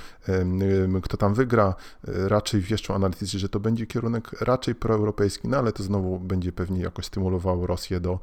kto 1.04 1.18
tam 1.18 1.34
wygra. 1.34 1.76
Raczej 2.04 2.62
wieszczą 2.62 2.96
analitycy, 2.96 3.40
że 3.40 3.50
to 3.50 3.60
będzie 3.60 3.86
kierunek 3.86 4.42
raczej 4.42 4.76
proeuropejski, 4.76 5.48
no 5.48 5.58
ale 5.58 5.72
to 5.72 5.84
znowu 5.84 6.20
będzie 6.20 6.52
pewnie 6.52 6.82
jakoś 6.82 7.06
stymulowało 7.06 7.68
Rosję 7.68 8.00
do, 8.00 8.20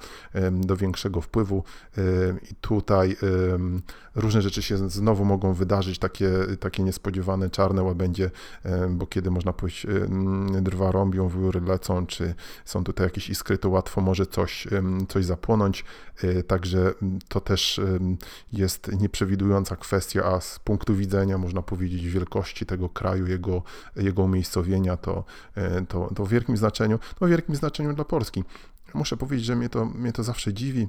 do 0.52 0.76
większego 0.76 1.20
wpływu 1.20 1.64
i 2.50 2.54
tutaj 2.60 3.16
różne 4.14 4.42
rzeczy 4.42 4.62
się 4.62 4.90
znowu 4.90 5.24
mogą 5.24 5.54
wydarzyć, 5.54 5.98
takie, 5.98 6.30
takie 6.60 6.82
niespodziewane 6.82 7.50
czarne 7.50 7.82
łabędzie, 7.82 8.30
bo 8.90 9.06
kiedy 9.06 9.30
można 9.30 9.52
powiedzieć, 9.52 9.86
drwa 10.62 10.92
rąbią, 10.92 11.28
wióry 11.28 11.60
lecą, 11.60 12.06
czy 12.06 12.34
są 12.64 12.84
tutaj 12.84 13.06
jakieś 13.06 13.30
iskry, 13.30 13.58
to 13.58 13.68
łatwo 13.68 14.00
może 14.00 14.26
coś, 14.26 14.68
coś 15.08 15.24
zapłonąć, 15.24 15.84
e, 16.22 16.42
także 16.42 16.94
to 17.28 17.40
też 17.40 17.80
jest 18.52 18.92
nieprzewidująca 19.00 19.76
kwestia, 19.76 20.24
a 20.24 20.40
z 20.40 20.58
punktu 20.58 20.94
widzenia, 20.94 21.38
można 21.38 21.62
powiedzieć, 21.62 22.06
wielkości 22.06 22.66
tego 22.66 22.88
kraju, 22.88 23.26
jego, 23.26 23.62
jego 23.96 24.22
umiejscowienia, 24.22 24.96
to, 24.96 25.24
e, 25.54 25.86
to, 25.86 26.10
to 26.14 26.24
w 26.24 26.28
wielkim 26.28 26.56
znaczeniu, 26.56 26.98
no 27.20 27.26
w 27.26 27.30
wielkim 27.30 27.56
znaczeniu 27.56 27.94
dla 27.94 28.04
Polski. 28.04 28.44
Muszę 28.94 29.16
powiedzieć, 29.16 29.46
że 29.46 29.56
mnie 29.56 29.68
to, 29.68 29.84
mnie 29.84 30.12
to 30.12 30.22
zawsze 30.22 30.54
dziwi, 30.54 30.88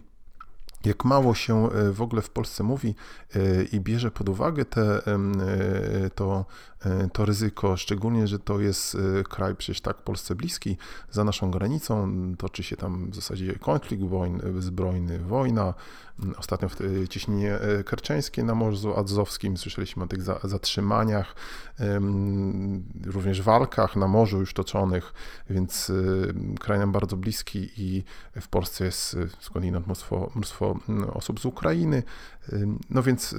jak 0.86 1.06
mało 1.06 1.36
się 1.36 1.72
e, 1.72 1.92
w 1.92 2.02
ogóle 2.02 2.22
w 2.22 2.30
Polsce 2.30 2.64
mówi 2.64 2.96
e, 3.36 3.64
i 3.64 3.80
bierze 3.80 4.12
pod 4.12 4.30
uwagę 4.30 4.66
te, 4.66 5.02
e, 5.06 6.10
to, 6.16 6.46
to 7.14 7.26
ryzyko, 7.26 7.78
szczególnie, 7.78 8.28
że 8.28 8.40
to 8.40 8.60
jest 8.60 8.98
kraj 9.30 9.56
przecież 9.56 9.82
tak 9.82 9.98
Polsce 9.98 10.36
bliski, 10.36 10.78
za 11.12 11.24
naszą 11.24 11.52
granicą, 11.52 12.12
toczy 12.38 12.64
się 12.64 12.78
tam 12.78 13.12
w 13.12 13.16
zasadzie 13.16 13.60
konflikt 13.60 14.04
zbrojny, 14.60 15.20
wojna. 15.20 15.74
Ostatnio 16.38 16.70
w 16.70 17.08
cieśninie 17.10 17.60
kerczeńskiej 17.86 18.44
na 18.44 18.56
Morzu 18.56 19.00
Azowskim 19.00 19.58
słyszeliśmy 19.58 20.04
o 20.04 20.08
tych 20.08 20.22
zatrzymaniach, 20.44 21.36
również 23.06 23.42
walkach 23.42 23.96
na 23.96 24.08
morzu 24.08 24.40
już 24.40 24.54
toczonych, 24.54 25.14
więc 25.50 25.92
kraj 26.60 26.80
nam 26.80 26.92
bardzo 26.92 27.18
bliski 27.18 27.70
i 27.78 28.04
w 28.42 28.48
Polsce 28.48 28.86
jest 28.86 29.18
skądinąd 29.40 29.86
mnóstwo, 29.86 30.32
mnóstwo 30.36 30.80
Mm, 30.90 31.10
osób 31.10 31.40
z 31.40 31.46
Ukrainy. 31.46 32.04
No 32.90 33.04
więc 33.04 33.36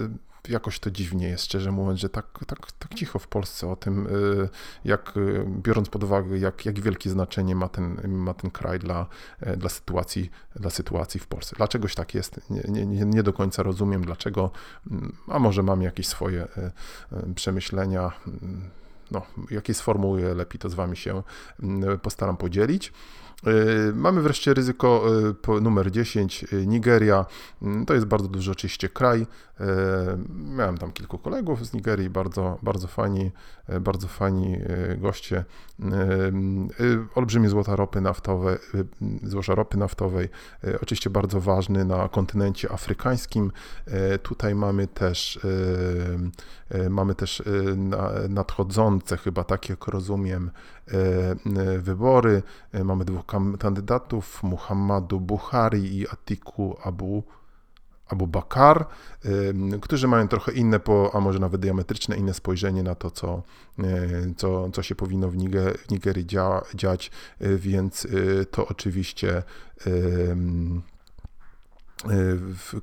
jakoś 0.49 0.79
to 0.79 0.91
dziwnie 0.91 1.29
jest, 1.29 1.45
szczerze 1.45 1.73
mówiąc, 1.73 2.01
że 2.01 2.09
tak, 2.09 2.45
tak, 2.47 2.73
tak 2.73 2.95
cicho 2.95 3.19
w 3.19 3.29
Polsce 3.29 3.69
o 3.69 3.77
tym, 3.77 4.07
y, 4.07 4.49
jak 4.85 5.17
y, 5.17 5.45
biorąc 5.47 5.89
pod 5.89 6.05
uwagę, 6.05 6.39
jak, 6.39 6.67
jak 6.67 6.81
wielkie 6.81 7.11
znaczenie 7.11 7.55
ma 7.55 7.69
ten, 7.69 8.09
ma 8.09 8.35
ten 8.35 8.51
kraj 8.51 8.79
dla, 8.79 9.07
e, 9.41 9.57
dla, 9.57 9.69
sytuacji, 9.69 10.31
dla 10.57 10.71
sytuacji 10.71 11.21
w 11.21 11.27
Polsce. 11.27 11.57
Dlaczegoś 11.57 11.95
tak 11.95 12.15
jest, 12.15 12.41
nie, 12.51 12.87
nie, 12.87 13.05
nie 13.05 13.23
do 13.23 13.33
końca 13.33 13.63
rozumiem, 13.63 14.05
dlaczego, 14.05 14.51
mm, 14.91 15.17
a 15.29 15.39
może 15.39 15.63
mam 15.63 15.83
jakieś 15.83 16.07
swoje 16.07 16.43
e, 16.43 16.73
e, 17.13 17.35
przemyślenia. 17.35 18.13
Mm, 18.27 18.71
no, 19.11 19.23
jakie 19.51 19.75
sformułuję, 19.75 20.35
lepiej 20.35 20.59
to 20.59 20.69
z 20.69 20.75
Wami 20.75 20.97
się 20.97 21.23
postaram 22.03 22.37
podzielić. 22.37 22.93
E, 23.47 23.53
mamy 23.95 24.23
wreszcie 24.23 24.55
ryzyko 24.55 25.05
e, 25.49 25.61
numer 25.61 25.91
10, 25.91 26.45
e, 26.45 26.67
Nigeria. 26.67 27.27
Mm, 27.63 27.87
to 27.87 27.95
jest 27.95 28.07
bardzo 28.07 28.29
duży 28.29 28.51
oczywiście 28.51 28.89
kraj. 28.89 29.27
Miałem 30.29 30.79
tam 30.79 30.93
kilku 30.93 31.19
kolegów 31.19 31.67
z 31.67 31.73
Nigerii, 31.73 32.11
bardzo, 32.11 32.59
bardzo 32.63 32.87
fajni, 32.87 33.31
bardzo 33.81 34.09
fajni 34.09 34.59
goście. 34.99 35.45
Olbrzymie 37.15 37.49
złota 37.49 37.77
ropy 37.77 38.01
naftowe, 38.01 38.59
złoża 39.23 39.55
ropy 39.55 39.79
naftowej, 39.79 40.29
oczywiście 40.83 41.11
bardzo 41.11 41.41
ważny 41.41 41.85
na 41.85 42.09
kontynencie 42.09 42.73
afrykańskim. 42.73 43.53
Tutaj 44.23 44.55
mamy 44.55 44.87
też 44.87 45.41
mamy 46.91 47.15
też 47.15 47.43
nadchodzące, 48.29 49.17
chyba 49.17 49.45
tak 49.45 49.69
jak 49.69 49.87
rozumiem 49.87 50.51
wybory. 51.79 52.43
Mamy 52.85 53.05
dwóch 53.05 53.27
kandydatów 53.59 54.43
Muhammadu 54.43 55.21
Buhari 55.21 55.99
i 55.99 56.09
Atiku 56.09 56.77
Abu 56.85 57.23
Abu 58.09 58.27
Bakar, 58.27 58.87
którzy 59.81 60.09
mają 60.09 60.29
trochę 60.29 60.53
inne, 60.53 60.81
a 61.13 61.21
może 61.21 61.39
nawet 61.39 61.61
diametryczne 61.61 62.17
inne 62.17 62.35
spojrzenie 62.35 62.83
na 62.83 62.95
to, 62.95 63.11
co, 63.11 63.43
co, 64.37 64.71
co 64.71 64.83
się 64.83 64.95
powinno 64.95 65.29
w, 65.29 65.37
Niger, 65.37 65.79
w 65.79 65.91
Nigerii 65.91 66.27
dzia, 66.27 66.63
dziać, 66.75 67.11
więc 67.41 68.07
to 68.51 68.67
oczywiście 68.67 69.43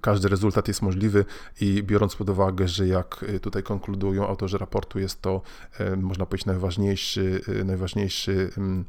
każdy 0.01 0.29
rezultat 0.29 0.67
jest 0.67 0.81
możliwy 0.81 1.25
i 1.61 1.83
biorąc 1.83 2.15
pod 2.15 2.29
uwagę, 2.29 2.67
że 2.67 2.87
jak 2.87 3.23
y, 3.23 3.39
tutaj 3.39 3.63
konkludują 3.63 4.27
autorzy 4.27 4.57
raportu, 4.57 4.99
jest 4.99 5.21
to, 5.21 5.41
y, 5.79 5.97
można 5.97 6.25
powiedzieć, 6.25 6.45
najważniejszy, 6.45 7.41
najważniejszy 7.65 8.49
mm, 8.57 8.85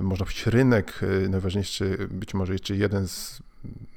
można 0.00 0.26
powiedzieć, 0.26 0.46
rynek, 0.46 1.00
najważniejszy, 1.28 2.08
być 2.10 2.34
może 2.34 2.52
jeszcze 2.52 2.76
jeden 2.76 3.08
z 3.08 3.42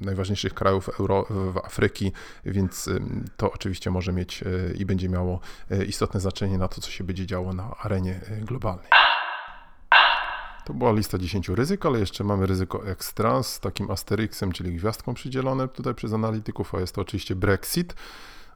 najważniejszych 0.01 0.53
krajów 0.53 0.89
Euro, 0.99 1.27
Afryki, 1.63 2.11
więc 2.45 2.89
to 3.37 3.51
oczywiście 3.51 3.91
może 3.91 4.13
mieć 4.13 4.43
i 4.75 4.85
będzie 4.85 5.09
miało 5.09 5.39
istotne 5.87 6.19
znaczenie 6.19 6.57
na 6.57 6.67
to, 6.67 6.81
co 6.81 6.91
się 6.91 7.03
będzie 7.03 7.25
działo 7.25 7.53
na 7.53 7.75
arenie 7.77 8.19
globalnej. 8.41 8.87
To 10.65 10.73
była 10.73 10.91
lista 10.91 11.17
10 11.17 11.49
ryzyk, 11.49 11.85
ale 11.85 11.99
jeszcze 11.99 12.23
mamy 12.23 12.45
ryzyko 12.45 12.87
extra 12.87 13.43
z 13.43 13.59
takim 13.59 13.91
asterixem, 13.91 14.51
czyli 14.51 14.75
gwiazdką 14.75 15.13
przydzielone 15.13 15.67
tutaj 15.67 15.95
przez 15.95 16.13
analityków, 16.13 16.75
a 16.75 16.79
jest 16.79 16.95
to 16.95 17.01
oczywiście 17.01 17.35
Brexit. 17.35 17.95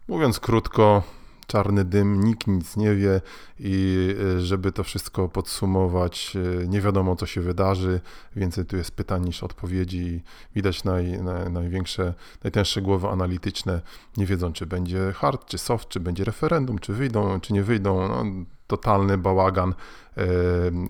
Mówiąc 0.08 0.40
krótko, 0.40 1.04
czarny 1.48 1.86
dym, 1.86 2.24
nikt 2.24 2.48
nic 2.48 2.78
nie 2.78 2.96
wie 2.96 3.22
i 3.60 4.08
e, 4.38 4.42
żeby 4.42 4.72
to 4.72 4.84
wszystko 4.84 5.30
podsumować, 5.30 6.38
e, 6.64 6.68
nie 6.68 6.82
wiadomo 6.82 7.16
co 7.16 7.26
się 7.26 7.42
wydarzy, 7.42 8.02
więcej 8.36 8.66
tu 8.66 8.78
jest 8.78 8.92
pytań 8.92 9.26
niż 9.26 9.44
odpowiedzi. 9.44 10.24
Widać 10.56 10.84
naj, 10.84 11.22
naj, 11.22 11.52
największe, 11.52 12.14
najtęższe 12.44 12.82
głowy 12.82 13.08
analityczne 13.08 13.82
nie 14.18 14.26
wiedzą, 14.26 14.54
czy 14.54 14.66
będzie 14.66 15.14
hard, 15.16 15.46
czy 15.46 15.58
soft, 15.58 15.90
czy 15.90 16.00
będzie 16.00 16.24
referendum, 16.24 16.80
czy 16.80 16.94
wyjdą, 16.94 17.40
czy 17.40 17.54
nie 17.54 17.64
wyjdą. 17.64 18.08
No, 18.08 18.26
totalny 18.68 19.18
bałagan, 19.18 19.74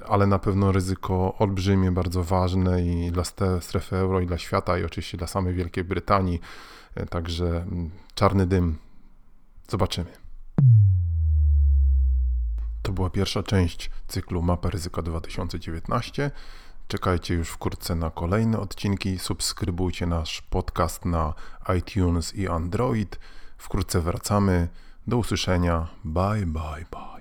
ale 0.08 0.28
na 0.28 0.40
pewno 0.40 0.72
ryzyko 0.72 1.36
olbrzymie, 1.40 1.92
bardzo 1.92 2.24
ważne 2.24 2.86
i 2.86 3.12
dla 3.12 3.24
strefy 3.60 3.96
euro, 3.96 4.22
i 4.22 4.26
dla 4.26 4.38
świata, 4.38 4.80
i 4.80 4.84
oczywiście 4.84 5.18
dla 5.18 5.28
samej 5.28 5.54
Wielkiej 5.54 5.84
Brytanii. 5.84 6.42
E, 6.96 7.06
także 7.06 7.66
czarny 8.16 8.46
dym. 8.46 8.78
Zobaczymy. 9.68 10.12
To 12.82 12.92
była 12.92 13.10
pierwsza 13.10 13.44
część 13.44 13.92
cyklu 14.08 14.42
Mapa 14.42 14.70
Ryzyka 14.70 15.02
2019. 15.02 16.32
Czekajcie 16.88 17.34
już 17.34 17.50
wkrótce 17.50 17.96
na 17.96 18.10
kolejne 18.10 18.60
odcinki. 18.60 19.20
Subskrybujcie 19.20 20.06
nasz 20.06 20.42
podcast 20.42 21.06
na 21.06 21.34
iTunes 21.78 22.36
i 22.36 22.48
Android. 22.48 23.20
Wkrótce 23.58 24.02
wracamy. 24.02 24.68
Do 25.08 25.18
usłyszenia. 25.18 25.88
Bye, 26.06 26.46
bye, 26.46 26.86
bye. 26.92 27.17